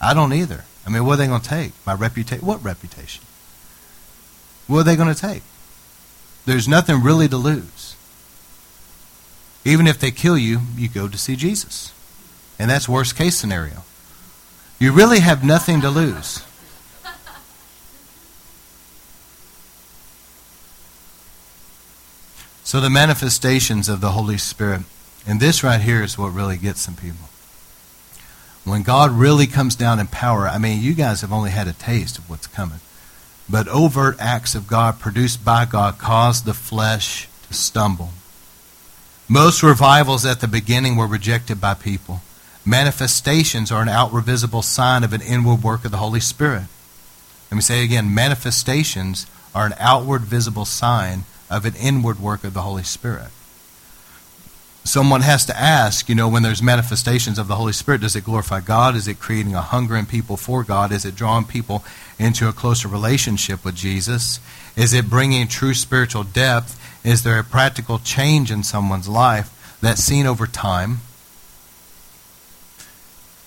I 0.01 0.15
don't 0.15 0.33
either. 0.33 0.65
I 0.87 0.91
mean, 0.91 1.05
what 1.05 1.15
are 1.15 1.17
they 1.19 1.27
going 1.27 1.43
to 1.43 1.49
take? 1.49 1.73
My 1.87 1.95
reputation? 1.95 2.47
What 2.47 2.65
reputation? 2.65 3.25
what 4.69 4.81
are 4.81 4.85
they 4.85 4.97
going 4.97 5.15
to 5.15 5.21
take? 5.21 5.43
There's 6.47 6.67
nothing 6.67 7.03
really 7.03 7.29
to 7.29 7.37
lose. 7.37 7.82
Even 9.65 9.87
if 9.87 9.99
they 9.99 10.11
kill 10.11 10.37
you, 10.37 10.61
you 10.77 10.89
go 10.89 11.09
to 11.09 11.17
see 11.17 11.37
Jesus. 11.37 11.93
And 12.59 12.71
that's 12.71 12.89
worst 12.89 13.17
case 13.17 13.37
scenario. 13.37 13.85
You 14.79 14.93
really 14.93 15.21
have 15.21 15.45
nothing 15.45 15.81
to 15.83 15.91
lose. 15.91 16.45
So 22.65 22.81
the 22.81 22.91
manifestations 22.91 23.89
of 23.89 24.01
the 24.01 24.13
Holy 24.13 24.39
Spirit, 24.39 24.83
and 25.27 25.41
this 25.41 25.63
right 25.63 25.81
here 25.81 26.03
is 26.03 26.17
what 26.17 26.29
really 26.29 26.57
gets 26.57 26.81
some 26.81 26.97
people. 26.97 27.29
When 28.65 28.83
God 28.83 29.11
really 29.11 29.47
comes 29.47 29.75
down 29.75 30.01
in 30.01 30.07
power, 30.07 30.49
I 30.49 30.59
mean, 30.59 30.81
you 30.81 30.95
guys 30.95 31.21
have 31.21 31.33
only 31.33 31.51
had 31.51 31.69
a 31.69 31.73
taste 31.73 32.17
of 32.17 32.31
what's 32.31 32.47
coming. 32.47 32.81
But 33.49 33.69
overt 33.69 34.17
acts 34.19 34.55
of 34.55 34.69
God 34.69 35.01
produced 35.01 35.45
by 35.45 35.65
God 35.67 35.99
cause 35.99 36.45
the 36.45 36.55
flesh 36.55 37.29
to 37.49 37.55
stumble. 37.55 38.11
Most 39.33 39.63
revivals 39.63 40.27
at 40.27 40.43
the 40.43 40.47
beginning 40.47 40.95
were 40.95 41.07
rejected 41.07 41.59
by 41.59 41.73
people. 41.73 42.21
Manifestations 42.67 43.73
are 43.73 43.81
an 43.81 43.89
outward 43.89 44.25
visible 44.25 44.61
sign 44.61 45.03
of 45.03 45.15
an 45.15 45.23
inward 45.23 45.63
work 45.63 45.87
of 45.87 45.91
the 45.91 45.97
Holy 45.97 46.21
Spirit. 46.21 46.65
Let 47.51 47.55
me 47.55 47.63
say 47.63 47.83
again 47.83 48.15
manifestations 48.15 49.27
are 49.55 49.65
an 49.65 49.73
outward 49.79 50.21
visible 50.21 50.67
sign 50.67 51.25
of 51.49 51.65
an 51.65 51.75
inward 51.77 52.21
work 52.21 52.45
of 52.45 52.53
the 52.53 52.61
Holy 52.61 52.83
Spirit 52.83 53.31
someone 54.85 55.21
has 55.21 55.47
to 55.47 55.59
ask, 55.59 56.09
you 56.09 56.15
know, 56.15 56.29
when 56.29 56.43
there's 56.43 56.63
manifestations 56.63 57.39
of 57.39 57.49
the 57.49 57.55
Holy 57.55 57.73
Spirit, 57.73 58.01
does 58.01 58.17
it 58.17 58.25
glorify 58.25 58.61
God? 58.61 58.97
Is 58.97 59.07
it 59.07 59.21
creating 59.21 59.55
a 59.55 59.61
hunger 59.61 59.97
in 59.97 60.07
people 60.07 60.37
for 60.37 60.65
God? 60.65 60.93
Is 60.93 61.05
it 61.05 61.15
drawing 61.15 61.45
people 61.45 61.85
into 62.19 62.49
a 62.49 62.53
closer 62.53 62.89
relationship 62.89 63.65
with 63.65 63.75
Jesus? 63.75 64.41
Is 64.77 64.93
it 64.95 65.11
bringing 65.11 65.49
true 65.49 65.75
spiritual 65.75 66.25
depth? 66.25 66.79
Is 67.05 67.23
there 67.23 67.39
a 67.39 67.45
practical 67.45 67.99
change 67.99 68.51
in 68.51 68.63
someone's 68.63 69.09
life 69.09 69.79
that's 69.81 70.03
seen 70.03 70.27
over 70.27 70.47
time? 70.47 71.01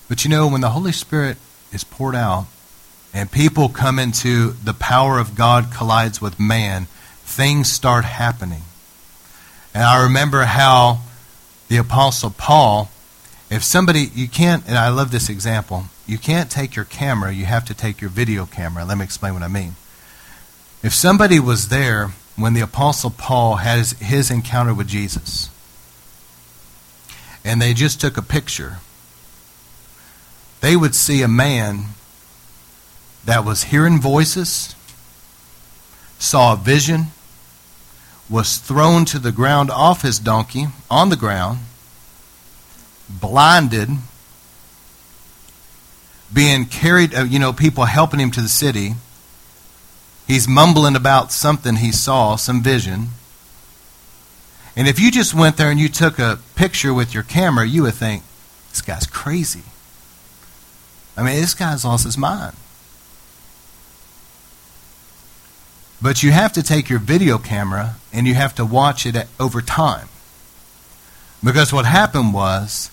But 0.07 0.23
you 0.23 0.29
know, 0.29 0.47
when 0.47 0.61
the 0.61 0.69
Holy 0.69 0.91
Spirit 0.91 1.37
is 1.71 1.83
poured 1.83 2.15
out 2.15 2.45
and 3.13 3.31
people 3.31 3.69
come 3.69 3.97
into 3.97 4.51
the 4.51 4.73
power 4.73 5.19
of 5.19 5.35
God 5.35 5.71
collides 5.73 6.21
with 6.21 6.39
man, 6.39 6.85
things 7.23 7.71
start 7.71 8.05
happening. 8.05 8.61
And 9.73 9.83
I 9.83 10.03
remember 10.03 10.43
how 10.43 10.99
the 11.67 11.77
Apostle 11.77 12.29
Paul, 12.29 12.91
if 13.49 13.63
somebody, 13.63 14.11
you 14.13 14.27
can't, 14.27 14.65
and 14.67 14.77
I 14.77 14.89
love 14.89 15.11
this 15.11 15.29
example, 15.29 15.85
you 16.05 16.17
can't 16.17 16.51
take 16.51 16.75
your 16.75 16.85
camera, 16.85 17.33
you 17.33 17.45
have 17.45 17.65
to 17.65 17.73
take 17.73 17.99
your 17.99 18.11
video 18.11 18.45
camera. 18.45 18.85
Let 18.85 18.97
me 18.97 19.03
explain 19.03 19.33
what 19.33 19.43
I 19.43 19.47
mean. 19.47 19.75
If 20.85 20.93
somebody 20.93 21.39
was 21.39 21.69
there 21.69 22.11
when 22.35 22.53
the 22.53 22.61
Apostle 22.61 23.09
Paul 23.09 23.55
had 23.55 23.79
his, 23.79 23.91
his 23.93 24.29
encounter 24.29 24.71
with 24.71 24.87
Jesus, 24.87 25.49
and 27.43 27.59
they 27.59 27.73
just 27.73 27.99
took 27.99 28.17
a 28.17 28.21
picture, 28.21 28.77
they 30.61 30.75
would 30.75 30.93
see 30.93 31.23
a 31.23 31.27
man 31.27 31.85
that 33.25 33.43
was 33.43 33.63
hearing 33.63 33.99
voices, 33.99 34.75
saw 36.19 36.53
a 36.53 36.55
vision, 36.55 37.07
was 38.29 38.59
thrown 38.59 39.05
to 39.05 39.17
the 39.17 39.31
ground 39.31 39.71
off 39.71 40.03
his 40.03 40.19
donkey, 40.19 40.67
on 40.91 41.09
the 41.09 41.15
ground, 41.15 41.61
blinded, 43.09 43.89
being 46.31 46.65
carried, 46.65 47.15
uh, 47.15 47.23
you 47.23 47.39
know, 47.39 47.51
people 47.51 47.85
helping 47.85 48.19
him 48.19 48.29
to 48.29 48.41
the 48.41 48.47
city. 48.47 48.93
He's 50.27 50.47
mumbling 50.47 50.95
about 50.95 51.31
something 51.31 51.77
he 51.77 51.91
saw, 51.91 52.35
some 52.35 52.63
vision. 52.63 53.09
And 54.75 54.87
if 54.87 54.99
you 54.99 55.11
just 55.11 55.33
went 55.33 55.57
there 55.57 55.69
and 55.69 55.79
you 55.79 55.87
took 55.87 56.19
a 56.19 56.39
picture 56.55 56.93
with 56.93 57.13
your 57.13 57.23
camera, 57.23 57.65
you 57.65 57.83
would 57.83 57.93
think, 57.93 58.23
this 58.71 58.81
guy's 58.81 59.07
crazy. 59.07 59.63
I 61.15 61.23
mean, 61.23 61.39
this 61.39 61.53
guy's 61.53 61.85
lost 61.85 62.03
his 62.03 62.17
mind. 62.17 62.55
But 66.01 66.23
you 66.23 66.31
have 66.31 66.51
to 66.53 66.63
take 66.63 66.89
your 66.89 66.99
video 66.99 67.37
camera 67.37 67.95
and 68.11 68.27
you 68.27 68.33
have 68.33 68.53
to 68.55 68.65
watch 68.65 69.05
it 69.05 69.15
over 69.39 69.61
time. 69.61 70.09
Because 71.43 71.71
what 71.71 71.85
happened 71.85 72.33
was, 72.33 72.89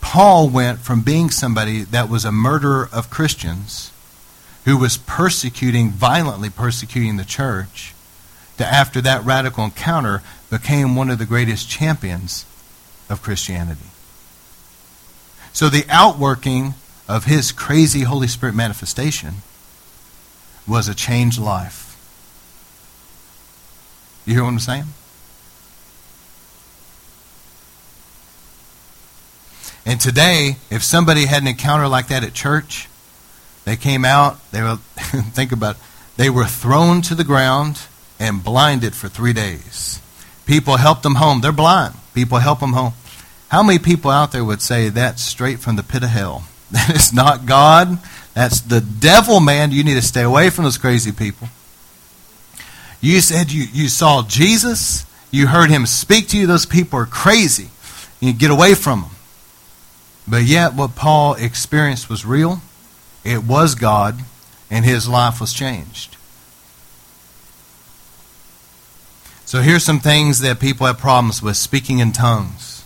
Paul 0.00 0.48
went 0.48 0.80
from 0.80 1.00
being 1.00 1.30
somebody 1.30 1.82
that 1.82 2.08
was 2.08 2.24
a 2.24 2.32
murderer 2.32 2.88
of 2.92 3.10
Christians, 3.10 3.90
who 4.66 4.76
was 4.76 4.98
persecuting, 4.98 5.90
violently 5.90 6.50
persecuting 6.50 7.16
the 7.16 7.24
church, 7.24 7.94
to 8.58 8.66
after 8.66 9.00
that 9.00 9.24
radical 9.24 9.64
encounter 9.64 10.22
became 10.50 10.96
one 10.96 11.08
of 11.08 11.18
the 11.18 11.24
greatest 11.24 11.68
champions 11.70 12.44
of 13.08 13.22
Christianity. 13.22 13.86
So 15.52 15.68
the 15.68 15.86
outworking 15.88 16.74
of 17.08 17.24
his 17.24 17.52
crazy 17.52 18.00
Holy 18.00 18.26
Spirit 18.26 18.56
manifestation 18.56 19.36
was 20.66 20.88
a 20.88 20.94
changed 20.94 21.38
life. 21.38 21.84
You 24.26 24.34
hear 24.34 24.42
what 24.42 24.50
I'm 24.50 24.58
saying? 24.58 24.84
And 29.86 30.00
today, 30.00 30.56
if 30.68 30.82
somebody 30.82 31.26
had 31.26 31.42
an 31.42 31.48
encounter 31.48 31.86
like 31.86 32.08
that 32.08 32.24
at 32.24 32.34
church, 32.34 32.88
they 33.66 33.76
came 33.76 34.04
out, 34.04 34.38
they 34.52 34.62
were, 34.62 34.76
think 34.96 35.52
about 35.52 35.76
it, 35.76 35.82
they 36.16 36.30
were 36.30 36.46
thrown 36.46 37.02
to 37.02 37.14
the 37.14 37.24
ground 37.24 37.82
and 38.18 38.42
blinded 38.42 38.94
for 38.94 39.08
three 39.08 39.34
days. 39.34 40.00
People 40.46 40.76
helped 40.76 41.02
them 41.02 41.16
home. 41.16 41.40
They're 41.40 41.52
blind. 41.52 41.94
People 42.14 42.38
help 42.38 42.60
them 42.60 42.72
home. 42.72 42.94
How 43.48 43.62
many 43.62 43.78
people 43.78 44.10
out 44.10 44.32
there 44.32 44.44
would 44.44 44.62
say 44.62 44.88
that's 44.88 45.20
straight 45.20 45.58
from 45.58 45.76
the 45.76 45.82
pit 45.82 46.02
of 46.02 46.10
hell? 46.10 46.44
That 46.72 46.90
is 46.96 47.12
not 47.12 47.46
God. 47.46 48.00
That's 48.34 48.60
the 48.60 48.80
devil, 48.80 49.38
man. 49.38 49.70
You 49.70 49.84
need 49.84 49.94
to 49.94 50.02
stay 50.02 50.22
away 50.22 50.50
from 50.50 50.64
those 50.64 50.78
crazy 50.78 51.12
people. 51.12 51.48
You 53.00 53.20
said 53.20 53.52
you, 53.52 53.66
you 53.72 53.88
saw 53.88 54.26
Jesus. 54.26 55.06
You 55.30 55.46
heard 55.46 55.70
him 55.70 55.86
speak 55.86 56.26
to 56.30 56.36
you. 56.36 56.48
Those 56.48 56.66
people 56.66 56.98
are 56.98 57.06
crazy. 57.06 57.68
You 58.18 58.32
get 58.32 58.50
away 58.50 58.74
from 58.74 59.02
them. 59.02 59.10
But 60.26 60.42
yet, 60.42 60.74
what 60.74 60.96
Paul 60.96 61.34
experienced 61.34 62.10
was 62.10 62.26
real. 62.26 62.60
It 63.26 63.42
was 63.42 63.74
God, 63.74 64.20
and 64.70 64.84
his 64.84 65.08
life 65.08 65.40
was 65.40 65.52
changed. 65.52 66.16
So 69.44 69.62
here's 69.62 69.84
some 69.84 69.98
things 69.98 70.38
that 70.40 70.60
people 70.60 70.86
have 70.86 70.98
problems 70.98 71.42
with 71.42 71.56
speaking 71.56 71.98
in 71.98 72.12
tongues. 72.12 72.84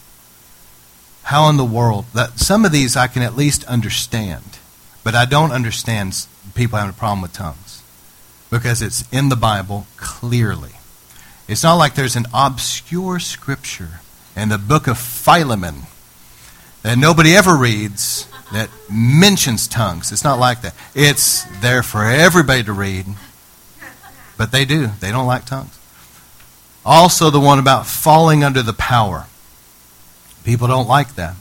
How 1.24 1.50
in 1.50 1.58
the 1.58 1.64
world? 1.64 2.06
That 2.14 2.38
some 2.38 2.64
of 2.64 2.72
these 2.72 2.96
I 2.96 3.06
can 3.06 3.20
at 3.20 3.36
least 3.36 3.64
understand, 3.64 4.58
but 5.04 5.14
I 5.14 5.26
don't 5.26 5.52
understand 5.52 6.26
people 6.54 6.78
having 6.78 6.94
a 6.94 6.98
problem 6.98 7.20
with 7.20 7.34
tongues 7.34 7.82
because 8.50 8.80
it's 8.80 9.04
in 9.12 9.28
the 9.28 9.36
Bible 9.36 9.86
clearly. 9.98 10.72
It's 11.48 11.62
not 11.62 11.74
like 11.74 11.94
there's 11.94 12.16
an 12.16 12.26
obscure 12.32 13.18
scripture 13.18 14.00
in 14.34 14.48
the 14.48 14.58
book 14.58 14.86
of 14.86 14.96
Philemon 14.96 15.82
that 16.82 16.96
nobody 16.96 17.36
ever 17.36 17.56
reads 17.56 18.26
that 18.52 18.70
mentions 18.90 19.68
tongues. 19.68 20.12
It's 20.12 20.24
not 20.24 20.38
like 20.38 20.62
that. 20.62 20.74
It's 20.94 21.44
there 21.60 21.82
for 21.82 22.04
everybody 22.04 22.64
to 22.64 22.72
read, 22.72 23.06
but 24.36 24.52
they 24.52 24.64
do. 24.64 24.88
They 25.00 25.10
don't 25.10 25.26
like 25.26 25.44
tongues. 25.44 25.78
Also, 26.84 27.30
the 27.30 27.40
one 27.40 27.58
about 27.58 27.86
falling 27.86 28.42
under 28.42 28.62
the 28.62 28.72
power. 28.72 29.26
People 30.44 30.66
don't 30.66 30.88
like 30.88 31.14
that. 31.16 31.36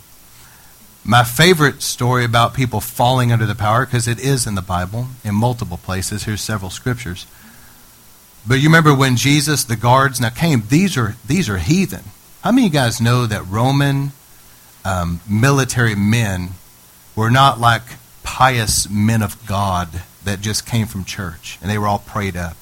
My 1.03 1.23
favorite 1.23 1.81
story 1.81 2.25
about 2.25 2.53
people 2.53 2.81
falling 2.81 3.31
under 3.31 3.45
the 3.45 3.55
power, 3.55 3.85
because 3.85 4.07
it 4.07 4.19
is 4.19 4.45
in 4.45 4.55
the 4.55 4.61
Bible 4.61 5.07
in 5.23 5.33
multiple 5.33 5.77
places. 5.77 6.23
Here's 6.23 6.41
several 6.41 6.69
scriptures. 6.69 7.25
But 8.47 8.55
you 8.55 8.67
remember 8.67 8.93
when 8.93 9.15
Jesus, 9.15 9.63
the 9.63 9.75
guards 9.75 10.19
now 10.19 10.29
came, 10.29 10.63
these 10.67 10.97
are, 10.97 11.15
these 11.25 11.49
are 11.49 11.57
heathen. 11.57 12.03
How 12.43 12.51
many 12.51 12.67
of 12.67 12.73
you 12.73 12.79
guys 12.79 13.01
know 13.01 13.25
that 13.25 13.47
Roman 13.47 14.11
um, 14.85 15.21
military 15.29 15.95
men 15.95 16.49
were 17.19 17.31
not 17.31 17.59
like 17.59 17.83
pious 18.23 18.89
men 18.89 19.21
of 19.21 19.45
God 19.45 20.01
that 20.23 20.41
just 20.41 20.65
came 20.65 20.87
from 20.87 21.05
church 21.05 21.57
and 21.61 21.69
they 21.69 21.77
were 21.77 21.87
all 21.87 21.99
prayed 21.99 22.35
up? 22.35 22.57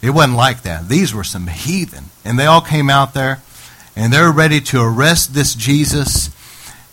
It 0.00 0.10
wasn't 0.10 0.36
like 0.36 0.62
that. 0.62 0.88
These 0.88 1.14
were 1.14 1.24
some 1.24 1.48
heathen. 1.48 2.06
And 2.24 2.38
they 2.38 2.46
all 2.46 2.60
came 2.60 2.88
out 2.88 3.14
there 3.14 3.42
and 3.96 4.12
they're 4.12 4.32
ready 4.32 4.60
to 4.60 4.80
arrest 4.80 5.34
this 5.34 5.54
Jesus 5.54 6.30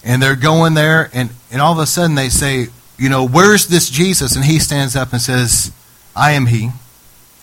and 0.06 0.22
they're 0.22 0.36
going 0.36 0.76
there, 0.76 1.10
and, 1.14 1.32
and 1.52 1.60
all 1.60 1.74
of 1.74 1.80
a 1.80 1.88
sudden 1.88 2.16
they 2.16 2.30
say, 2.30 2.68
You 2.98 3.10
know, 3.10 3.28
where's 3.28 3.68
this 3.68 3.90
Jesus? 3.90 4.36
And 4.36 4.46
he 4.46 4.60
stands 4.60 4.96
up 4.96 5.12
and 5.12 5.20
says, 5.20 5.72
I 6.16 6.34
am 6.34 6.46
he. 6.46 6.70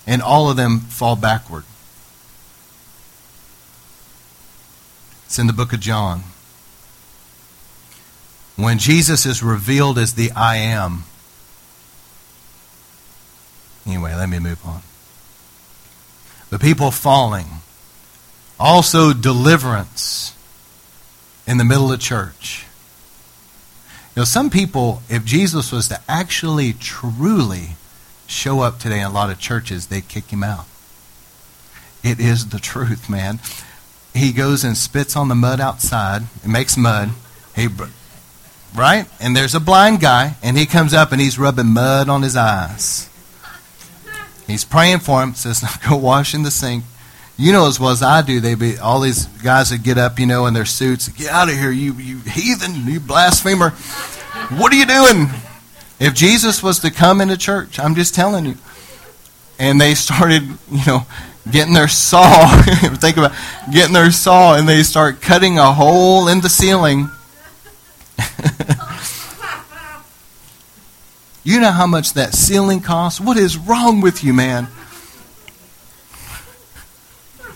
And 0.06 0.22
all 0.22 0.48
of 0.48 0.56
them 0.56 0.78
fall 0.78 1.16
backward. 1.16 1.64
It's 5.26 5.40
in 5.40 5.48
the 5.48 5.52
book 5.52 5.72
of 5.72 5.80
John. 5.80 6.22
When 8.56 8.78
Jesus 8.78 9.24
is 9.26 9.42
revealed 9.42 9.98
as 9.98 10.14
the 10.14 10.30
I 10.32 10.56
am. 10.56 11.04
Anyway, 13.86 14.14
let 14.14 14.28
me 14.28 14.38
move 14.38 14.64
on. 14.64 14.82
the 16.52 16.58
people 16.58 16.90
falling, 16.90 17.46
also 18.60 19.14
deliverance 19.14 20.36
in 21.46 21.56
the 21.56 21.64
middle 21.64 21.90
of 21.90 21.98
church. 21.98 22.66
You 24.14 24.20
know, 24.20 24.24
some 24.24 24.50
people, 24.50 25.00
if 25.08 25.24
Jesus 25.24 25.72
was 25.72 25.88
to 25.88 25.98
actually, 26.06 26.74
truly 26.74 27.70
show 28.26 28.60
up 28.60 28.78
today 28.78 29.00
in 29.00 29.06
a 29.06 29.10
lot 29.10 29.30
of 29.30 29.38
churches, 29.38 29.86
they'd 29.86 30.06
kick 30.08 30.26
him 30.26 30.44
out. 30.44 30.66
It 32.04 32.20
is 32.20 32.50
the 32.50 32.58
truth, 32.58 33.08
man. 33.08 33.40
He 34.12 34.32
goes 34.32 34.62
and 34.62 34.76
spits 34.76 35.16
on 35.16 35.28
the 35.28 35.34
mud 35.34 35.58
outside 35.58 36.24
and 36.42 36.52
makes 36.52 36.76
mud. 36.76 37.12
He, 37.56 37.66
right? 38.74 39.06
And 39.20 39.36
there's 39.36 39.54
a 39.54 39.60
blind 39.60 40.00
guy, 40.00 40.36
and 40.42 40.56
he 40.56 40.66
comes 40.66 40.94
up 40.94 41.12
and 41.12 41.20
he's 41.20 41.38
rubbing 41.38 41.68
mud 41.68 42.08
on 42.08 42.22
his 42.22 42.36
eyes. 42.36 43.08
He's 44.46 44.64
praying 44.64 45.00
for 45.00 45.22
him, 45.22 45.34
says, 45.34 45.64
Go 45.88 45.96
wash 45.96 46.34
in 46.34 46.42
the 46.42 46.50
sink. 46.50 46.84
You 47.38 47.52
know 47.52 47.66
as 47.66 47.80
well 47.80 47.90
as 47.90 48.02
I 48.02 48.22
do, 48.22 48.40
they 48.40 48.54
be 48.54 48.78
all 48.78 49.00
these 49.00 49.26
guys 49.26 49.70
that 49.70 49.82
get 49.82 49.98
up, 49.98 50.18
you 50.18 50.26
know, 50.26 50.46
in 50.46 50.54
their 50.54 50.66
suits, 50.66 51.08
get 51.08 51.30
out 51.30 51.48
of 51.48 51.54
here, 51.54 51.70
you 51.70 51.94
you 51.94 52.18
heathen, 52.18 52.86
you 52.86 53.00
blasphemer. 53.00 53.70
What 53.70 54.72
are 54.72 54.76
you 54.76 54.86
doing? 54.86 55.28
If 55.98 56.14
Jesus 56.14 56.62
was 56.62 56.80
to 56.80 56.90
come 56.90 57.20
into 57.20 57.36
church, 57.36 57.78
I'm 57.78 57.94
just 57.94 58.14
telling 58.14 58.44
you. 58.44 58.56
And 59.58 59.80
they 59.80 59.94
started, 59.94 60.42
you 60.70 60.84
know, 60.86 61.06
getting 61.50 61.74
their 61.74 61.88
saw. 61.88 62.60
think 62.96 63.16
about 63.16 63.32
getting 63.72 63.94
their 63.94 64.10
saw, 64.10 64.54
and 64.54 64.68
they 64.68 64.82
start 64.82 65.20
cutting 65.20 65.58
a 65.58 65.72
hole 65.72 66.28
in 66.28 66.40
the 66.40 66.48
ceiling. 66.48 67.08
you 71.44 71.60
know 71.60 71.70
how 71.70 71.86
much 71.86 72.14
that 72.14 72.34
ceiling 72.34 72.80
costs? 72.80 73.20
What 73.20 73.36
is 73.36 73.56
wrong 73.56 74.00
with 74.00 74.24
you, 74.24 74.32
man? 74.32 74.66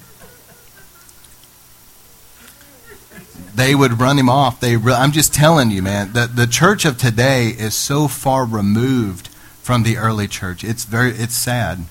they 3.54 3.74
would 3.74 4.00
run 4.00 4.18
him 4.18 4.28
off. 4.28 4.60
They, 4.60 4.76
re- 4.76 4.94
I'm 4.94 5.12
just 5.12 5.34
telling 5.34 5.70
you, 5.70 5.82
man. 5.82 6.12
The 6.12 6.26
the 6.26 6.46
church 6.46 6.84
of 6.84 6.98
today 6.98 7.48
is 7.48 7.74
so 7.74 8.08
far 8.08 8.44
removed 8.44 9.28
from 9.62 9.82
the 9.82 9.96
early 9.96 10.26
church. 10.26 10.64
It's 10.64 10.84
very, 10.84 11.12
it's 11.12 11.34
sad. 11.34 11.84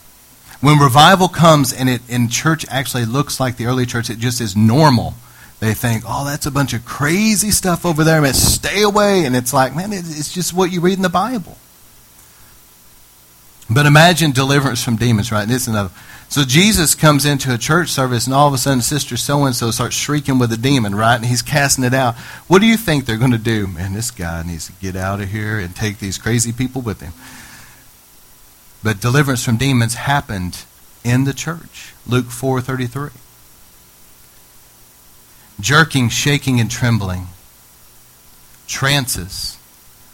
When 0.62 0.78
revival 0.78 1.30
comes 1.30 1.72
and 1.72 1.88
it 1.88 2.02
in 2.10 2.28
church 2.28 2.66
actually 2.70 3.06
looks 3.06 3.40
like 3.40 3.56
the 3.56 3.66
early 3.66 3.86
church, 3.86 4.10
it 4.10 4.20
just 4.20 4.42
is 4.42 4.56
normal. 4.56 5.14
They 5.60 5.74
think, 5.74 6.04
oh, 6.08 6.26
that's 6.26 6.46
a 6.46 6.52
bunch 6.52 6.74
of 6.74 6.86
crazy 6.86 7.52
stuff 7.52 7.86
over 7.86 8.04
there. 8.04 8.22
Man, 8.22 8.34
stay 8.34 8.82
away. 8.82 9.26
And 9.26 9.36
it's 9.36 9.54
like, 9.54 9.76
man, 9.76 9.92
it's 9.92 10.34
just 10.34 10.54
what 10.54 10.72
you 10.72 10.80
read 10.80 10.98
in 10.98 11.02
the 11.02 11.10
Bible. 11.10 11.58
But 13.70 13.86
imagine 13.86 14.32
deliverance 14.32 14.84
from 14.84 14.96
demons, 14.96 15.32
right? 15.32 15.48
This 15.48 15.64
is 15.64 15.68
another. 15.68 15.92
So 16.30 16.44
Jesus 16.44 16.96
comes 16.96 17.26
into 17.26 17.54
a 17.54 17.58
church 17.58 17.90
service, 17.90 18.26
and 18.26 18.34
all 18.34 18.48
of 18.48 18.54
a 18.54 18.58
sudden, 18.58 18.82
Sister 18.82 19.18
So 19.18 19.46
and 19.46 19.56
so 19.56 19.72
starts 19.72 19.96
shrieking 19.96 20.40
with 20.40 20.52
a 20.52 20.58
demon, 20.58 20.96
right? 20.96 21.16
And 21.16 21.26
he's 21.26 21.42
casting 21.42 21.84
it 21.84 21.94
out. 21.94 22.16
What 22.48 22.62
do 22.62 22.68
you 22.68 22.78
think 22.78 23.06
they're 23.06 23.18
going 23.18 23.32
to 23.32 23.38
do? 23.38 23.68
Man, 23.68 23.94
this 23.94 24.12
guy 24.12 24.44
needs 24.44 24.68
to 24.68 24.74
get 24.74 24.96
out 24.96 25.22
of 25.22 25.30
here 25.30 25.60
and 25.60 25.76
take 25.76 26.00
these 26.00 26.18
crazy 26.18 26.52
people 26.52 26.82
with 26.82 27.02
him. 27.02 27.14
But 28.84 29.02
deliverance 29.02 29.44
from 29.44 29.58
demons 29.58 29.96
happened 29.96 30.64
in 31.04 31.26
the 31.26 31.34
church. 31.34 31.94
Luke 32.08 32.28
4:33. 32.28 33.12
Jerking, 35.60 36.10
shaking 36.10 36.60
and 36.60 36.72
trembling. 36.72 37.28
Trances. 38.68 39.58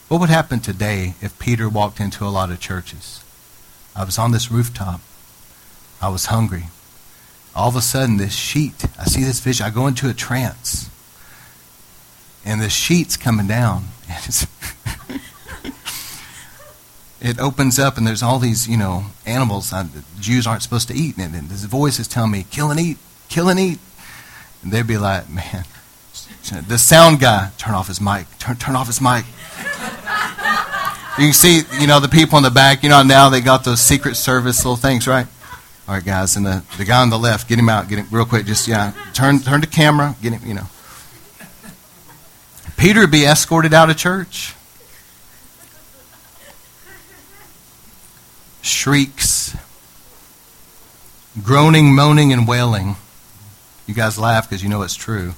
What 0.07 0.19
would 0.19 0.29
happen 0.29 0.59
today 0.59 1.15
if 1.21 1.37
Peter 1.39 1.67
walked 1.69 1.99
into 1.99 2.25
a 2.25 2.29
lot 2.29 2.51
of 2.51 2.59
churches? 2.59 3.23
I 3.95 4.03
was 4.03 4.17
on 4.17 4.31
this 4.31 4.51
rooftop. 4.51 5.01
I 6.01 6.09
was 6.09 6.25
hungry. 6.27 6.65
All 7.55 7.69
of 7.69 7.75
a 7.75 7.81
sudden, 7.81 8.17
this 8.17 8.35
sheet, 8.35 8.85
I 8.99 9.05
see 9.05 9.23
this 9.23 9.39
vision. 9.39 9.65
I 9.65 9.69
go 9.69 9.87
into 9.87 10.09
a 10.09 10.13
trance. 10.13 10.89
And 12.43 12.61
the 12.61 12.69
sheet's 12.69 13.15
coming 13.15 13.47
down. 13.47 13.85
it 17.21 17.39
opens 17.39 17.79
up, 17.79 17.97
and 17.97 18.05
there's 18.05 18.21
all 18.21 18.39
these, 18.39 18.67
you 18.67 18.77
know, 18.77 19.05
animals 19.25 19.69
that 19.71 19.87
Jews 20.19 20.45
aren't 20.45 20.63
supposed 20.63 20.87
to 20.89 20.93
eat. 20.93 21.17
And, 21.17 21.33
and 21.33 21.49
this 21.49 21.63
voice 21.63 21.97
is 21.99 22.07
telling 22.07 22.31
me, 22.31 22.45
kill 22.51 22.69
and 22.71 22.79
eat, 22.79 22.97
kill 23.29 23.47
and 23.49 23.59
eat. 23.59 23.79
And 24.65 24.73
they'd 24.73 24.85
be 24.85 24.97
like, 24.97 25.29
man, 25.29 25.63
the 26.67 26.77
sound 26.77 27.21
guy, 27.21 27.51
turn 27.57 27.75
off 27.75 27.87
his 27.87 28.01
mic, 28.01 28.25
turn, 28.39 28.57
turn 28.57 28.75
off 28.75 28.87
his 28.87 28.99
mic. 28.99 29.23
You 31.17 31.27
can 31.27 31.33
see, 31.33 31.61
you 31.79 31.87
know, 31.87 32.01
the 32.01 32.09
people 32.09 32.37
in 32.37 32.43
the 32.43 32.51
back, 32.51 32.83
you 32.83 32.89
know, 32.89 33.01
now 33.01 33.29
they 33.29 33.39
got 33.39 33.63
those 33.63 33.79
Secret 33.79 34.15
Service 34.15 34.65
little 34.65 34.75
things, 34.75 35.07
right? 35.07 35.25
All 35.87 35.95
right, 35.95 36.03
guys, 36.03 36.35
and 36.35 36.45
the, 36.45 36.61
the 36.77 36.83
guy 36.83 37.01
on 37.01 37.09
the 37.09 37.17
left, 37.17 37.47
get 37.47 37.57
him 37.57 37.69
out, 37.69 37.87
get 37.87 37.99
him 37.99 38.07
real 38.11 38.25
quick. 38.25 38.45
Just 38.45 38.67
yeah, 38.67 38.91
turn 39.13 39.39
turn 39.39 39.61
the 39.61 39.67
camera, 39.67 40.15
get 40.21 40.33
him. 40.33 40.41
You 40.45 40.55
know, 40.55 40.67
Peter 42.75 42.99
would 42.99 43.11
be 43.11 43.23
escorted 43.23 43.73
out 43.73 43.89
of 43.89 43.95
church. 43.95 44.55
Shrieks, 48.61 49.55
groaning, 51.41 51.95
moaning, 51.95 52.33
and 52.33 52.45
wailing. 52.45 52.97
You 53.87 53.93
guys 53.93 54.17
laugh 54.17 54.49
because 54.49 54.63
you 54.63 54.69
know 54.69 54.81
it's 54.81 54.95
true. 54.95 55.33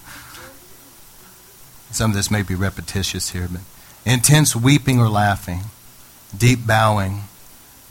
Some 1.91 2.11
of 2.11 2.17
this 2.17 2.29
may 2.29 2.41
be 2.41 2.55
repetitious 2.55 3.31
here, 3.31 3.47
but 3.51 3.61
intense 4.05 4.55
weeping 4.55 4.99
or 4.99 5.09
laughing, 5.09 5.61
deep 6.37 6.65
bowing 6.67 7.23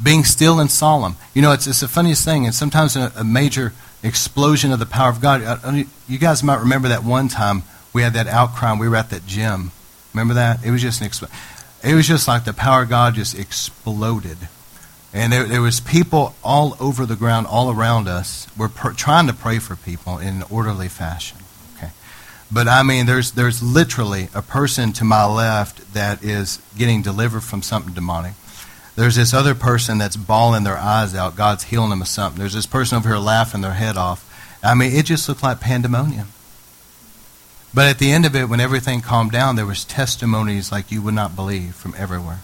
being 0.02 0.24
still 0.24 0.60
and 0.60 0.70
solemn. 0.70 1.16
You 1.34 1.42
know, 1.42 1.52
it's, 1.52 1.66
it's 1.66 1.80
the 1.80 1.88
funniest 1.88 2.24
thing, 2.24 2.44
and 2.44 2.54
sometimes 2.54 2.96
a, 2.96 3.12
a 3.16 3.24
major 3.24 3.72
explosion 4.02 4.72
of 4.72 4.78
the 4.78 4.86
power 4.86 5.10
of 5.10 5.20
God. 5.20 5.42
I, 5.42 5.58
I, 5.64 5.86
you 6.08 6.18
guys 6.18 6.42
might 6.42 6.60
remember 6.60 6.88
that 6.88 7.02
one 7.02 7.28
time 7.28 7.62
we 7.92 8.02
had 8.02 8.12
that 8.14 8.26
outcry 8.26 8.72
and 8.72 8.80
we 8.80 8.88
were 8.88 8.96
at 8.96 9.10
that 9.10 9.26
gym. 9.26 9.72
Remember 10.12 10.34
that? 10.34 10.64
It 10.64 10.70
was 10.70 10.82
just 10.82 11.00
an 11.00 11.28
it 11.82 11.94
was 11.94 12.06
just 12.06 12.26
like 12.26 12.44
the 12.44 12.52
power 12.52 12.82
of 12.82 12.88
God 12.88 13.14
just 13.14 13.38
exploded. 13.38 14.36
And 15.12 15.32
there, 15.32 15.44
there 15.44 15.62
was 15.62 15.80
people 15.80 16.34
all 16.44 16.76
over 16.78 17.06
the 17.06 17.16
ground, 17.16 17.46
all 17.46 17.70
around 17.70 18.08
us. 18.08 18.46
We're 18.56 18.68
pr- 18.68 18.90
trying 18.90 19.26
to 19.28 19.32
pray 19.32 19.58
for 19.58 19.76
people 19.76 20.18
in 20.18 20.28
an 20.28 20.44
orderly 20.50 20.88
fashion. 20.88 21.38
Okay, 21.76 21.90
but 22.50 22.68
I 22.68 22.82
mean, 22.82 23.06
there's 23.06 23.32
there's 23.32 23.62
literally 23.62 24.28
a 24.34 24.42
person 24.42 24.92
to 24.94 25.04
my 25.04 25.24
left 25.24 25.94
that 25.94 26.22
is 26.22 26.60
getting 26.76 27.02
delivered 27.02 27.42
from 27.42 27.62
something 27.62 27.94
demonic. 27.94 28.34
There's 28.96 29.16
this 29.16 29.34
other 29.34 29.54
person 29.54 29.98
that's 29.98 30.16
bawling 30.16 30.64
their 30.64 30.78
eyes 30.78 31.14
out. 31.14 31.36
God's 31.36 31.64
healing 31.64 31.90
them 31.90 32.02
of 32.02 32.08
something. 32.08 32.38
There's 32.38 32.54
this 32.54 32.66
person 32.66 32.96
over 32.96 33.10
here 33.10 33.18
laughing 33.18 33.60
their 33.60 33.74
head 33.74 33.96
off. 33.96 34.24
I 34.62 34.74
mean, 34.74 34.92
it 34.92 35.04
just 35.04 35.28
looked 35.28 35.42
like 35.42 35.60
pandemonium. 35.60 36.28
But 37.74 37.88
at 37.88 37.98
the 37.98 38.10
end 38.10 38.24
of 38.24 38.34
it, 38.34 38.48
when 38.48 38.58
everything 38.58 39.02
calmed 39.02 39.32
down, 39.32 39.56
there 39.56 39.66
was 39.66 39.84
testimonies 39.84 40.72
like 40.72 40.90
you 40.90 41.02
would 41.02 41.12
not 41.12 41.36
believe 41.36 41.74
from 41.74 41.94
everywhere. 41.98 42.40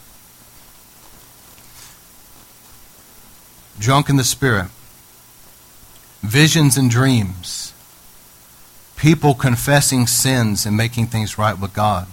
Drunk 3.83 4.09
in 4.09 4.17
the 4.17 4.25
Spirit. 4.25 4.69
Visions 6.23 6.77
and 6.77 6.89
dreams. 6.89 7.75
People 8.97 9.35
confessing 9.35 10.07
sins 10.07 10.65
and 10.65 10.77
making 10.77 11.09
things 11.09 11.37
right 11.37 11.59
with 11.59 11.75
God. 11.75 12.07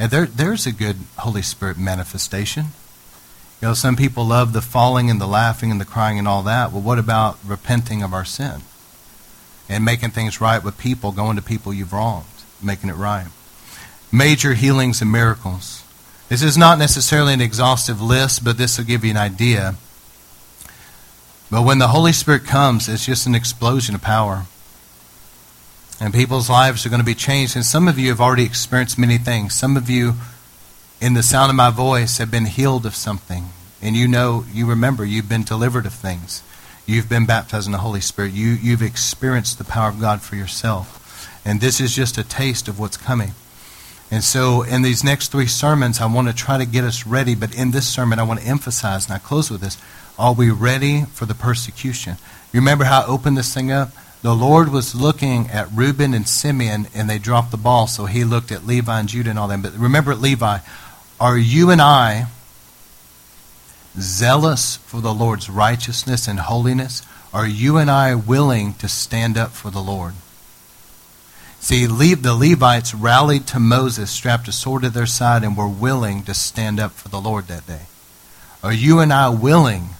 And 0.00 0.10
there, 0.10 0.26
there's 0.26 0.66
a 0.66 0.72
good 0.72 0.96
Holy 1.18 1.42
Spirit 1.42 1.78
manifestation. 1.78 2.66
You 3.60 3.68
know, 3.68 3.74
some 3.74 3.94
people 3.94 4.24
love 4.24 4.52
the 4.52 4.60
falling 4.60 5.08
and 5.08 5.20
the 5.20 5.28
laughing 5.28 5.70
and 5.70 5.80
the 5.80 5.84
crying 5.84 6.18
and 6.18 6.26
all 6.26 6.42
that. 6.42 6.72
Well, 6.72 6.82
what 6.82 6.98
about 6.98 7.38
repenting 7.46 8.02
of 8.02 8.12
our 8.12 8.24
sin? 8.24 8.62
And 9.68 9.84
making 9.84 10.10
things 10.10 10.40
right 10.40 10.62
with 10.62 10.76
people, 10.76 11.12
going 11.12 11.36
to 11.36 11.42
people 11.42 11.72
you've 11.72 11.92
wronged, 11.92 12.26
making 12.60 12.90
it 12.90 12.96
right. 12.96 13.28
Major 14.10 14.54
healings 14.54 15.00
and 15.00 15.12
miracles. 15.12 15.84
This 16.28 16.42
is 16.42 16.58
not 16.58 16.80
necessarily 16.80 17.32
an 17.32 17.40
exhaustive 17.40 18.02
list, 18.02 18.44
but 18.44 18.58
this 18.58 18.76
will 18.76 18.86
give 18.86 19.04
you 19.04 19.12
an 19.12 19.16
idea. 19.16 19.76
But 21.52 21.64
when 21.64 21.76
the 21.76 21.88
Holy 21.88 22.14
Spirit 22.14 22.44
comes, 22.46 22.88
it's 22.88 23.04
just 23.04 23.26
an 23.26 23.34
explosion 23.34 23.94
of 23.94 24.00
power. 24.00 24.46
And 26.00 26.14
people's 26.14 26.48
lives 26.48 26.86
are 26.86 26.88
going 26.88 27.02
to 27.02 27.04
be 27.04 27.14
changed. 27.14 27.56
And 27.56 27.64
some 27.64 27.88
of 27.88 27.98
you 27.98 28.08
have 28.08 28.22
already 28.22 28.44
experienced 28.44 28.98
many 28.98 29.18
things. 29.18 29.52
Some 29.52 29.76
of 29.76 29.90
you 29.90 30.14
in 30.98 31.12
the 31.12 31.22
sound 31.22 31.50
of 31.50 31.56
my 31.56 31.68
voice 31.68 32.16
have 32.16 32.30
been 32.30 32.46
healed 32.46 32.86
of 32.86 32.94
something. 32.94 33.50
And 33.82 33.94
you 33.94 34.08
know, 34.08 34.46
you 34.50 34.64
remember, 34.64 35.04
you've 35.04 35.28
been 35.28 35.44
delivered 35.44 35.84
of 35.84 35.92
things. 35.92 36.42
You've 36.86 37.10
been 37.10 37.26
baptized 37.26 37.66
in 37.66 37.72
the 37.72 37.78
Holy 37.78 38.00
Spirit. 38.00 38.32
You, 38.32 38.52
you've 38.52 38.80
experienced 38.80 39.58
the 39.58 39.64
power 39.64 39.90
of 39.90 40.00
God 40.00 40.22
for 40.22 40.36
yourself. 40.36 41.28
And 41.44 41.60
this 41.60 41.82
is 41.82 41.94
just 41.94 42.16
a 42.16 42.24
taste 42.24 42.66
of 42.66 42.80
what's 42.80 42.96
coming. 42.96 43.32
And 44.10 44.24
so, 44.24 44.62
in 44.62 44.80
these 44.80 45.04
next 45.04 45.28
three 45.28 45.46
sermons, 45.46 46.00
I 46.00 46.06
want 46.06 46.28
to 46.28 46.34
try 46.34 46.56
to 46.56 46.66
get 46.66 46.84
us 46.84 47.06
ready. 47.06 47.34
But 47.34 47.54
in 47.54 47.72
this 47.72 47.86
sermon, 47.86 48.18
I 48.18 48.22
want 48.22 48.40
to 48.40 48.46
emphasize, 48.46 49.04
and 49.04 49.14
I 49.14 49.18
close 49.18 49.50
with 49.50 49.60
this 49.60 49.76
are 50.18 50.34
we 50.34 50.50
ready 50.50 51.02
for 51.02 51.26
the 51.26 51.34
persecution? 51.34 52.16
You 52.52 52.60
remember 52.60 52.84
how 52.84 53.00
I 53.02 53.06
opened 53.06 53.36
this 53.36 53.52
thing 53.52 53.72
up? 53.72 53.90
The 54.22 54.34
Lord 54.34 54.68
was 54.70 54.94
looking 54.94 55.48
at 55.50 55.68
Reuben 55.72 56.14
and 56.14 56.28
Simeon, 56.28 56.86
and 56.94 57.10
they 57.10 57.18
dropped 57.18 57.50
the 57.50 57.56
ball, 57.56 57.86
so 57.88 58.06
he 58.06 58.24
looked 58.24 58.52
at 58.52 58.66
Levi 58.66 59.00
and 59.00 59.08
Judah 59.08 59.30
and 59.30 59.38
all 59.38 59.48
them. 59.48 59.62
But 59.62 59.72
remember 59.72 60.14
Levi, 60.14 60.58
are 61.20 61.36
you 61.36 61.70
and 61.70 61.82
I 61.82 62.26
zealous 63.98 64.76
for 64.76 65.00
the 65.00 65.12
Lord's 65.12 65.50
righteousness 65.50 66.28
and 66.28 66.38
holiness? 66.38 67.02
Are 67.32 67.46
you 67.46 67.78
and 67.78 67.90
I 67.90 68.14
willing 68.14 68.74
to 68.74 68.88
stand 68.88 69.36
up 69.36 69.50
for 69.50 69.70
the 69.70 69.82
Lord? 69.82 70.14
See, 71.58 71.86
the 71.86 72.34
Levites 72.34 72.94
rallied 72.94 73.46
to 73.48 73.60
Moses, 73.60 74.10
strapped 74.10 74.48
a 74.48 74.52
sword 74.52 74.82
to 74.82 74.90
their 74.90 75.06
side, 75.06 75.42
and 75.42 75.56
were 75.56 75.68
willing 75.68 76.24
to 76.24 76.34
stand 76.34 76.78
up 76.78 76.92
for 76.92 77.08
the 77.08 77.20
Lord 77.20 77.46
that 77.46 77.66
day. 77.66 77.82
Are 78.62 78.72
you 78.72 79.00
and 79.00 79.12
I 79.12 79.28
willing 79.30 79.90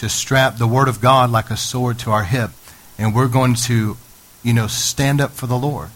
to 0.00 0.08
strap 0.08 0.56
the 0.56 0.66
Word 0.66 0.88
of 0.88 1.02
God 1.02 1.28
like 1.28 1.50
a 1.50 1.58
sword 1.58 1.98
to 1.98 2.10
our 2.10 2.24
hip, 2.24 2.52
and 2.96 3.14
we're 3.14 3.28
going 3.28 3.54
to, 3.54 3.98
you 4.42 4.54
know, 4.54 4.66
stand 4.66 5.20
up 5.20 5.30
for 5.32 5.46
the 5.46 5.58
Lord? 5.58 5.90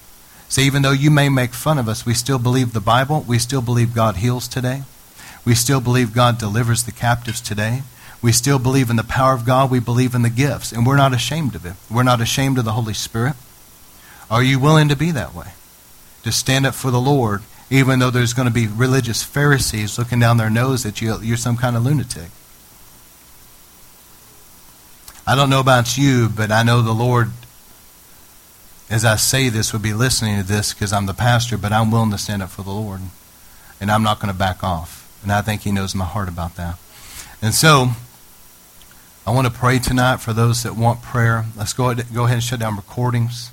See, 0.47 0.66
even 0.66 0.82
though 0.82 0.93
you 0.93 1.10
may 1.10 1.31
make 1.31 1.55
fun 1.55 1.78
of 1.78 1.89
us, 1.89 2.05
we 2.05 2.12
still 2.12 2.39
believe 2.39 2.74
the 2.74 2.82
Bible. 2.82 3.24
We 3.26 3.39
still 3.39 3.62
believe 3.62 3.94
God 3.94 4.16
heals 4.16 4.47
today. 4.47 4.82
We 5.47 5.55
still 5.55 5.81
believe 5.81 6.12
God 6.12 6.36
delivers 6.36 6.85
the 6.85 6.93
captives 6.93 7.40
today. 7.40 7.81
We 8.20 8.31
still 8.31 8.59
believe 8.59 8.90
in 8.90 8.97
the 8.97 9.05
power 9.05 9.32
of 9.32 9.47
God. 9.47 9.70
We 9.70 9.81
believe 9.81 10.14
in 10.14 10.20
the 10.20 10.28
gifts, 10.28 10.70
and 10.70 10.86
we're 10.86 10.98
not 10.98 11.14
ashamed 11.14 11.55
of 11.55 11.64
it. 11.64 11.72
We're 11.90 12.02
not 12.02 12.20
ashamed 12.20 12.59
of 12.59 12.66
the 12.66 12.72
Holy 12.72 12.93
Spirit. 12.93 13.36
Are 14.31 14.43
you 14.43 14.60
willing 14.60 14.90
to 14.90 14.97
be 14.97 15.12
that 15.12 15.35
way? 15.35 15.52
To 16.24 16.31
stand 16.31 16.66
up 16.66 16.74
for 16.74 16.90
the 16.90 17.01
Lord, 17.01 17.40
even 17.70 18.01
though 18.01 18.10
there's 18.10 18.35
going 18.35 18.48
to 18.48 18.55
be 18.55 18.66
religious 18.66 19.22
Pharisees 19.22 19.98
looking 19.98 20.20
down 20.20 20.36
their 20.36 20.51
nose 20.51 20.85
at 20.85 21.01
you, 21.01 21.18
you're 21.22 21.39
some 21.39 21.56
kind 21.56 21.74
of 21.74 21.82
lunatic. 21.82 22.28
I 25.26 25.34
don't 25.34 25.48
know 25.48 25.60
about 25.60 25.96
you, 25.96 26.28
but 26.28 26.51
I 26.51 26.62
know 26.62 26.82
the 26.82 26.92
Lord, 26.92 27.30
as 28.90 29.05
I 29.05 29.16
say 29.16 29.48
this, 29.48 29.72
would 29.72 29.82
be 29.82 29.94
listening 29.94 30.38
to 30.38 30.46
this 30.46 30.74
because 30.74 30.92
I'm 30.92 31.06
the 31.06 31.14
pastor, 31.14 31.56
but 31.56 31.72
I'm 31.72 31.90
willing 31.90 32.10
to 32.10 32.18
stand 32.18 32.42
up 32.42 32.51
for 32.51 32.62
the 32.62 32.70
Lord. 32.70 33.01
And 33.80 33.90
I'm 33.90 34.02
not 34.02 34.20
going 34.20 34.32
to 34.32 34.38
back 34.38 34.62
off. 34.62 35.01
And 35.22 35.32
I 35.32 35.40
think 35.40 35.62
He 35.62 35.72
knows 35.72 35.94
my 35.94 36.05
heart 36.05 36.28
about 36.28 36.56
that. 36.56 36.78
And 37.40 37.55
so, 37.55 37.92
I 39.26 39.30
want 39.30 39.46
to 39.46 39.52
pray 39.52 39.78
tonight 39.78 40.18
for 40.18 40.34
those 40.34 40.62
that 40.64 40.76
want 40.76 41.01
prayer. 41.01 41.46
Let's 41.56 41.72
go 41.72 41.88
ahead, 41.88 42.06
go 42.12 42.24
ahead 42.24 42.34
and 42.34 42.42
shut 42.42 42.60
down 42.60 42.76
recordings. 42.76 43.51